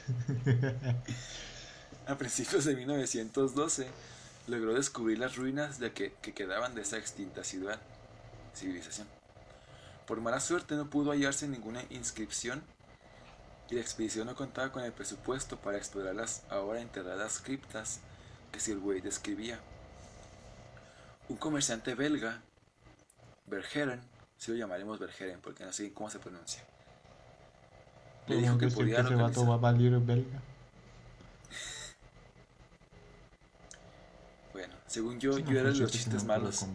a 2.07 2.17
principios 2.17 2.65
de 2.65 2.75
1912 2.75 3.87
logró 4.47 4.73
descubrir 4.73 5.19
las 5.19 5.35
ruinas 5.35 5.79
de 5.79 5.91
que, 5.91 6.13
que 6.21 6.33
quedaban 6.33 6.75
de 6.75 6.81
esa 6.81 6.97
extinta 6.97 7.43
ciudad, 7.43 7.79
civilización. 8.55 9.07
Por 10.05 10.21
mala 10.21 10.39
suerte 10.39 10.75
no 10.75 10.89
pudo 10.89 11.11
hallarse 11.11 11.47
ninguna 11.47 11.83
inscripción 11.89 12.63
y 13.69 13.75
la 13.75 13.81
expedición 13.81 14.27
no 14.27 14.35
contaba 14.35 14.71
con 14.71 14.83
el 14.83 14.93
presupuesto 14.93 15.57
para 15.57 15.77
explorar 15.77 16.15
las 16.15 16.43
ahora 16.49 16.81
enterradas 16.81 17.39
criptas 17.39 17.99
que 18.51 18.75
güey 18.75 19.01
describía. 19.01 19.59
Un 21.30 21.38
comerciante 21.38 21.95
belga, 21.95 22.41
Bergeren, 23.47 24.01
si 24.38 24.51
lo 24.51 24.57
llamaremos 24.57 24.99
Bergeren 24.99 25.39
porque 25.41 25.65
no 25.65 25.73
sé 25.73 25.91
cómo 25.93 26.09
se 26.09 26.19
pronuncia, 26.19 26.63
le 28.28 28.38
dijo 28.38 28.57
que 28.57 28.67
podía 28.67 29.03
que 29.03 29.11
localizar... 29.11 29.49
va 29.49 29.53
a 29.53 29.57
valer 29.57 29.99
belga? 29.99 30.41
bueno, 34.53 34.73
según 34.88 35.19
yo, 35.19 35.38
yo 35.39 35.59
era 35.59 35.71
de 35.71 35.75
los 35.75 35.91
chistes 35.91 36.23
malos. 36.23 36.65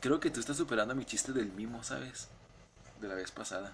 Creo 0.00 0.18
que 0.18 0.30
tú 0.30 0.40
estás 0.40 0.56
superando 0.56 0.96
mi 0.96 1.04
chiste 1.04 1.32
del 1.32 1.52
mimo, 1.52 1.84
¿sabes? 1.84 2.28
De 3.00 3.06
la 3.06 3.14
vez 3.14 3.30
pasada. 3.30 3.72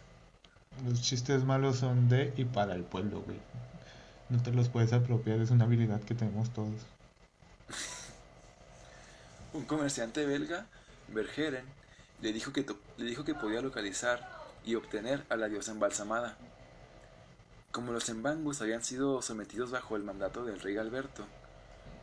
Los 0.84 1.00
chistes 1.00 1.44
malos 1.44 1.78
son 1.78 2.08
de 2.08 2.32
y 2.36 2.44
para 2.44 2.74
el 2.74 2.84
pueblo, 2.84 3.22
güey. 3.22 3.38
No 4.28 4.42
te 4.42 4.52
los 4.52 4.68
puedes 4.68 4.92
apropiar, 4.92 5.40
es 5.40 5.50
una 5.50 5.64
habilidad 5.64 6.02
que 6.02 6.14
tenemos 6.14 6.50
todos. 6.50 6.74
Un 9.52 9.64
comerciante 9.64 10.26
belga, 10.26 10.66
Bergeren, 11.08 11.64
le 12.20 12.32
dijo, 12.32 12.52
que 12.52 12.66
le 12.96 13.04
dijo 13.04 13.24
que 13.24 13.34
podía 13.34 13.60
localizar 13.60 14.28
y 14.64 14.74
obtener 14.74 15.24
a 15.28 15.36
la 15.36 15.48
diosa 15.48 15.72
embalsamada. 15.72 16.36
Como 17.70 17.92
los 17.92 18.08
embangus 18.08 18.60
habían 18.60 18.84
sido 18.84 19.22
sometidos 19.22 19.70
bajo 19.70 19.96
el 19.96 20.02
mandato 20.02 20.44
del 20.44 20.60
rey 20.60 20.76
Alberto, 20.76 21.24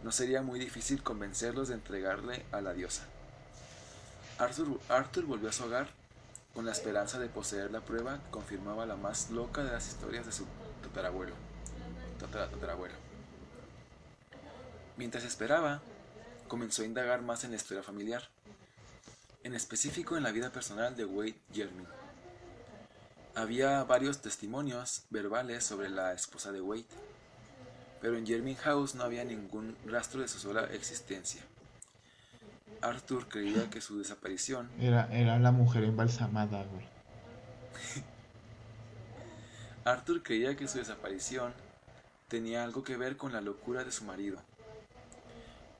no 0.03 0.11
sería 0.11 0.41
muy 0.41 0.59
difícil 0.59 1.03
convencerlos 1.03 1.67
de 1.67 1.75
entregarle 1.75 2.45
a 2.51 2.61
la 2.61 2.73
diosa. 2.73 3.03
Arthur, 4.37 4.79
Arthur 4.89 5.25
volvió 5.25 5.49
a 5.49 5.53
su 5.53 5.63
hogar 5.63 5.87
con 6.53 6.65
la 6.65 6.71
esperanza 6.71 7.19
de 7.19 7.27
poseer 7.27 7.71
la 7.71 7.81
prueba 7.81 8.17
que 8.17 8.31
confirmaba 8.31 8.85
la 8.85 8.95
más 8.95 9.29
loca 9.29 9.63
de 9.63 9.71
las 9.71 9.87
historias 9.87 10.25
de 10.25 10.31
su 10.31 10.45
tatarabuelo 10.83 11.35
abuelo. 12.71 13.04
Mientras 14.97 15.23
esperaba, 15.23 15.81
comenzó 16.47 16.81
a 16.81 16.85
indagar 16.85 17.21
más 17.21 17.43
en 17.43 17.51
la 17.51 17.57
historia 17.57 17.83
familiar. 17.83 18.23
en 19.43 19.53
específico 19.53 20.17
en 20.17 20.23
la 20.23 20.31
vida 20.31 20.51
personal 20.51 20.95
de 20.95 21.05
Wade 21.05 21.35
Jermyn. 21.53 21.85
Había 23.35 23.83
varios 23.83 24.19
testimonios 24.19 25.03
verbales 25.11 25.63
sobre 25.63 25.87
la 25.89 26.13
esposa 26.13 26.51
de 26.51 26.61
Wade, 26.61 26.87
pero 28.01 28.17
en 28.17 28.25
Jermyn 28.25 28.55
House 28.55 28.95
no 28.95 29.03
había 29.03 29.23
ningún 29.23 29.77
rastro 29.85 30.21
de 30.21 30.27
su 30.27 30.39
sola 30.39 30.63
existencia. 30.73 31.43
Arthur 32.81 33.27
creía 33.27 33.69
que 33.69 33.81
su 33.81 33.99
desaparición 33.99 34.67
Era, 34.79 35.07
era 35.13 35.37
la 35.37 35.51
mujer 35.51 35.83
embalsamada, 35.83 36.63
güey. 36.63 36.85
Arthur 39.83 40.23
creía 40.23 40.55
que 40.55 40.67
su 40.67 40.79
desaparición 40.79 41.53
tenía 42.29 42.63
algo 42.63 42.83
que 42.83 42.97
ver 42.97 43.15
con 43.15 43.31
la 43.31 43.41
locura 43.41 43.83
de 43.83 43.91
su 43.91 44.03
marido. 44.05 44.41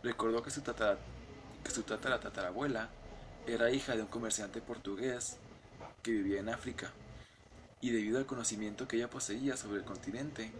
Recordó 0.06 0.44
que 0.44 0.52
su, 0.52 0.62
tatara, 0.62 1.00
que 1.64 1.72
su 1.72 1.82
tatara- 1.82 2.20
tatarabuela 2.20 2.90
era 3.48 3.72
hija 3.72 3.96
de 3.96 4.04
un 4.04 4.08
comerciante 4.08 4.62
portugués 4.62 5.38
que 6.04 6.12
vivía 6.12 6.40
en 6.40 6.50
África, 6.50 6.92
y 7.82 7.90
debido 7.90 8.20
al 8.20 8.28
conocimiento 8.28 8.88
que 8.88 8.98
ella 8.98 9.10
poseía 9.10 9.58
sobre 9.58 9.80
el 9.80 9.84
continente, 9.84 10.52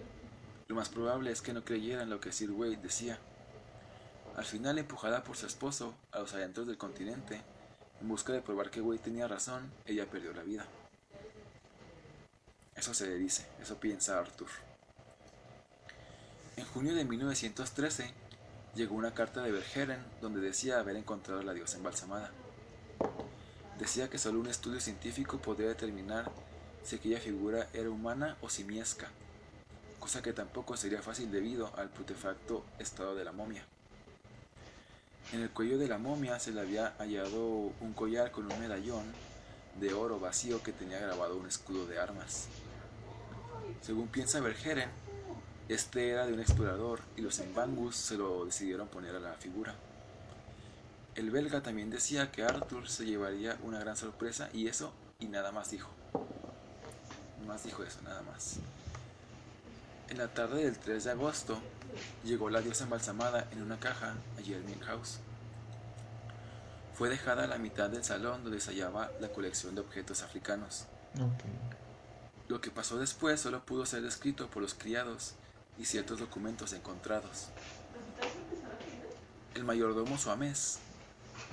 lo 0.68 0.74
más 0.74 0.90
probable 0.90 1.30
es 1.32 1.44
que 1.44 1.54
no 1.54 1.64
creyera 1.64 2.02
en 2.02 2.10
lo 2.10 2.20
que 2.20 2.32
Sir 2.32 2.50
Wade 2.50 2.78
decía. 2.78 3.20
Al 4.36 4.46
final, 4.46 4.80
empujada 4.80 5.24
por 5.24 5.38
su 5.38 5.46
esposo 5.46 5.94
a 6.12 6.22
los 6.22 6.34
adentros 6.34 6.66
del 6.66 6.80
continente, 6.80 7.40
en 8.02 8.08
busca 8.08 8.34
de 8.34 8.42
probar 8.42 8.72
que 8.72 8.82
Wade 8.82 8.98
tenía 8.98 9.28
razón, 9.28 9.72
ella 9.86 10.10
perdió 10.10 10.34
la 10.34 10.42
vida. 10.42 10.66
Eso 12.76 12.96
se 12.96 13.06
le 13.06 13.16
dice, 13.18 13.46
eso 13.62 13.80
piensa 13.80 14.18
Arthur. 14.18 14.50
En 16.58 16.66
junio 16.66 16.96
de 16.96 17.06
1913 17.06 18.12
llegó 18.76 18.96
una 18.96 19.14
carta 19.14 19.42
de 19.42 19.52
Verhaeren 19.52 20.04
donde 20.22 20.42
decía 20.42 20.80
haber 20.80 20.98
encontrado 20.98 21.40
a 21.40 21.44
la 21.44 21.54
diosa 21.54 21.78
embalsamada. 21.78 22.32
Decía 23.80 24.10
que 24.10 24.18
solo 24.18 24.40
un 24.40 24.48
estudio 24.48 24.80
científico 24.80 25.38
podía 25.38 25.68
determinar 25.68 26.32
si 26.84 26.98
aquella 26.98 27.20
figura 27.20 27.68
era 27.74 27.90
humana 27.90 28.38
o 28.42 28.50
simiesca, 28.50 29.08
cosa 30.00 30.22
que 30.22 30.34
tampoco 30.34 30.78
sería 30.78 31.02
fácil 31.02 31.32
debido 31.32 31.72
al 31.78 31.90
putefacto 31.90 32.64
estado 32.80 33.16
de 33.16 33.26
la 33.26 33.32
momia. 33.32 33.64
En 35.34 35.42
el 35.42 35.50
cuello 35.50 35.78
de 35.78 35.88
la 35.88 35.98
momia 35.98 36.40
se 36.40 36.52
le 36.52 36.62
había 36.62 36.94
hallado 37.00 37.72
un 37.80 37.94
collar 37.94 38.32
con 38.32 38.52
un 38.52 38.60
medallón 38.60 39.06
de 39.80 39.94
oro 39.94 40.20
vacío 40.20 40.62
que 40.62 40.72
tenía 40.72 41.00
grabado 41.00 41.38
un 41.38 41.48
escudo 41.48 41.88
de 41.88 42.00
armas. 42.00 42.48
Según 43.82 44.08
piensa 44.08 44.40
Verhaeren, 44.40 44.90
este 45.68 46.10
era 46.10 46.28
de 46.28 46.34
un 46.34 46.40
explorador 46.40 47.02
y 47.18 47.22
los 47.22 47.40
Embangus 47.40 47.96
se 47.96 48.18
lo 48.18 48.46
decidieron 48.46 48.88
poner 48.88 49.16
a 49.16 49.20
la 49.20 49.34
figura. 49.34 49.74
El 51.16 51.32
belga 51.32 51.62
también 51.62 51.90
decía 51.90 52.32
que 52.32 52.44
Arthur 52.44 52.88
se 52.88 53.06
llevaría 53.06 53.58
una 53.64 53.80
gran 53.80 53.98
sorpresa 53.98 54.50
y 54.54 54.68
eso 54.68 54.94
y 55.18 55.26
nada 55.26 55.52
más 55.52 55.72
dijo. 55.72 55.90
Más 57.48 57.64
dijo 57.64 57.84
eso, 57.84 58.00
nada 58.04 58.22
más. 58.24 58.58
En 60.10 60.20
la 60.20 60.28
tarde 60.28 60.66
del 60.66 60.78
3 60.78 61.04
de 61.04 61.12
agosto 61.12 61.60
llegó 62.24 62.50
la 62.50 62.62
diosa 62.62 62.84
embalsamada 62.84 63.48
en 63.52 63.62
una 63.64 63.80
caja 63.80 64.16
a 64.38 64.42
Jermyn 64.44 64.82
House. 64.82 65.20
Fue 66.94 67.10
dejada 67.10 67.46
a 67.46 67.48
la 67.48 67.58
mitad 67.58 67.90
del 67.90 68.04
salón 68.04 68.44
donde 68.44 68.62
se 68.62 68.72
hallaba 68.72 69.10
la 69.20 69.30
colección 69.30 69.74
de 69.74 69.82
objetos 69.82 70.22
africanos. 70.22 70.86
Lo 72.48 72.62
que 72.62 72.70
pasó 72.70 73.00
después 73.00 73.42
solo 73.42 73.66
pudo 73.66 73.86
ser 73.86 74.04
descrito 74.04 74.48
por 74.48 74.62
los 74.62 74.76
criados 74.76 75.34
y 75.78 75.86
ciertos 75.86 76.20
documentos 76.20 76.74
encontrados. 76.74 77.50
El 79.54 79.64
mayordomo 79.64 80.18
Suames, 80.18 80.80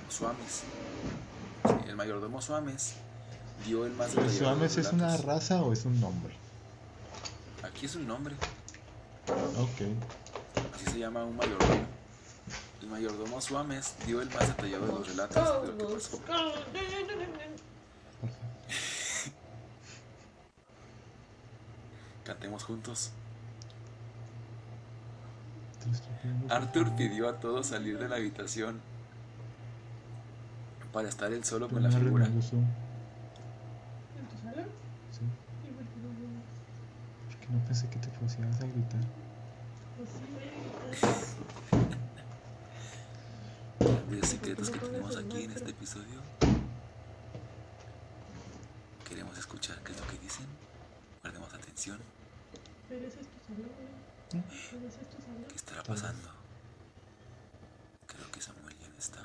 Suames, 0.09 0.63
sí, 1.65 1.73
el 1.87 1.95
mayordomo 1.95 2.41
Suames 2.41 2.95
dio 3.65 3.85
el 3.85 3.93
más 3.93 4.13
¿El 4.15 4.27
detallado 4.27 4.59
de 4.59 4.69
Suames 4.69 4.77
es 4.77 4.91
una 4.93 5.15
raza 5.17 5.61
o 5.61 5.71
es 5.71 5.85
un 5.85 5.99
nombre? 6.01 6.35
Aquí 7.63 7.85
es 7.85 7.95
un 7.95 8.05
nombre, 8.07 8.35
Ok. 9.57 9.81
así 10.75 10.85
se 10.91 10.99
llama 10.99 11.23
un 11.23 11.37
mayordomo. 11.37 11.85
El 12.81 12.87
mayordomo 12.89 13.39
Suames 13.39 13.93
dio 14.05 14.21
el 14.21 14.29
más 14.29 14.47
detallado 14.47 14.85
de 14.85 14.91
los 14.91 15.07
relatos 15.07 15.61
de 15.61 15.67
lo 15.71 15.77
que 15.77 15.85
pasó. 15.95 16.19
Cantemos 22.25 22.63
juntos. 22.63 23.11
Te 23.11 24.99
lo 25.13 25.13
estoy 25.13 25.13
pidiendo, 25.13 25.69
por 25.69 25.72
Arthur 26.49 26.95
pidió 26.95 27.29
a 27.29 27.39
todos 27.39 27.67
salir 27.67 27.97
de 27.99 28.07
la 28.07 28.15
habitación 28.15 28.79
para 30.91 31.09
estar 31.09 31.33
él 31.33 31.43
solo 31.43 31.67
con 31.69 31.81
la 31.81 31.91
figura. 31.91 32.25
¿En 32.25 32.33
tu 32.33 32.41
sala? 32.41 32.63
Sí. 35.11 35.21
Porque 37.29 37.47
no 37.49 37.65
pensé 37.65 37.89
que 37.89 37.97
te 37.97 38.07
pusieras 38.09 38.61
a 38.61 38.65
gritar. 38.67 39.01
Pues. 39.97 40.09
Grandes 43.79 44.29
secretos 44.29 44.69
que 44.69 44.79
tenemos 44.79 45.17
aquí 45.17 45.43
en 45.43 45.51
este 45.51 45.71
episodio. 45.71 46.21
Queremos 49.09 49.37
escuchar 49.37 49.77
qué 49.83 49.91
es 49.91 49.99
lo 49.99 50.07
que 50.07 50.17
dicen. 50.19 50.45
Guardemos 51.21 51.53
atención. 51.53 51.97
Pero 52.87 53.07
ese 53.07 53.21
es 53.21 53.27
tu 53.27 53.39
salón, 53.47 53.69
¿Qué 54.33 55.55
estará 55.55 55.83
pasando? 55.83 56.29
Creo 58.07 58.31
que 58.31 58.41
Samuel 58.41 58.75
ya 58.79 58.87
no 58.89 58.97
está. 58.97 59.19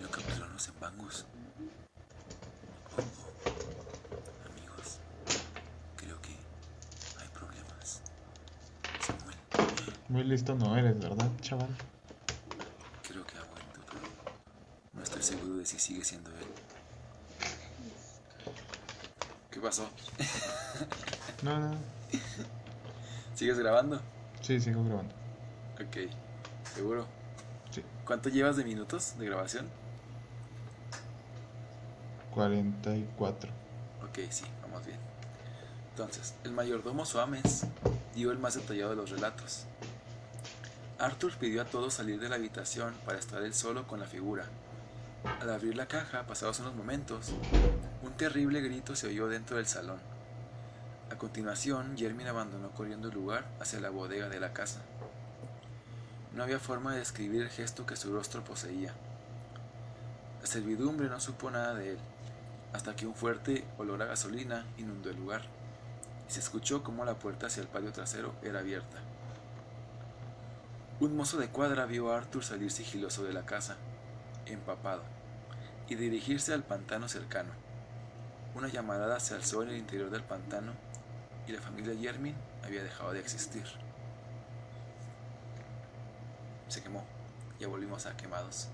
Lo 0.00 0.10
capturaron 0.10 0.54
los 0.54 0.68
embangus. 0.68 1.26
Oh, 2.96 3.00
oh. 3.00 4.50
Amigos, 4.50 4.98
creo 5.96 6.20
que 6.22 6.30
hay 7.20 7.28
problemas. 7.28 8.00
Samuel, 9.06 9.36
Muy 10.08 10.24
listo 10.24 10.54
no 10.54 10.74
eres, 10.78 10.98
¿verdad, 10.98 11.30
chaval? 11.42 11.68
creo 13.02 13.26
que 13.26 13.36
ha 13.36 13.42
vuelto, 13.42 13.80
pero 13.86 14.00
no 14.94 15.02
estoy 15.02 15.22
seguro 15.22 15.56
de 15.56 15.66
si 15.66 15.78
sigue 15.78 16.04
siendo 16.04 16.30
él. 16.30 16.46
¿Qué 19.50 19.60
pasó? 19.60 19.90
No, 21.42 21.58
no. 21.58 21.76
¿Sigues 23.42 23.58
grabando? 23.58 24.00
Sí, 24.40 24.60
sigo 24.60 24.84
grabando. 24.84 25.12
Ok, 25.74 26.08
¿seguro? 26.76 27.06
Sí. 27.72 27.82
¿Cuánto 28.06 28.28
llevas 28.28 28.56
de 28.56 28.62
minutos 28.62 29.18
de 29.18 29.26
grabación? 29.26 29.68
44. 32.32 33.50
Ok, 34.04 34.30
sí, 34.30 34.44
vamos 34.62 34.86
bien. 34.86 35.00
Entonces, 35.90 36.34
el 36.44 36.52
mayordomo 36.52 37.04
Suames 37.04 37.66
dio 38.14 38.30
el 38.30 38.38
más 38.38 38.54
detallado 38.54 38.90
de 38.90 38.96
los 38.96 39.10
relatos. 39.10 39.64
Arthur 41.00 41.32
pidió 41.32 41.62
a 41.62 41.64
todos 41.64 41.94
salir 41.94 42.20
de 42.20 42.28
la 42.28 42.36
habitación 42.36 42.94
para 43.04 43.18
estar 43.18 43.42
él 43.42 43.54
solo 43.54 43.88
con 43.88 43.98
la 43.98 44.06
figura. 44.06 44.44
Al 45.40 45.50
abrir 45.50 45.76
la 45.76 45.88
caja, 45.88 46.28
pasados 46.28 46.60
unos 46.60 46.76
momentos, 46.76 47.32
un 48.04 48.12
terrible 48.12 48.60
grito 48.60 48.94
se 48.94 49.08
oyó 49.08 49.26
dentro 49.26 49.56
del 49.56 49.66
salón. 49.66 50.11
A 51.12 51.18
continuación, 51.18 51.94
Jermin 51.98 52.26
abandonó 52.26 52.70
corriendo 52.70 53.08
el 53.08 53.14
lugar 53.14 53.44
hacia 53.60 53.80
la 53.80 53.90
bodega 53.90 54.30
de 54.30 54.40
la 54.40 54.54
casa. 54.54 54.80
No 56.34 56.42
había 56.42 56.58
forma 56.58 56.92
de 56.92 57.00
describir 57.00 57.42
el 57.42 57.50
gesto 57.50 57.84
que 57.84 57.96
su 57.96 58.14
rostro 58.14 58.42
poseía. 58.42 58.94
La 60.40 60.46
servidumbre 60.46 61.10
no 61.10 61.20
supo 61.20 61.50
nada 61.50 61.74
de 61.74 61.90
él 61.90 61.98
hasta 62.72 62.96
que 62.96 63.06
un 63.06 63.14
fuerte 63.14 63.62
olor 63.76 64.00
a 64.00 64.06
gasolina 64.06 64.64
inundó 64.78 65.10
el 65.10 65.18
lugar 65.18 65.42
y 66.30 66.32
se 66.32 66.40
escuchó 66.40 66.82
como 66.82 67.04
la 67.04 67.12
puerta 67.12 67.48
hacia 67.48 67.60
el 67.60 67.68
patio 67.68 67.92
trasero 67.92 68.32
era 68.42 68.60
abierta. 68.60 68.96
Un 70.98 71.14
mozo 71.14 71.36
de 71.36 71.48
cuadra 71.48 71.84
vio 71.84 72.10
a 72.10 72.16
Arthur 72.16 72.42
salir 72.42 72.70
sigiloso 72.70 73.22
de 73.22 73.34
la 73.34 73.44
casa, 73.44 73.76
empapado, 74.46 75.02
y 75.90 75.94
dirigirse 75.94 76.54
al 76.54 76.62
pantano 76.62 77.06
cercano. 77.06 77.50
Una 78.54 78.68
llamarada 78.68 79.20
se 79.20 79.34
alzó 79.34 79.62
en 79.62 79.68
el 79.68 79.76
interior 79.76 80.08
del 80.08 80.22
pantano 80.22 80.72
y 81.46 81.52
la 81.52 81.60
familia 81.60 81.94
Yermin 81.94 82.34
había 82.64 82.82
dejado 82.82 83.12
de 83.12 83.20
existir. 83.20 83.64
Se 86.68 86.82
quemó, 86.82 87.04
ya 87.60 87.68
volvimos 87.68 88.06
a 88.06 88.16
quemados. 88.16 88.68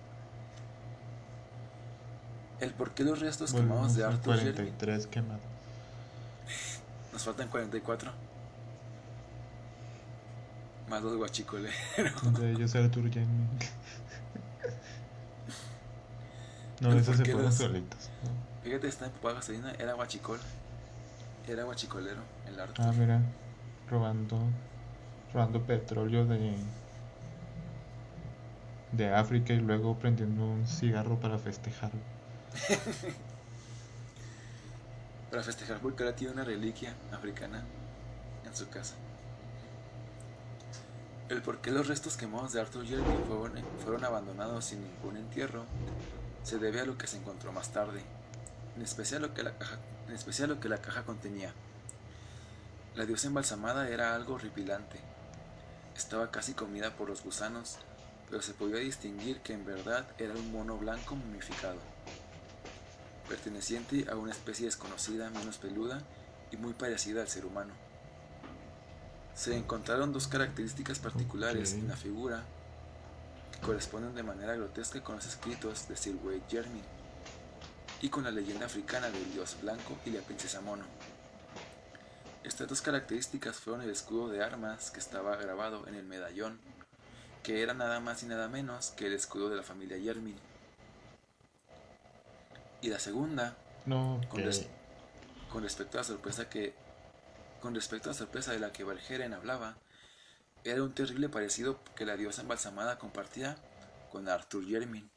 El 2.60 2.72
por 2.72 2.90
qué 2.92 3.04
los 3.04 3.20
restos 3.20 3.52
quemados 3.52 3.94
de 3.94 4.04
Arthur 4.04 4.36
Yermin 4.36 4.52
43 4.54 5.06
quemados. 5.06 5.42
Nos 7.12 7.24
faltan 7.24 7.48
44. 7.48 8.10
Más 10.88 11.02
dos 11.02 11.16
guachicoleros. 11.16 11.74
Entre 12.24 12.50
ellos 12.52 12.74
Arthur 12.74 13.10
Jamie. 13.10 13.26
No, 16.80 16.90
¿Pero 16.90 17.00
esos 17.00 17.16
se 17.16 17.24
fueron 17.24 17.42
los- 17.42 17.54
solitos. 17.56 18.08
¿no? 18.22 18.62
Fíjate, 18.62 18.86
empapado 19.06 19.30
de 19.30 19.40
gasolina. 19.40 19.72
Era 19.80 19.94
guachicol. 19.94 20.38
Era 21.48 21.64
guachicolero, 21.64 22.20
el 22.46 22.60
Arthur. 22.60 22.84
Ah, 22.84 22.92
mira. 22.92 23.22
Robando. 23.90 24.38
Robando 25.32 25.62
petróleo 25.62 26.26
de. 26.26 26.54
de 28.92 29.14
África 29.14 29.54
y 29.54 29.60
luego 29.60 29.98
prendiendo 29.98 30.44
un 30.44 30.66
cigarro 30.66 31.18
para 31.18 31.38
festejar. 31.38 31.90
para 35.30 35.42
festejar 35.42 35.78
porque 35.78 36.02
ahora 36.02 36.14
tiene 36.14 36.34
una 36.34 36.44
reliquia 36.44 36.94
africana 37.12 37.64
en 38.46 38.54
su 38.54 38.68
casa. 38.68 38.94
El 41.30 41.42
por 41.42 41.62
qué 41.62 41.70
los 41.70 41.88
restos 41.88 42.16
quemados 42.16 42.52
de 42.52 42.60
Arthur 42.60 42.86
Jeremy 42.86 43.16
fueron, 43.26 43.62
fueron 43.84 44.04
abandonados 44.04 44.66
sin 44.66 44.82
ningún 44.82 45.16
entierro 45.16 45.64
se 46.42 46.58
debe 46.58 46.80
a 46.80 46.86
lo 46.86 46.96
que 46.96 47.06
se 47.06 47.18
encontró 47.18 47.52
más 47.52 47.70
tarde, 47.72 48.00
en 48.74 48.82
especial 48.82 49.20
lo 49.20 49.34
que 49.34 49.42
la 49.42 49.52
caja, 49.58 49.76
en 50.08 50.14
especial 50.14 50.48
lo 50.48 50.60
que 50.60 50.68
la 50.68 50.80
caja 50.80 51.04
contenía. 51.04 51.52
La 52.96 53.06
diosa 53.06 53.28
embalsamada 53.28 53.88
era 53.88 54.14
algo 54.14 54.34
horripilante. 54.34 54.98
Estaba 55.96 56.30
casi 56.30 56.54
comida 56.54 56.96
por 56.96 57.08
los 57.08 57.22
gusanos, 57.22 57.78
pero 58.28 58.42
se 58.42 58.54
podía 58.54 58.78
distinguir 58.78 59.40
que 59.40 59.52
en 59.52 59.64
verdad 59.64 60.06
era 60.18 60.34
un 60.34 60.52
mono 60.52 60.76
blanco 60.78 61.14
momificado, 61.14 61.78
perteneciente 63.28 64.06
a 64.10 64.16
una 64.16 64.32
especie 64.32 64.66
desconocida 64.66 65.30
menos 65.30 65.58
peluda 65.58 66.00
y 66.50 66.56
muy 66.56 66.72
parecida 66.72 67.20
al 67.20 67.28
ser 67.28 67.44
humano. 67.44 67.74
Se 69.34 69.56
encontraron 69.56 70.12
dos 70.12 70.26
características 70.26 70.98
particulares 70.98 71.74
en 71.74 71.86
la 71.86 71.96
figura 71.96 72.42
que 73.52 73.60
corresponden 73.60 74.14
de 74.14 74.22
manera 74.22 74.56
grotesca 74.56 75.02
con 75.02 75.16
los 75.16 75.26
escritos 75.26 75.86
de 75.88 75.96
Sir 75.96 76.16
Wade 76.24 76.42
Jeremy 76.48 76.82
y 78.00 78.08
con 78.10 78.24
la 78.24 78.30
leyenda 78.30 78.66
africana 78.66 79.10
del 79.10 79.32
dios 79.32 79.56
blanco 79.60 79.96
y 80.04 80.10
la 80.10 80.20
princesa 80.20 80.60
mono. 80.60 80.84
Estas 82.44 82.68
dos 82.68 82.80
características 82.80 83.56
fueron 83.56 83.82
el 83.82 83.90
escudo 83.90 84.28
de 84.28 84.42
armas 84.42 84.90
que 84.90 85.00
estaba 85.00 85.36
grabado 85.36 85.86
en 85.86 85.94
el 85.94 86.04
medallón, 86.04 86.58
que 87.42 87.62
era 87.62 87.74
nada 87.74 88.00
más 88.00 88.22
y 88.22 88.26
nada 88.26 88.48
menos 88.48 88.90
que 88.90 89.06
el 89.06 89.12
escudo 89.12 89.48
de 89.50 89.56
la 89.56 89.62
familia 89.62 89.98
Jeremy. 89.98 90.34
Y 92.80 92.88
la 92.88 92.98
segunda, 93.00 93.56
No, 93.86 94.20
con, 94.28 94.42
res- 94.42 94.66
con 95.50 95.62
respecto 95.62 95.98
a 95.98 96.02
la 96.02 96.04
sorpresa 96.06 96.48
que 96.48 96.74
con 97.60 97.74
respecto 97.74 98.08
a 98.08 98.12
la 98.12 98.18
sorpresa 98.18 98.52
de 98.52 98.60
la 98.60 98.72
que 98.72 98.84
Valgeren 98.84 99.34
hablaba, 99.34 99.76
era 100.62 100.82
un 100.82 100.94
terrible 100.94 101.28
parecido 101.28 101.80
que 101.96 102.06
la 102.06 102.16
diosa 102.16 102.42
embalsamada 102.42 102.98
compartía 102.98 103.56
con 104.12 104.28
Arthur 104.28 104.64
Jermyn. 104.64 105.10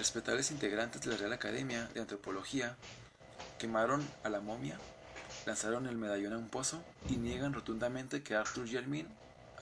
Respetables 0.00 0.50
integrantes 0.50 1.02
de 1.02 1.10
la 1.10 1.18
Real 1.18 1.34
Academia 1.34 1.86
de 1.92 2.00
Antropología 2.00 2.74
quemaron 3.58 4.02
a 4.24 4.30
la 4.30 4.40
momia, 4.40 4.78
lanzaron 5.44 5.86
el 5.86 5.94
medallón 5.94 6.32
a 6.32 6.38
un 6.38 6.48
pozo 6.48 6.80
y 7.10 7.16
niegan 7.16 7.52
rotundamente 7.52 8.22
que 8.22 8.34
Arthur 8.34 8.66
Jermyn 8.66 9.06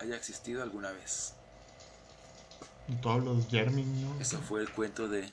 haya 0.01 0.15
existido 0.15 0.63
alguna 0.63 0.93
vez. 0.93 1.35
todos 3.03 3.25
los. 3.25 3.53
Eso 4.21 4.39
fue 4.39 4.61
el 4.61 4.71
cuento 4.71 5.09
de. 5.09 5.33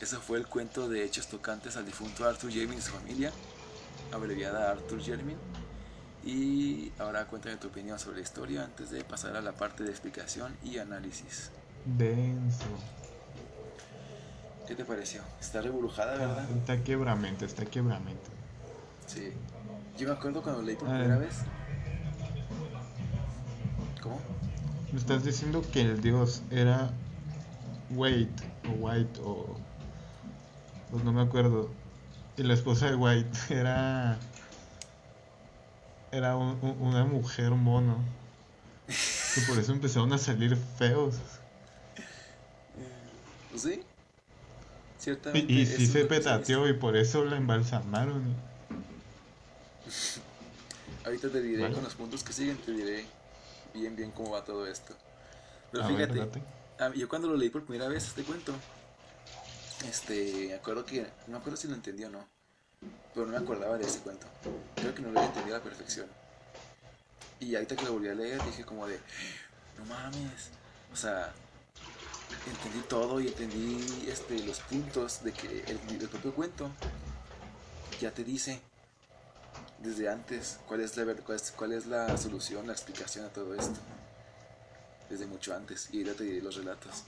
Eso 0.00 0.18
fue 0.18 0.38
el 0.38 0.46
cuento 0.46 0.88
de 0.88 1.04
hechos 1.04 1.26
tocantes 1.26 1.76
al 1.76 1.84
difunto 1.84 2.26
Arthur 2.26 2.50
Jermyn 2.50 2.78
y 2.78 2.80
su 2.80 2.92
familia, 2.92 3.30
abreviada 4.10 4.70
Arthur 4.70 5.02
Jermyn. 5.02 5.36
Y 6.24 6.92
ahora 6.98 7.26
cuéntame 7.26 7.58
tu 7.58 7.68
opinión 7.68 7.98
sobre 7.98 8.16
la 8.16 8.22
historia 8.22 8.64
antes 8.64 8.88
de 8.88 9.04
pasar 9.04 9.36
a 9.36 9.42
la 9.42 9.52
parte 9.52 9.84
de 9.84 9.90
explicación 9.90 10.56
y 10.64 10.78
análisis. 10.78 11.50
Denso. 11.96 12.64
¿Qué 14.66 14.74
te 14.74 14.84
pareció? 14.84 15.22
Está 15.40 15.62
reburujada, 15.62 16.16
¿verdad? 16.16 16.50
Está 16.50 16.82
quebramento, 16.84 17.44
está 17.46 17.64
quebramento. 17.64 18.30
Sí. 19.06 19.32
Yo 19.96 20.08
me 20.08 20.14
acuerdo 20.14 20.42
cuando 20.42 20.62
leí 20.62 20.76
por 20.76 20.88
primera 20.88 21.18
vez. 21.18 21.36
¿Cómo? 24.02 24.20
Me 24.92 24.98
estás 24.98 25.24
diciendo 25.24 25.62
que 25.72 25.80
el 25.82 26.00
dios 26.00 26.42
era 26.50 26.90
Wade 27.90 28.28
o 28.68 28.72
White 28.78 29.20
o 29.24 29.56
pues 30.90 31.04
no 31.04 31.12
me 31.12 31.22
acuerdo. 31.22 31.70
Y 32.36 32.42
la 32.42 32.54
esposa 32.54 32.86
de 32.90 32.94
White 32.96 33.38
era 33.50 34.18
era 36.12 36.36
un- 36.36 36.58
un- 36.62 36.76
una 36.80 37.04
mujer 37.04 37.50
mono. 37.52 37.96
Y 38.88 39.40
por 39.48 39.58
eso 39.58 39.72
empezaron 39.72 40.12
a 40.12 40.18
salir 40.18 40.56
feos. 40.56 41.16
Pues 43.60 43.74
sí. 43.74 43.80
Y, 43.80 45.02
Ciertamente. 45.02 45.52
y 45.52 45.62
eso 45.62 45.76
sí 45.76 45.86
se 45.86 46.04
petateó 46.04 46.68
y 46.68 46.74
por 46.74 46.96
eso 46.96 47.24
la 47.24 47.36
embalsamaron. 47.36 48.34
Ahorita 51.04 51.28
te 51.30 51.40
diré 51.40 51.72
con 51.72 51.82
los 51.82 51.94
puntos 51.94 52.22
que 52.22 52.32
siguen, 52.32 52.56
te 52.58 52.72
diré 52.72 53.04
bien, 53.72 53.96
bien 53.96 54.10
cómo 54.10 54.32
va 54.32 54.44
todo 54.44 54.66
esto. 54.66 54.94
Pero 55.72 55.84
A 55.84 55.88
ver, 55.88 56.12
fíjate, 56.12 56.42
yo 56.96 57.08
cuando 57.08 57.28
lo 57.28 57.36
leí 57.36 57.48
por 57.50 57.64
primera 57.64 57.88
vez 57.88 58.06
este 58.06 58.22
cuento, 58.24 58.52
este, 59.88 60.48
me 60.48 60.54
acuerdo 60.54 60.84
que, 60.84 61.02
no 61.26 61.32
me 61.32 61.38
acuerdo 61.38 61.56
si 61.56 61.68
lo 61.68 61.74
entendí 61.74 62.04
o 62.04 62.10
no, 62.10 62.26
pero 63.14 63.26
no 63.26 63.32
me 63.32 63.38
acordaba 63.38 63.78
de 63.78 63.86
ese 63.86 64.00
cuento. 64.00 64.26
Creo 64.76 64.94
que 64.94 65.02
no 65.02 65.12
lo 65.12 65.20
había 65.20 65.30
entendido 65.30 65.56
a 65.56 65.58
la 65.58 65.64
perfección. 65.64 66.06
Y 67.40 67.54
ahorita 67.54 67.76
que 67.76 67.84
lo 67.84 67.92
volví 67.94 68.08
a 68.08 68.14
leer 68.14 68.42
dije 68.44 68.64
como 68.64 68.86
de, 68.86 68.98
no 69.78 69.84
mames, 69.86 70.50
o 70.92 70.96
sea, 70.96 71.32
entendí 72.46 72.80
todo 72.88 73.20
y 73.20 73.28
entendí 73.28 74.08
este, 74.08 74.38
los 74.44 74.60
puntos 74.60 75.22
de 75.22 75.32
que 75.32 75.60
el, 75.66 75.80
el 75.88 76.08
propio 76.08 76.34
cuento 76.34 76.70
ya 78.00 78.12
te 78.12 78.24
dice 78.24 78.60
desde 79.78 80.08
antes 80.08 80.58
cuál 80.66 80.80
es 80.80 80.96
la 80.96 81.14
cuál 81.14 81.36
es, 81.36 81.50
cuál 81.52 81.72
es 81.72 81.86
la 81.86 82.16
solución, 82.16 82.66
la 82.66 82.72
explicación 82.72 83.24
a 83.24 83.28
todo 83.28 83.54
esto. 83.54 83.78
Desde 85.08 85.26
mucho 85.26 85.54
antes. 85.54 85.88
Y 85.92 85.98
ahorita 85.98 86.18
te 86.18 86.24
diré 86.24 86.42
los 86.42 86.56
relatos. 86.56 87.04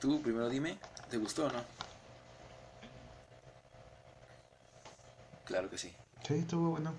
Tú 0.00 0.22
primero 0.22 0.48
dime, 0.48 0.78
¿te 1.10 1.18
gustó 1.18 1.46
o 1.46 1.50
no? 1.50 1.62
Claro 5.44 5.68
que 5.68 5.78
sí. 5.78 5.92
Sí, 6.26 6.34
estuvo 6.34 6.70
bueno. 6.70 6.94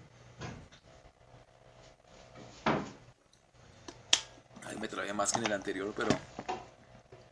Ahí 4.65 4.77
me 4.79 4.87
traía 4.87 5.13
más 5.13 5.31
que 5.31 5.39
en 5.39 5.45
el 5.45 5.53
anterior, 5.53 5.91
pero 5.95 6.09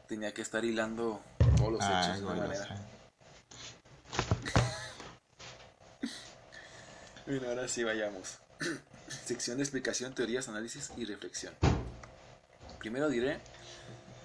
tenía 0.07 0.33
que 0.33 0.41
estar 0.41 0.63
hilando 0.65 1.21
todos 1.57 1.71
los 1.73 1.81
Ah, 1.83 2.03
hechos 2.05 2.19
de 2.19 2.25
una 2.25 2.35
manera. 2.35 2.67
Bueno, 7.25 7.49
ahora 7.49 7.67
sí 7.67 7.83
vayamos. 7.83 8.37
Sección 9.25 9.57
de 9.57 9.63
explicación, 9.63 10.15
teorías, 10.15 10.47
análisis 10.47 10.91
y 10.95 11.03
reflexión. 11.03 11.53
Primero 12.79 13.09
diré 13.09 13.39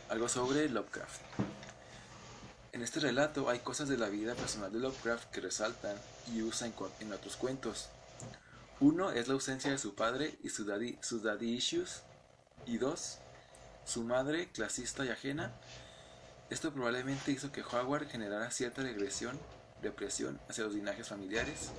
algo 0.09 0.29
sobre 0.29 0.69
Lovecraft. 0.69 1.21
En 2.71 2.81
este 2.83 3.01
relato 3.01 3.51
hay 3.51 3.59
cosas 3.59 3.89
de 3.89 3.99
la 3.99 4.09
vida 4.09 4.37
personal 4.37 4.73
de 4.73 4.79
Lovecraft 4.79 5.31
que 5.33 5.41
resaltan 5.41 5.97
y 6.33 6.43
usa 6.43 6.71
en 7.01 7.13
otros 7.13 7.37
cuentos. 7.37 7.89
Uno 8.79 9.11
es 9.11 9.27
la 9.27 9.35
ausencia 9.35 9.73
de 9.73 9.79
su 9.79 9.97
padre 9.97 10.39
y 10.45 10.51
su 10.51 10.65
daddy, 10.65 10.97
sus 11.03 11.25
daddy 11.25 11.55
issues. 11.55 12.03
Y 12.67 12.79
dos, 12.79 13.19
su 13.85 14.05
madre, 14.05 14.49
clasista 14.53 15.05
y 15.05 15.11
ajena. 15.11 15.53
Esto 16.51 16.73
probablemente 16.73 17.33
hizo 17.33 17.53
que 17.53 17.63
Howard 17.63 18.09
generara 18.09 18.51
cierta 18.51 18.83
regresión, 18.83 19.39
represión 19.83 20.41
hacia 20.49 20.65
los 20.65 20.75
linajes 20.75 21.09
familiares 21.09 21.71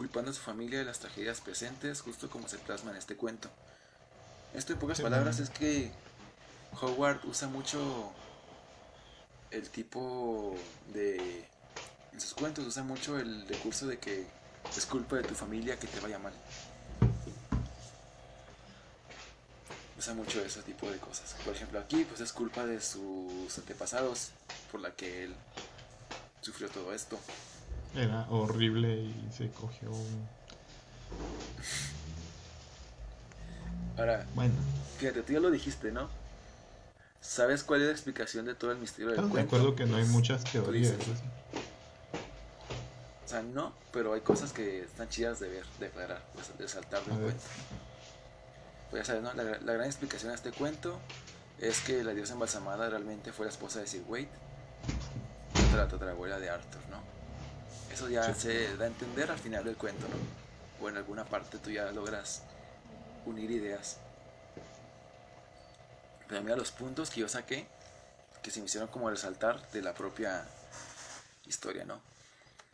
culpando 0.00 0.30
a 0.30 0.32
su 0.32 0.40
familia 0.40 0.78
de 0.78 0.86
las 0.86 0.98
tragedias 0.98 1.42
presentes, 1.42 2.00
justo 2.00 2.30
como 2.30 2.48
se 2.48 2.56
plasma 2.56 2.90
en 2.90 2.96
este 2.96 3.16
cuento. 3.16 3.50
Esto 4.54 4.72
en 4.72 4.78
pocas 4.78 4.96
Sí, 4.96 5.02
palabras 5.02 5.40
es 5.40 5.50
que 5.50 5.92
Howard 6.80 7.20
usa 7.26 7.48
mucho 7.48 8.10
el 9.50 9.68
tipo 9.68 10.56
de... 10.94 11.46
En 12.14 12.18
sus 12.18 12.32
cuentos 12.32 12.66
usa 12.66 12.82
mucho 12.82 13.18
el 13.18 13.46
recurso 13.46 13.86
de 13.88 13.98
que 13.98 14.26
es 14.74 14.86
culpa 14.86 15.16
de 15.16 15.24
tu 15.24 15.34
familia 15.34 15.78
que 15.78 15.86
te 15.86 16.00
vaya 16.00 16.18
mal. 16.18 16.32
Usa 20.00 20.14
mucho 20.14 20.40
ese 20.42 20.62
tipo 20.62 20.90
de 20.90 20.96
cosas. 20.96 21.36
Por 21.44 21.54
ejemplo, 21.54 21.78
aquí 21.78 22.06
pues 22.06 22.22
es 22.22 22.32
culpa 22.32 22.64
de 22.64 22.80
sus 22.80 23.58
antepasados 23.58 24.30
por 24.72 24.80
la 24.80 24.92
que 24.92 25.24
él 25.24 25.34
sufrió 26.40 26.70
todo 26.70 26.94
esto. 26.94 27.18
Era 27.94 28.26
horrible 28.30 28.94
y 28.94 29.28
se 29.30 29.50
cogió 29.50 29.90
un... 29.90 30.26
Ahora, 33.98 34.26
Bueno, 34.34 34.54
Fíjate, 34.96 35.20
tú 35.22 35.34
ya 35.34 35.40
lo 35.40 35.50
dijiste, 35.50 35.92
¿no? 35.92 36.08
¿Sabes 37.20 37.62
cuál 37.62 37.82
es 37.82 37.88
la 37.88 37.92
explicación 37.92 38.46
de 38.46 38.54
todo 38.54 38.72
el 38.72 38.78
misterio 38.78 39.10
del 39.10 39.20
cuento? 39.28 39.38
acuerdo 39.40 39.76
que 39.76 39.84
no 39.84 39.96
hay 39.96 40.04
Pues, 40.04 40.12
muchas 40.12 40.44
teorías. 40.44 40.94
O 43.26 43.28
sea, 43.28 43.42
no, 43.42 43.74
pero 43.92 44.14
hay 44.14 44.22
cosas 44.22 44.54
que 44.54 44.80
están 44.80 45.10
chidas 45.10 45.40
de 45.40 45.50
ver, 45.50 45.66
de 45.78 45.88
aclarar, 45.88 46.22
de, 46.58 46.68
saltar 46.68 47.04
del 47.04 47.18
cuento. 47.18 47.42
Pues 48.90 49.02
ya 49.02 49.06
sabes, 49.06 49.22
¿no? 49.22 49.32
La, 49.34 49.44
la 49.58 49.72
gran 49.72 49.86
explicación 49.86 50.30
de 50.30 50.36
este 50.36 50.52
cuento 50.52 50.98
es 51.58 51.80
que 51.80 52.02
la 52.02 52.12
diosa 52.12 52.32
embalsamada 52.32 52.88
realmente 52.90 53.32
fue 53.32 53.46
la 53.46 53.52
esposa 53.52 53.80
de 53.80 53.86
Sir 53.86 54.02
Wade, 54.08 54.28
la 55.76 55.86
tatarabuela 55.86 56.38
de 56.40 56.50
Arthur, 56.50 56.80
¿no? 56.90 57.00
Eso 57.92 58.08
ya 58.08 58.34
Sí. 58.34 58.40
se 58.42 58.76
da 58.76 58.84
a 58.84 58.88
entender 58.88 59.30
al 59.30 59.38
final 59.38 59.64
del 59.64 59.76
cuento, 59.76 60.06
¿no? 60.08 60.84
O 60.84 60.88
en 60.88 60.96
alguna 60.96 61.24
parte 61.24 61.58
tú 61.58 61.70
ya 61.70 61.90
logras 61.92 62.42
unir 63.26 63.50
ideas. 63.50 63.98
Pero 66.28 66.42
mira 66.42 66.56
los 66.56 66.70
puntos 66.72 67.10
que 67.10 67.20
yo 67.20 67.28
saqué, 67.28 67.66
que 68.42 68.50
se 68.50 68.60
me 68.60 68.66
hicieron 68.66 68.88
como 68.88 69.10
resaltar 69.10 69.70
de 69.72 69.82
la 69.82 69.92
propia 69.94 70.44
historia, 71.46 71.84
¿no? 71.84 72.00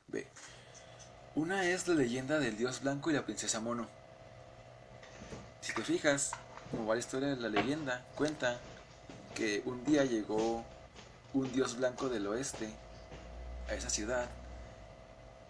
Ve. 0.09 0.29
Una 1.35 1.65
es 1.65 1.89
la 1.89 1.95
leyenda 1.95 2.39
del 2.39 2.57
dios 2.57 2.81
blanco 2.83 3.11
y 3.11 3.15
la 3.15 3.25
princesa 3.25 3.61
mono. 3.61 3.89
Si 5.61 5.73
te 5.73 5.83
fijas, 5.83 6.33
como 6.71 6.87
va 6.87 6.95
la 6.95 7.01
historia 7.01 7.29
de 7.29 7.37
la 7.37 7.49
leyenda, 7.49 8.05
cuenta 8.15 8.59
que 9.35 9.63
un 9.65 9.85
día 9.85 10.05
llegó 10.05 10.65
un 11.35 11.53
dios 11.53 11.77
blanco 11.77 12.09
del 12.09 12.27
oeste 12.27 12.69
a 13.69 13.75
esa 13.75 13.91
ciudad 13.91 14.29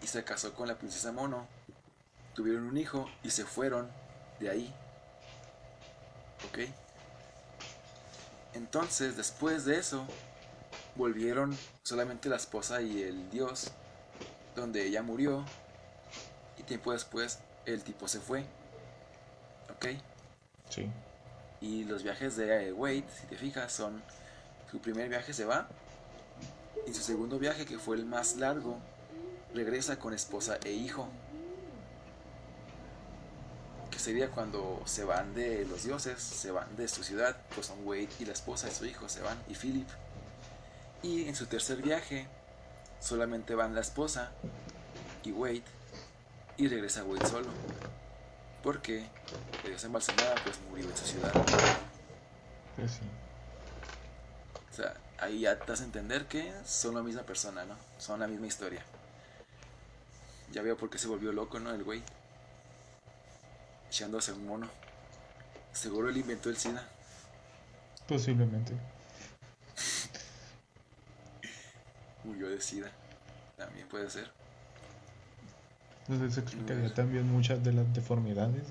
y 0.01 0.07
se 0.07 0.23
casó 0.23 0.53
con 0.53 0.67
la 0.67 0.75
princesa 0.75 1.11
mono. 1.11 1.47
Tuvieron 2.33 2.63
un 2.63 2.77
hijo 2.77 3.09
y 3.23 3.31
se 3.31 3.45
fueron 3.45 3.89
de 4.39 4.49
ahí. 4.49 4.75
¿Ok? 6.49 6.59
Entonces, 8.53 9.17
después 9.17 9.65
de 9.65 9.77
eso, 9.77 10.05
volvieron 10.95 11.57
solamente 11.83 12.29
la 12.29 12.35
esposa 12.35 12.81
y 12.81 13.01
el 13.03 13.29
dios, 13.29 13.71
donde 14.55 14.85
ella 14.85 15.03
murió, 15.03 15.45
y 16.57 16.63
tiempo 16.63 16.91
después 16.91 17.39
el 17.65 17.83
tipo 17.83 18.07
se 18.07 18.19
fue. 18.19 18.45
¿Ok? 19.77 19.87
Sí. 20.69 20.91
Y 21.61 21.85
los 21.85 22.03
viajes 22.03 22.35
de 22.35 22.67
eh, 22.67 22.73
Wade, 22.73 23.05
si 23.19 23.27
te 23.27 23.37
fijas, 23.37 23.71
son 23.71 24.01
su 24.69 24.79
primer 24.79 25.09
viaje 25.09 25.33
se 25.33 25.45
va 25.45 25.67
y 26.85 26.93
su 26.93 27.01
segundo 27.01 27.39
viaje, 27.39 27.65
que 27.65 27.79
fue 27.79 27.95
el 27.97 28.05
más 28.05 28.35
largo, 28.35 28.77
regresa 29.53 29.99
con 29.99 30.13
esposa 30.13 30.57
e 30.63 30.71
hijo. 30.71 31.07
Que 33.91 33.99
sería 33.99 34.29
cuando 34.29 34.81
se 34.85 35.03
van 35.03 35.33
de 35.33 35.65
los 35.65 35.83
dioses, 35.83 36.21
se 36.21 36.51
van 36.51 36.75
de 36.75 36.87
su 36.87 37.03
ciudad, 37.03 37.35
pues 37.55 37.67
son 37.67 37.85
Wade 37.85 38.09
y 38.19 38.25
la 38.25 38.33
esposa 38.33 38.69
y 38.69 38.71
su 38.71 38.85
hijo 38.85 39.09
se 39.09 39.21
van, 39.21 39.37
y 39.49 39.55
Philip. 39.55 39.87
Y 41.03 41.27
en 41.27 41.35
su 41.35 41.45
tercer 41.45 41.81
viaje, 41.81 42.27
solamente 42.99 43.55
van 43.55 43.75
la 43.75 43.81
esposa 43.81 44.31
y 45.23 45.31
Wade, 45.31 45.63
y 46.57 46.67
regresa 46.67 47.03
Wade 47.03 47.25
solo. 47.27 47.49
Porque 48.63 49.07
la 49.63 49.69
diosa 49.69 49.87
embalsamada 49.87 50.35
pues 50.43 50.59
murió 50.69 50.89
en 50.89 50.97
su 50.97 51.05
ciudad. 51.05 51.31
Pues 52.75 52.91
sí. 52.91 53.01
O 54.71 54.75
sea, 54.75 54.95
ahí 55.19 55.41
ya 55.41 55.57
te 55.57 55.71
a 55.71 55.75
entender 55.75 56.27
que 56.27 56.53
son 56.65 56.95
la 56.95 57.01
misma 57.01 57.23
persona, 57.23 57.65
¿no? 57.65 57.75
Son 57.97 58.19
la 58.19 58.27
misma 58.27 58.47
historia. 58.47 58.83
Ya 60.51 60.61
veo 60.61 60.77
por 60.77 60.89
qué 60.89 60.97
se 60.97 61.07
volvió 61.07 61.31
loco, 61.31 61.59
¿no? 61.59 61.71
El 61.71 61.83
güey. 61.83 62.03
Echándose 63.89 64.33
un 64.33 64.45
mono. 64.45 64.69
Seguro 65.73 66.09
él 66.09 66.17
inventó 66.17 66.49
el 66.49 66.57
SIDA. 66.57 66.87
Posiblemente. 68.07 68.73
Murió 72.23 72.49
de 72.49 72.61
SIDA. 72.61 72.91
También 73.57 73.87
puede 73.87 74.09
ser. 74.09 74.31
Entonces 76.07 76.31
eso 76.31 76.41
explicaría 76.41 76.93
también 76.93 77.29
muchas 77.29 77.63
de 77.63 77.73
las 77.73 77.93
deformidades 77.93 78.63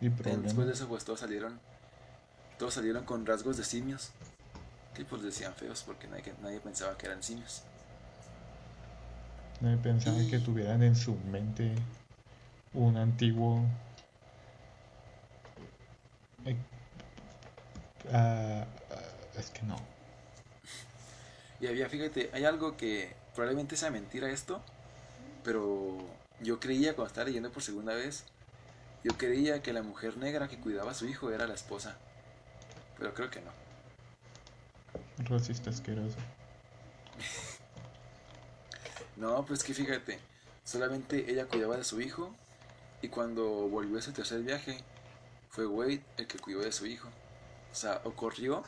y 0.00 0.08
Después 0.08 0.66
de 0.66 0.72
eso, 0.72 0.88
pues 0.88 1.04
todos 1.04 1.20
salieron. 1.20 1.58
Todos 2.58 2.74
salieron 2.74 3.04
con 3.04 3.24
rasgos 3.26 3.56
de 3.56 3.64
simios. 3.64 4.10
Que 4.94 5.04
pues 5.04 5.22
decían 5.22 5.54
feos 5.54 5.82
porque 5.86 6.08
nadie, 6.08 6.34
nadie 6.42 6.60
pensaba 6.60 6.96
que 6.96 7.06
eran 7.06 7.22
simios. 7.22 7.62
Nadie 9.60 9.76
pensaba 9.78 10.18
que 10.30 10.38
tuvieran 10.38 10.82
en 10.82 10.96
su 10.96 11.16
mente 11.30 11.74
un 12.74 12.96
antiguo... 12.96 13.64
ah, 18.12 18.64
es 19.38 19.50
que 19.50 19.62
no. 19.62 19.76
Y 21.60 21.66
había, 21.66 21.88
fíjate, 21.88 22.30
hay 22.32 22.44
algo 22.44 22.76
que 22.76 23.14
probablemente 23.34 23.76
sea 23.76 23.90
mentira 23.90 24.30
esto, 24.30 24.62
pero 25.46 25.96
yo 26.40 26.58
creía 26.58 26.96
cuando 26.96 27.06
estaba 27.06 27.26
leyendo 27.26 27.52
por 27.52 27.62
segunda 27.62 27.94
vez, 27.94 28.24
yo 29.04 29.16
creía 29.16 29.62
que 29.62 29.72
la 29.72 29.82
mujer 29.82 30.16
negra 30.16 30.48
que 30.48 30.58
cuidaba 30.58 30.90
a 30.90 30.94
su 30.94 31.06
hijo 31.06 31.30
era 31.30 31.46
la 31.46 31.54
esposa, 31.54 31.96
pero 32.98 33.14
creo 33.14 33.30
que 33.30 33.40
no. 33.40 33.52
Racista 35.18 35.70
asqueroso. 35.70 36.18
No, 39.16 39.46
pues 39.46 39.64
que 39.64 39.72
fíjate, 39.72 40.18
solamente 40.62 41.30
ella 41.32 41.46
cuidaba 41.46 41.78
de 41.78 41.84
su 41.84 42.02
hijo 42.02 42.36
y 43.00 43.08
cuando 43.08 43.66
volvió 43.66 43.98
a 43.98 44.02
su 44.02 44.12
tercer 44.12 44.42
viaje 44.42 44.84
fue 45.48 45.66
Wade 45.66 46.02
el 46.18 46.26
que 46.26 46.38
cuidó 46.38 46.60
de 46.60 46.70
su 46.70 46.84
hijo. 46.84 47.08
O 47.72 47.74
sea, 47.74 48.02
o 48.04 48.12
corrió, 48.12 48.62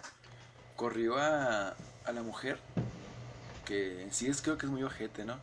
corrió 0.74 1.18
a, 1.18 1.76
a 2.06 2.12
la 2.12 2.22
mujer, 2.22 2.58
que 3.66 4.04
en 4.04 4.10
sí 4.10 4.28
es 4.28 4.40
creo 4.40 4.56
que 4.56 4.64
es 4.64 4.72
muy 4.72 4.82
ojete, 4.84 5.26
¿no? 5.26 5.38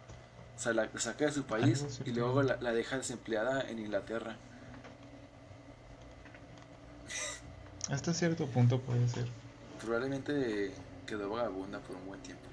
O 0.55 0.59
sea, 0.59 0.73
la, 0.73 0.85
la 0.91 0.99
saca 0.99 1.25
de 1.25 1.31
su 1.31 1.43
país 1.43 1.83
y 2.05 2.11
luego 2.11 2.41
la, 2.41 2.55
la 2.57 2.71
deja 2.71 2.97
desempleada 2.97 3.61
en 3.69 3.79
Inglaterra. 3.79 4.37
Hasta 7.89 8.13
cierto 8.13 8.47
punto 8.47 8.79
puede 8.79 9.07
ser. 9.07 9.27
Probablemente 9.81 10.73
quedó 11.05 11.29
vagabunda 11.29 11.79
por 11.79 11.95
un 11.97 12.07
buen 12.07 12.21
tiempo. 12.21 12.43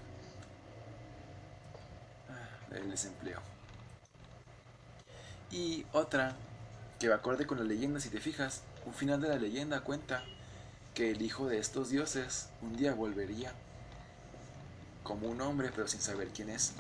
Ah, 2.29 2.77
el 2.77 2.91
desempleo. 2.91 3.41
Y 5.51 5.87
otra, 5.93 6.35
que 6.99 7.09
va 7.09 7.17
acorde 7.17 7.47
con 7.47 7.59
la 7.59 7.65
leyenda, 7.65 8.01
si 8.01 8.09
te 8.09 8.21
fijas, 8.21 8.63
un 8.85 8.95
final 8.95 9.21
de 9.21 9.29
la 9.29 9.37
leyenda 9.37 9.81
cuenta 9.83 10.25
que 10.95 11.11
el 11.13 11.23
hijo 11.23 11.47
de 11.47 11.59
estos 11.59 11.89
dioses 11.89 12.49
un 12.61 12.77
día 12.77 12.95
volvería 12.95 13.53
como 15.03 15.29
un 15.29 15.41
hombre, 15.41 15.71
pero 15.75 15.89
sin 15.89 16.01
saber 16.01 16.29
quién 16.29 16.51
es. 16.51 16.75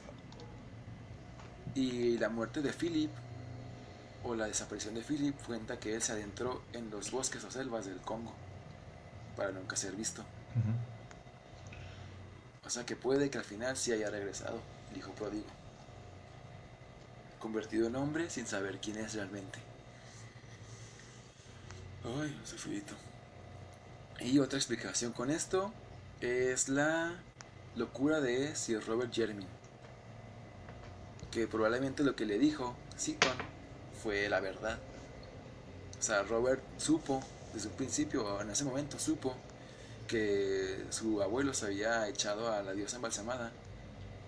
Y 1.74 2.18
la 2.18 2.28
muerte 2.28 2.60
de 2.60 2.72
Philip, 2.72 3.10
o 4.24 4.34
la 4.34 4.46
desaparición 4.46 4.94
de 4.94 5.02
Philip, 5.02 5.34
cuenta 5.46 5.78
que 5.78 5.94
él 5.94 6.02
se 6.02 6.12
adentró 6.12 6.62
en 6.72 6.90
los 6.90 7.10
bosques 7.10 7.42
o 7.44 7.50
selvas 7.50 7.86
del 7.86 8.00
Congo 8.00 8.32
para 9.36 9.52
nunca 9.52 9.76
ser 9.76 9.92
visto. 9.92 10.22
O 12.64 12.70
sea 12.70 12.84
que 12.86 12.96
puede 12.96 13.30
que 13.30 13.38
al 13.38 13.44
final 13.44 13.76
sí 13.76 13.92
haya 13.92 14.10
regresado, 14.10 14.60
el 14.90 14.98
hijo 14.98 15.12
pródigo. 15.12 15.46
Convertido 17.40 17.88
en 17.88 17.96
hombre 17.96 18.30
sin 18.30 18.46
saber 18.46 18.78
quién 18.80 18.98
es 18.98 19.14
realmente. 19.14 19.58
Ay, 22.04 22.38
frío. 22.44 22.82
Y 24.20 24.38
otra 24.38 24.58
explicación 24.58 25.12
con 25.12 25.30
esto 25.30 25.72
es 26.20 26.68
la 26.68 27.12
locura 27.74 28.20
de 28.20 28.54
Sir 28.54 28.84
Robert 28.86 29.12
Jeremy. 29.12 29.46
Que 31.32 31.48
probablemente 31.48 32.04
lo 32.04 32.14
que 32.14 32.26
le 32.26 32.38
dijo 32.38 32.76
Seaton 32.96 33.36
fue 34.02 34.28
la 34.28 34.38
verdad. 34.40 34.78
O 35.98 36.02
sea, 36.02 36.22
Robert 36.22 36.62
supo 36.78 37.20
desde 37.54 37.68
un 37.68 37.74
principio, 37.74 38.24
o 38.24 38.40
en 38.40 38.50
ese 38.50 38.64
momento 38.64 38.98
supo 38.98 39.34
que 40.08 40.84
su 40.90 41.22
abuelo 41.22 41.54
se 41.54 41.66
había 41.66 42.06
echado 42.08 42.52
a 42.52 42.62
la 42.62 42.72
diosa 42.72 42.96
embalsamada 42.96 43.50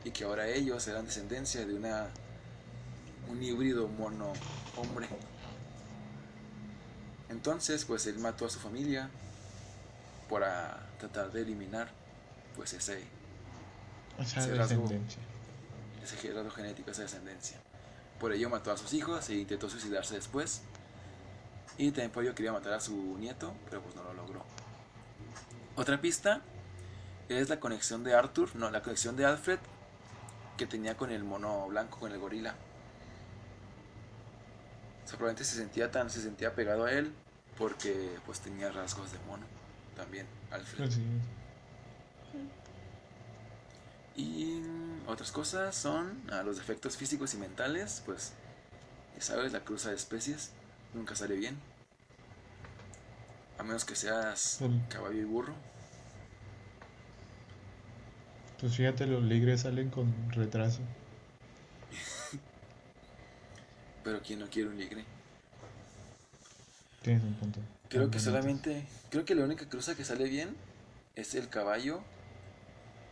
y 0.04 0.10
que 0.10 0.24
ahora 0.24 0.48
ellos 0.48 0.86
eran 0.88 1.04
descendencia 1.06 1.66
de 1.66 1.74
una 1.74 2.08
un 3.28 3.42
híbrido 3.42 3.88
mono 3.88 4.32
hombre. 4.76 5.08
Entonces, 7.30 7.84
pues 7.84 8.06
él 8.06 8.18
mató 8.18 8.46
a 8.46 8.50
su 8.50 8.58
familia 8.60 9.10
para 10.30 10.88
tratar 10.98 11.32
de 11.32 11.42
eliminar 11.42 11.88
pues 12.56 12.72
ese 12.74 13.02
Esa 14.18 14.40
Ese 14.40 14.54
rasgo. 14.54 14.82
descendencia. 14.82 15.22
Ese 16.04 16.16
gerado 16.16 16.50
genético, 16.50 16.90
esa 16.90 17.02
descendencia. 17.02 17.58
Por 18.20 18.32
ello 18.32 18.48
mató 18.48 18.70
a 18.70 18.76
sus 18.76 18.92
hijos 18.94 19.28
e 19.28 19.34
intentó 19.34 19.68
suicidarse 19.68 20.14
después. 20.14 20.62
Y 21.76 21.90
también 21.90 22.10
por 22.10 22.22
ello 22.22 22.34
quería 22.34 22.52
matar 22.52 22.74
a 22.74 22.80
su 22.80 23.16
nieto, 23.18 23.52
pero 23.68 23.82
pues 23.82 23.96
no 23.96 24.04
lo 24.04 24.14
logró. 24.14 24.44
Otra 25.76 26.00
pista 26.00 26.40
es 27.28 27.48
la 27.48 27.58
conexión 27.58 28.04
de 28.04 28.14
Arthur, 28.14 28.54
no, 28.54 28.70
la 28.70 28.82
conexión 28.82 29.16
de 29.16 29.24
Alfred 29.24 29.58
que 30.56 30.66
tenía 30.66 30.96
con 30.96 31.10
el 31.10 31.24
mono 31.24 31.66
blanco, 31.66 31.98
con 31.98 32.12
el 32.12 32.18
gorila. 32.18 32.54
O 35.04 35.08
sea, 35.08 35.18
probablemente 35.18 35.44
se 35.44 35.56
sentía 35.56 35.90
tan, 35.90 36.10
se 36.10 36.22
sentía 36.22 36.54
pegado 36.54 36.84
a 36.84 36.92
él 36.92 37.12
porque 37.58 38.18
pues 38.24 38.40
tenía 38.40 38.70
rasgos 38.70 39.10
de 39.12 39.18
mono 39.26 39.44
también, 39.96 40.26
Alfred. 40.50 40.86
Así 40.86 41.00
es. 41.00 41.34
Y 44.16 44.62
otras 45.06 45.32
cosas 45.32 45.74
son 45.74 46.22
ah, 46.32 46.42
los 46.42 46.56
defectos 46.56 46.96
físicos 46.96 47.34
y 47.34 47.36
mentales, 47.38 48.02
pues 48.06 48.32
ya 49.16 49.22
sabes, 49.22 49.52
la 49.52 49.60
cruza 49.60 49.90
de 49.90 49.96
especies 49.96 50.50
nunca 50.94 51.14
sale 51.14 51.36
bien. 51.36 51.58
A 53.58 53.62
menos 53.62 53.84
que 53.84 53.94
seas 53.94 54.60
El- 54.62 54.80
caballo 54.88 55.20
y 55.20 55.24
burro. 55.24 55.54
Pues 58.60 58.76
fíjate, 58.76 59.06
los 59.06 59.22
ligres 59.22 59.62
salen 59.62 59.90
con 59.90 60.12
retraso. 60.32 60.80
Pero 64.04 64.20
¿quién 64.22 64.38
no 64.40 64.46
quiere 64.48 64.68
un 64.70 64.78
ligre? 64.78 65.04
Tienes 67.02 67.22
un 67.22 67.34
punto. 67.34 67.60
Creo 67.88 68.04
Están 68.04 68.10
que 68.10 68.18
solamente, 68.20 68.86
creo 69.10 69.24
que 69.24 69.34
la 69.34 69.44
única 69.44 69.68
cruza 69.68 69.94
que 69.94 70.04
sale 70.04 70.24
bien 70.24 70.56
es 71.14 71.34
el 71.34 71.48
caballo 71.48 72.00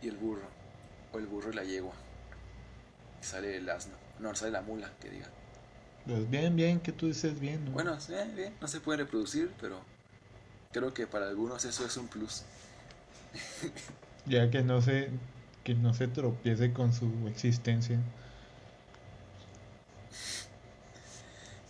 y 0.01 0.07
el 0.07 0.17
burro, 0.17 0.47
o 1.13 1.19
el 1.19 1.27
burro 1.27 1.51
y 1.51 1.55
la 1.55 1.63
yegua. 1.63 1.93
Sale 3.21 3.57
el 3.57 3.69
asno, 3.69 3.93
no, 4.19 4.35
sale 4.35 4.51
la 4.51 4.61
mula, 4.61 4.91
que 4.99 5.09
diga. 5.09 5.27
Pues 6.05 6.29
bien, 6.29 6.55
bien, 6.55 6.79
que 6.81 6.91
tú 6.91 7.07
dices 7.07 7.39
bien, 7.39 7.63
¿no? 7.65 7.71
Bueno, 7.71 7.99
sí, 7.99 8.13
bien, 8.35 8.53
no 8.59 8.67
se 8.67 8.81
puede 8.81 8.99
reproducir, 8.99 9.51
pero 9.61 9.79
creo 10.71 10.93
que 10.93 11.07
para 11.07 11.27
algunos 11.27 11.63
eso 11.65 11.85
es 11.85 11.95
un 11.97 12.07
plus. 12.07 12.43
Ya 14.25 14.49
que 14.49 14.63
no 14.63 14.81
se, 14.81 15.09
que 15.63 15.75
no 15.75 15.93
se 15.93 16.07
tropiece 16.07 16.73
con 16.73 16.93
su 16.93 17.09
existencia. 17.27 17.99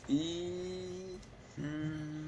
Y... 0.08 1.18
mm, 1.58 2.24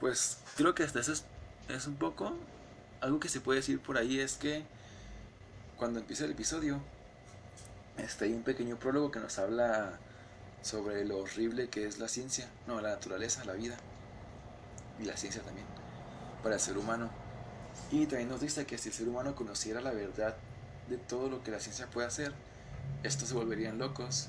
Pues 0.00 0.38
creo 0.56 0.74
que 0.74 0.82
hasta 0.82 1.00
eso 1.00 1.12
es, 1.12 1.24
es 1.68 1.86
un 1.86 1.96
poco... 1.96 2.32
Algo 3.02 3.18
que 3.18 3.28
se 3.28 3.40
puede 3.40 3.58
decir 3.58 3.80
por 3.80 3.98
ahí 3.98 4.20
es 4.20 4.36
que 4.36 4.62
cuando 5.76 5.98
empieza 5.98 6.24
el 6.24 6.30
episodio, 6.30 6.80
este, 7.98 8.26
hay 8.26 8.32
un 8.32 8.44
pequeño 8.44 8.78
prólogo 8.78 9.10
que 9.10 9.18
nos 9.18 9.40
habla 9.40 9.98
sobre 10.62 11.04
lo 11.04 11.18
horrible 11.18 11.68
que 11.68 11.84
es 11.84 11.98
la 11.98 12.06
ciencia, 12.06 12.48
no, 12.68 12.80
la 12.80 12.90
naturaleza, 12.90 13.44
la 13.44 13.54
vida 13.54 13.76
y 15.00 15.04
la 15.04 15.16
ciencia 15.16 15.42
también, 15.42 15.66
para 16.44 16.54
el 16.54 16.60
ser 16.60 16.78
humano. 16.78 17.10
Y 17.90 18.06
también 18.06 18.28
nos 18.28 18.40
dice 18.40 18.66
que 18.66 18.78
si 18.78 18.90
el 18.90 18.94
ser 18.94 19.08
humano 19.08 19.34
conociera 19.34 19.80
la 19.80 19.90
verdad 19.90 20.36
de 20.88 20.96
todo 20.96 21.28
lo 21.28 21.42
que 21.42 21.50
la 21.50 21.58
ciencia 21.58 21.88
puede 21.88 22.06
hacer, 22.06 22.32
estos 23.02 23.30
se 23.30 23.34
volverían 23.34 23.78
locos 23.78 24.28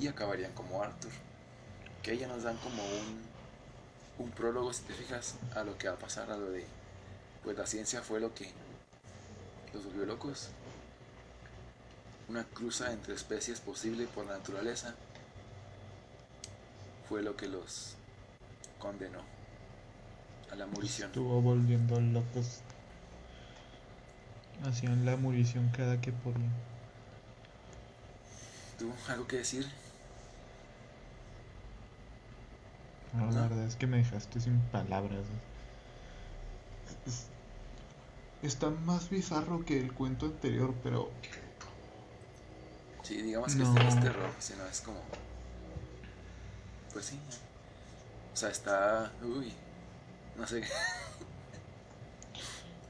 y 0.00 0.08
acabarían 0.08 0.52
como 0.54 0.82
Arthur. 0.82 1.12
Que 2.02 2.18
ya 2.18 2.26
nos 2.26 2.42
dan 2.42 2.56
como 2.56 2.82
un, 2.82 4.24
un 4.26 4.30
prólogo, 4.32 4.72
si 4.72 4.82
te 4.82 4.94
fijas, 4.94 5.36
a 5.54 5.62
lo 5.62 5.78
que 5.78 5.86
va 5.86 5.94
a 5.94 5.98
pasar, 5.98 6.32
a 6.32 6.36
lo 6.36 6.50
de, 6.50 6.66
pues 7.44 7.56
la 7.56 7.66
ciencia 7.66 8.02
fue 8.02 8.20
lo 8.20 8.34
que 8.34 8.50
los 9.72 9.84
volvió 9.84 10.04
locos. 10.06 10.50
Una 12.28 12.44
cruza 12.44 12.92
entre 12.92 13.14
especies 13.14 13.60
posible 13.60 14.06
por 14.06 14.26
la 14.26 14.38
naturaleza 14.38 14.94
fue 17.08 17.22
lo 17.22 17.36
que 17.36 17.48
los 17.48 17.94
condenó 18.78 19.20
a 20.50 20.54
la 20.54 20.66
murición. 20.66 21.08
Estuvo 21.08 21.40
volviendo 21.40 22.00
locos. 22.00 22.60
Hacían 24.64 25.04
la 25.06 25.16
murición 25.16 25.70
cada 25.76 26.00
que 26.00 26.12
podían. 26.12 26.50
¿Tú 28.78 28.92
algo 29.08 29.26
que 29.26 29.36
decir? 29.38 29.66
No, 33.12 33.26
No. 33.26 33.32
la 33.32 33.42
verdad 33.42 33.64
es 33.64 33.76
que 33.76 33.86
me 33.86 33.98
dejaste 33.98 34.40
sin 34.40 34.58
palabras. 34.72 35.24
Es- 37.06 37.26
está 38.42 38.70
más 38.70 39.10
bizarro 39.10 39.64
que 39.64 39.78
el 39.78 39.92
cuento 39.92 40.26
anterior, 40.26 40.74
pero 40.82 41.10
Sí, 43.02 43.22
digamos 43.22 43.54
que 43.54 43.62
No. 43.62 43.68
este 43.70 43.82
no 43.82 43.88
es 43.88 44.00
terror, 44.00 44.30
sino 44.38 44.64
es 44.66 44.80
como. 44.82 45.00
Pues 46.92 47.06
sí. 47.06 47.18
O 48.32 48.36
sea, 48.36 48.50
está. 48.50 49.10
Uy. 49.22 49.52
No 50.36 50.46
sé. 50.46 50.62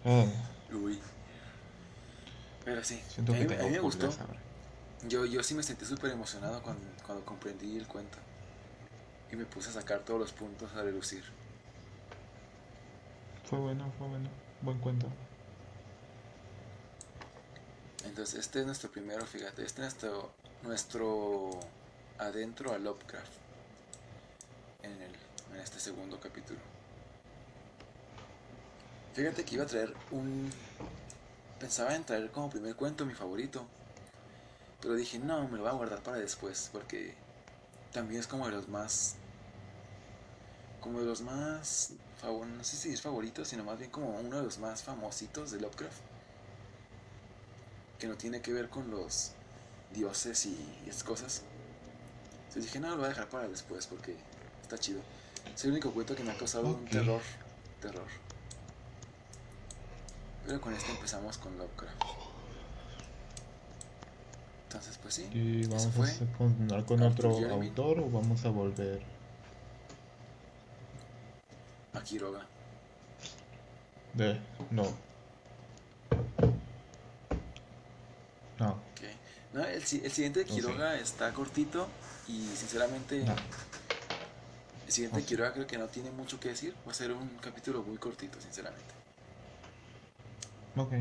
ah, 0.05 0.25
Uy. 0.73 0.99
Pero 2.65 2.85
sí. 2.85 3.01
siento 3.09 3.33
a 3.33 3.37
que 3.37 3.45
mí, 3.47 3.55
a 3.55 3.63
mí 3.63 3.71
me 3.71 3.79
gustó. 3.81 4.11
Yo, 5.09 5.25
yo 5.25 5.43
sí 5.43 5.55
me 5.55 5.63
sentí 5.63 5.87
súper 5.87 6.11
emocionado 6.11 6.63
cuando, 6.63 6.83
cuando 7.07 7.25
comprendí 7.25 7.79
el 7.79 7.87
cuento. 7.87 8.19
Y 9.33 9.37
me 9.37 9.47
puse 9.47 9.71
a 9.71 9.73
sacar 9.73 10.01
todos 10.01 10.21
los 10.21 10.33
puntos 10.33 10.71
a 10.75 10.83
relucir. 10.83 11.25
Fue 13.51 13.59
bueno, 13.59 13.93
fue 13.99 14.07
bueno. 14.07 14.31
Buen 14.63 14.79
cuento. 14.79 15.09
Entonces, 18.05 18.39
este 18.39 18.61
es 18.61 18.67
nuestro 18.67 18.93
primero, 18.93 19.27
fíjate. 19.27 19.65
Este 19.65 19.83
es 19.83 19.93
nuestro, 19.93 20.31
nuestro 20.63 21.59
adentro 22.19 22.73
a 22.73 22.79
Lovecraft. 22.79 23.33
En, 24.85 24.93
el, 24.93 25.11
en 25.53 25.61
este 25.61 25.81
segundo 25.81 26.21
capítulo. 26.21 26.61
Fíjate 29.15 29.45
que 29.45 29.57
iba 29.57 29.65
a 29.65 29.67
traer 29.67 29.95
un. 30.13 30.49
Pensaba 31.59 31.97
en 31.97 32.05
traer 32.05 32.31
como 32.31 32.51
primer 32.51 32.77
cuento 32.77 33.05
mi 33.05 33.15
favorito. 33.15 33.67
Pero 34.81 34.95
dije, 34.95 35.19
no, 35.19 35.49
me 35.49 35.57
lo 35.57 35.65
voy 35.65 35.73
a 35.73 35.75
guardar 35.75 36.05
para 36.05 36.19
después. 36.19 36.71
Porque 36.73 37.17
también 37.93 38.21
es 38.21 38.29
como 38.29 38.47
de 38.47 38.53
los 38.53 38.69
más. 38.69 39.17
Como 40.81 41.01
de 41.01 41.07
los 41.07 41.21
más. 41.23 41.95
Favor- 42.21 42.47
No 42.47 42.63
sé 42.65 42.77
si 42.77 42.93
es 42.93 43.01
favorito, 43.03 43.45
sino 43.45 43.65
más 43.65 43.79
bien 43.79 43.91
como 43.91 44.11
uno 44.19 44.37
de 44.39 44.43
los 44.43 44.59
más 44.59 44.83
famositos 44.83 45.51
de 45.51 45.61
Lovecraft 45.61 45.99
que 47.99 48.07
no 48.07 48.15
tiene 48.17 48.41
que 48.41 48.53
ver 48.53 48.69
con 48.71 48.91
los 48.91 49.33
dioses 49.95 50.47
y, 50.47 50.57
y 50.87 50.89
esas 50.89 51.05
cosas. 51.05 51.43
Entonces 52.49 52.65
dije, 52.65 52.81
no, 52.81 52.89
lo 52.91 52.97
voy 52.97 53.05
a 53.07 53.09
dejar 53.09 53.29
para 53.29 53.47
después 53.49 53.87
porque 53.87 54.17
está 54.63 54.79
chido. 54.79 55.01
Es 55.55 55.65
el 55.65 55.73
único 55.73 55.91
cuento 55.93 56.15
que 56.17 56.25
me 56.25 56.31
ha 56.33 56.37
causado 56.37 56.67
un 56.69 56.75
Ok. 56.85 56.91
terror, 56.91 57.21
terror. 57.81 58.07
Pero 60.47 60.61
con 60.61 60.75
este 60.75 60.91
empezamos 60.91 61.37
con 61.39 61.57
Lovecraft. 61.59 62.03
Entonces, 64.69 64.99
pues 65.03 65.15
sí, 65.15 65.29
¿Y 65.35 65.67
vamos 65.67 65.87
a 65.87 66.39
continuar 66.39 66.85
con 66.85 67.03
Arthur 67.03 67.27
otro 67.27 67.39
Jeremy. 67.41 67.69
autor 67.69 68.01
o 68.01 68.11
vamos 68.11 68.45
a 68.45 68.51
volver? 68.51 69.03
A 71.95 72.01
Quiroga. 72.03 72.47
De... 74.15 74.41
No. 74.71 74.85
No, 78.59 78.71
ok. 78.73 79.01
No, 79.55 79.65
el, 79.65 79.83
si- 79.85 80.03
el 80.05 80.13
siguiente 80.13 80.41
de. 80.41 80.47
Quiroga 80.47 80.97
está 80.97 81.33
cortito 81.33 81.89
y 82.29 82.47
sinceramente 82.55 83.25
no. 83.25 83.35
el 84.87 84.93
siguiente 84.93 85.19
de. 85.21 85.25
Quiroga 85.25 85.53
creo 85.53 85.67
que 85.67 85.79
no 85.79 85.87
tiene 85.89 86.11
mucho 86.11 86.39
que 86.39 86.51
decir. 86.51 86.75
Va 86.87 86.93
a 86.93 86.95
ser 86.95 87.13
un 87.13 87.29
capítulo 87.43 87.83
muy 87.83 87.97
cortito, 87.97 88.41
sinceramente. 88.41 88.95
Ok. 90.77 90.93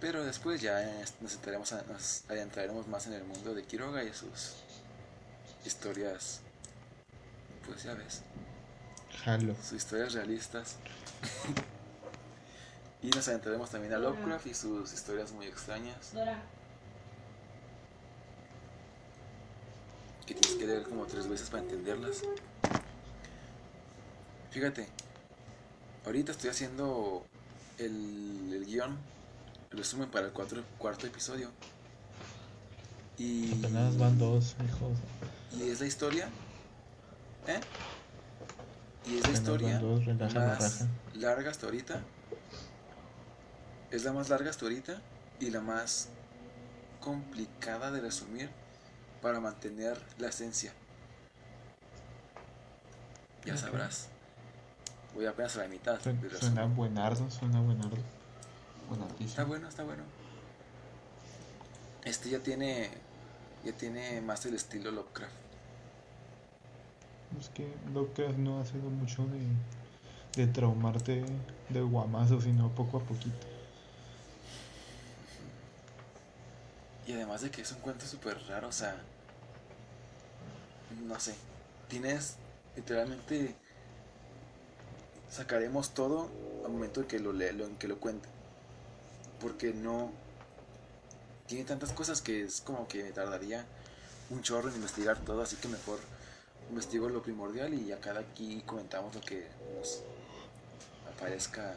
Pero 0.00 0.24
después 0.24 0.60
ya 0.60 0.80
eh, 0.82 1.04
nos, 1.20 1.34
entraremos 1.34 1.72
a- 1.72 1.82
nos 1.82 2.22
adentraremos 2.28 2.86
más 2.86 3.06
en 3.08 3.14
el 3.14 3.24
mundo 3.24 3.52
de 3.54 3.64
Quiroga 3.64 4.04
y 4.04 4.12
sus 4.12 4.54
historias, 5.64 6.40
pues 7.66 7.82
ya 7.82 7.94
ves, 7.94 8.22
Jalo. 9.24 9.54
sus 9.62 9.72
historias 9.72 10.12
realistas. 10.14 10.76
y 13.02 13.08
nos 13.10 13.26
adentraremos 13.28 13.70
también 13.70 13.92
a 13.94 13.98
Lovecraft 13.98 14.46
y 14.46 14.54
sus 14.54 14.92
historias 14.92 15.32
muy 15.32 15.46
extrañas, 15.46 16.12
Dora. 16.12 16.42
que 20.26 20.34
tienes 20.34 20.58
que 20.58 20.66
leer 20.66 20.82
como 20.82 21.06
tres 21.06 21.26
veces 21.28 21.48
para 21.48 21.62
entenderlas. 21.62 22.22
Fíjate, 24.50 24.86
ahorita 26.04 26.32
estoy 26.32 26.50
haciendo 26.50 27.24
el, 27.78 28.52
el 28.52 28.66
guion, 28.66 28.96
el 29.70 29.78
resumen 29.78 30.10
para 30.10 30.26
el 30.26 30.32
cuatro- 30.32 30.64
cuarto 30.78 31.06
episodio. 31.06 31.50
Y... 33.16 33.52
Apenas 33.64 33.96
van 33.98 34.18
dos, 34.18 34.54
hijos. 34.66 34.98
Y 35.56 35.70
es 35.70 35.80
la 35.80 35.86
historia. 35.86 36.28
¿Eh? 37.46 37.60
Y 39.08 39.16
es 39.16 39.22
la 39.22 39.28
Apenas 39.28 39.40
historia 39.40 39.78
dos, 39.78 40.04
relaja 40.04 40.40
más 40.40 40.84
larga 41.14 41.50
hasta 41.50 41.66
ahorita. 41.66 42.02
Es 43.90 44.04
la 44.04 44.12
más 44.12 44.28
larga 44.28 44.50
hasta 44.50 44.66
ahorita 44.66 45.00
y 45.40 45.50
la 45.50 45.60
más 45.60 46.08
complicada 47.00 47.90
de 47.90 48.00
resumir 48.00 48.50
para 49.22 49.40
mantener 49.40 49.98
la 50.18 50.28
esencia. 50.28 50.72
Ya 53.46 53.56
sabrás. 53.56 54.08
Voy 55.14 55.24
apenas 55.24 55.56
a 55.56 55.60
la 55.60 55.68
mitad 55.68 55.98
Suena, 56.02 56.38
suena 56.38 56.64
buenardo, 56.66 57.30
suena 57.30 57.60
buenardo. 57.60 57.96
Buenardísimo. 58.90 59.28
Está 59.30 59.44
bueno, 59.44 59.68
está 59.68 59.84
bueno. 59.84 60.02
Este 62.04 62.28
ya 62.28 62.40
tiene 62.40 62.90
ya 63.64 63.72
tiene 63.72 64.20
más 64.20 64.44
el 64.44 64.54
estilo 64.54 64.90
Lovecraft. 64.90 65.47
Es 67.36 67.48
que 67.50 67.66
Lovecraft 67.94 68.38
no 68.38 68.60
ha 68.60 68.66
sido 68.66 68.90
mucho 68.90 69.26
de, 69.26 69.40
de 70.36 70.52
traumarte 70.52 71.24
de 71.68 71.80
guamazo, 71.80 72.40
sino 72.40 72.74
poco 72.74 72.98
a 72.98 73.00
poquito. 73.00 73.46
Y 77.06 77.12
además 77.12 77.40
de 77.40 77.50
que 77.50 77.62
es 77.62 77.72
un 77.72 77.80
cuento 77.80 78.06
súper 78.06 78.38
raro, 78.46 78.68
o 78.68 78.72
sea, 78.72 78.96
no 81.06 81.18
sé, 81.20 81.34
tienes 81.88 82.36
literalmente 82.76 83.54
sacaremos 85.30 85.94
todo 85.94 86.28
al 86.64 86.72
momento 86.72 87.00
en 87.00 87.06
que 87.06 87.18
lo 87.20 87.32
lo- 87.32 87.66
en 87.66 87.76
que 87.76 87.88
lo 87.88 87.98
cuente, 88.00 88.28
porque 89.40 89.72
no 89.72 90.12
tiene 91.46 91.64
tantas 91.64 91.92
cosas 91.92 92.20
que 92.22 92.42
es 92.44 92.60
como 92.60 92.86
que 92.88 93.02
me 93.04 93.12
tardaría 93.12 93.64
un 94.30 94.42
chorro 94.42 94.68
en 94.68 94.76
investigar 94.76 95.18
todo, 95.24 95.42
así 95.42 95.56
que 95.56 95.68
mejor 95.68 95.98
investigo 96.70 97.08
lo 97.08 97.22
primordial 97.22 97.72
y 97.74 97.86
ya 97.86 97.98
cada 98.00 98.20
aquí 98.20 98.62
comentamos 98.66 99.14
lo 99.14 99.20
que 99.20 99.46
nos 99.76 100.02
aparezca 101.14 101.74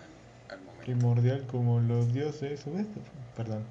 al 0.49 0.59
momento. 0.59 0.83
Primordial 0.83 1.47
como 1.47 1.79
los 1.79 2.13
dioses. 2.13 2.61
Perdón. 3.35 3.63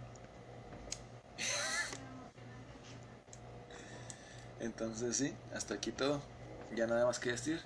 Entonces 4.60 5.16
sí, 5.16 5.32
hasta 5.54 5.74
aquí 5.74 5.92
todo. 5.92 6.20
Ya 6.76 6.86
nada 6.86 7.04
más 7.06 7.18
que 7.18 7.30
decir 7.30 7.60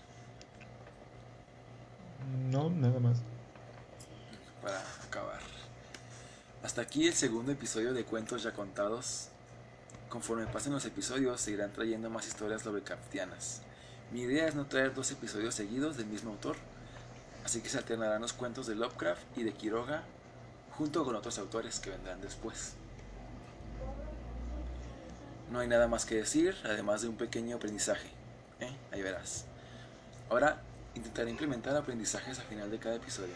No, 2.50 2.70
nada 2.70 2.98
más. 3.00 3.18
para 4.62 4.80
acabar. 5.06 5.40
Hasta 6.62 6.80
aquí 6.80 7.06
el 7.06 7.12
segundo 7.12 7.52
episodio 7.52 7.92
de 7.92 8.04
Cuentos 8.04 8.42
ya 8.42 8.52
contados. 8.52 9.28
Conforme 10.14 10.46
pasen 10.46 10.72
los 10.72 10.84
episodios, 10.84 11.40
se 11.40 11.50
irán 11.50 11.72
trayendo 11.72 12.08
más 12.08 12.28
historias 12.28 12.64
Lovecraftianas. 12.64 13.62
Mi 14.12 14.20
idea 14.20 14.46
es 14.46 14.54
no 14.54 14.64
traer 14.64 14.94
dos 14.94 15.10
episodios 15.10 15.56
seguidos 15.56 15.96
del 15.96 16.06
mismo 16.06 16.30
autor, 16.30 16.54
así 17.44 17.60
que 17.60 17.68
se 17.68 17.78
alternarán 17.78 18.22
los 18.22 18.32
cuentos 18.32 18.68
de 18.68 18.76
Lovecraft 18.76 19.36
y 19.36 19.42
de 19.42 19.52
Quiroga 19.52 20.04
junto 20.70 21.04
con 21.04 21.16
otros 21.16 21.40
autores 21.40 21.80
que 21.80 21.90
vendrán 21.90 22.20
después. 22.20 22.74
No 25.50 25.58
hay 25.58 25.66
nada 25.66 25.88
más 25.88 26.06
que 26.06 26.14
decir, 26.14 26.54
además 26.62 27.02
de 27.02 27.08
un 27.08 27.16
pequeño 27.16 27.56
aprendizaje. 27.56 28.06
¿eh? 28.60 28.70
Ahí 28.92 29.02
verás. 29.02 29.46
Ahora 30.30 30.62
intentaré 30.94 31.28
implementar 31.32 31.74
aprendizajes 31.74 32.38
al 32.38 32.46
final 32.46 32.70
de 32.70 32.78
cada 32.78 32.94
episodio. 32.94 33.34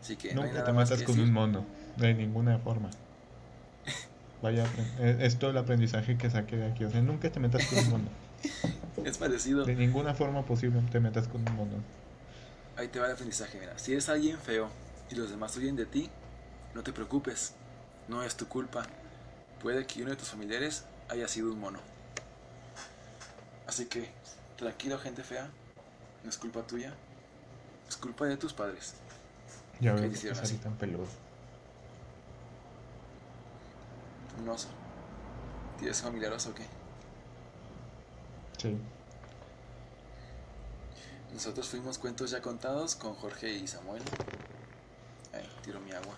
Así 0.00 0.16
que 0.16 0.32
no 0.32 0.40
hay 0.40 0.48
Nunca 0.48 0.60
nada 0.60 0.64
te 0.64 0.72
más 0.72 0.88
que 0.88 0.94
metas 0.94 1.06
con 1.06 1.16
decir. 1.16 1.28
un 1.28 1.34
mono. 1.34 1.66
De 1.98 2.14
ninguna 2.14 2.58
forma. 2.58 2.88
Vaya, 4.42 4.64
apren- 4.66 5.20
es 5.20 5.38
todo 5.38 5.50
el 5.50 5.56
aprendizaje 5.58 6.18
que 6.18 6.28
saqué 6.30 6.56
de 6.56 6.66
aquí. 6.72 6.84
O 6.84 6.90
sea, 6.90 7.00
nunca 7.00 7.30
te 7.30 7.38
metas 7.40 7.64
con 7.66 7.78
un 7.78 7.90
mono. 7.90 8.04
Es 9.04 9.18
parecido. 9.18 9.64
De 9.64 9.74
ninguna 9.74 10.14
forma 10.14 10.44
posible 10.44 10.80
te 10.90 11.00
metas 11.00 11.26
con 11.26 11.40
un 11.48 11.56
mono. 11.56 11.72
Ahí 12.76 12.88
te 12.88 12.98
va 13.00 13.06
el 13.06 13.12
aprendizaje, 13.12 13.58
mira. 13.58 13.76
Si 13.78 13.92
eres 13.92 14.08
alguien 14.08 14.38
feo 14.38 14.68
y 15.10 15.14
los 15.14 15.30
demás 15.30 15.56
huyen 15.56 15.76
de 15.76 15.86
ti, 15.86 16.08
no 16.74 16.82
te 16.82 16.92
preocupes. 16.92 17.54
No 18.08 18.22
es 18.22 18.36
tu 18.36 18.46
culpa. 18.46 18.86
Puede 19.62 19.86
que 19.86 20.02
uno 20.02 20.10
de 20.10 20.16
tus 20.16 20.28
familiares 20.28 20.84
haya 21.08 21.26
sido 21.26 21.52
un 21.52 21.58
mono. 21.58 21.80
Así 23.66 23.86
que, 23.86 24.08
tranquilo, 24.56 24.98
gente 24.98 25.22
fea. 25.22 25.48
No 26.24 26.30
es 26.30 26.36
culpa 26.38 26.62
tuya. 26.66 26.92
Es 27.88 27.96
culpa 27.96 28.26
de 28.26 28.36
tus 28.36 28.52
padres. 28.52 28.94
Ya 29.80 29.94
veo 29.94 30.10
que 30.10 30.30
así. 30.30 30.56
tan 30.56 30.74
peludo. 30.76 31.06
Un 34.40 34.48
oso. 34.48 34.68
¿Tienes 35.78 36.00
familiar 36.00 36.32
oso 36.32 36.50
o 36.50 36.54
qué? 36.54 36.64
Sí. 38.58 38.78
Nosotros 41.32 41.68
fuimos 41.68 41.98
cuentos 41.98 42.30
ya 42.30 42.40
contados 42.42 42.94
con 42.94 43.14
Jorge 43.14 43.52
y 43.52 43.66
Samuel. 43.66 44.02
Ahí, 45.32 45.48
tiro 45.62 45.80
mi 45.80 45.92
agua. 45.92 46.14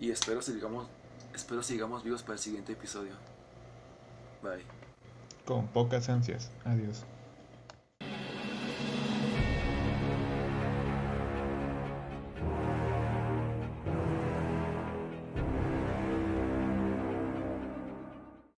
Y 0.00 0.10
espero 0.10 0.42
sigamos, 0.42 0.88
espero 1.34 1.62
sigamos 1.62 2.02
vivos 2.02 2.22
para 2.22 2.34
el 2.34 2.38
siguiente 2.40 2.72
episodio. 2.72 3.14
Bye. 4.42 4.64
Con 5.44 5.68
pocas 5.68 6.08
ansias. 6.08 6.50
Adiós. 6.64 7.04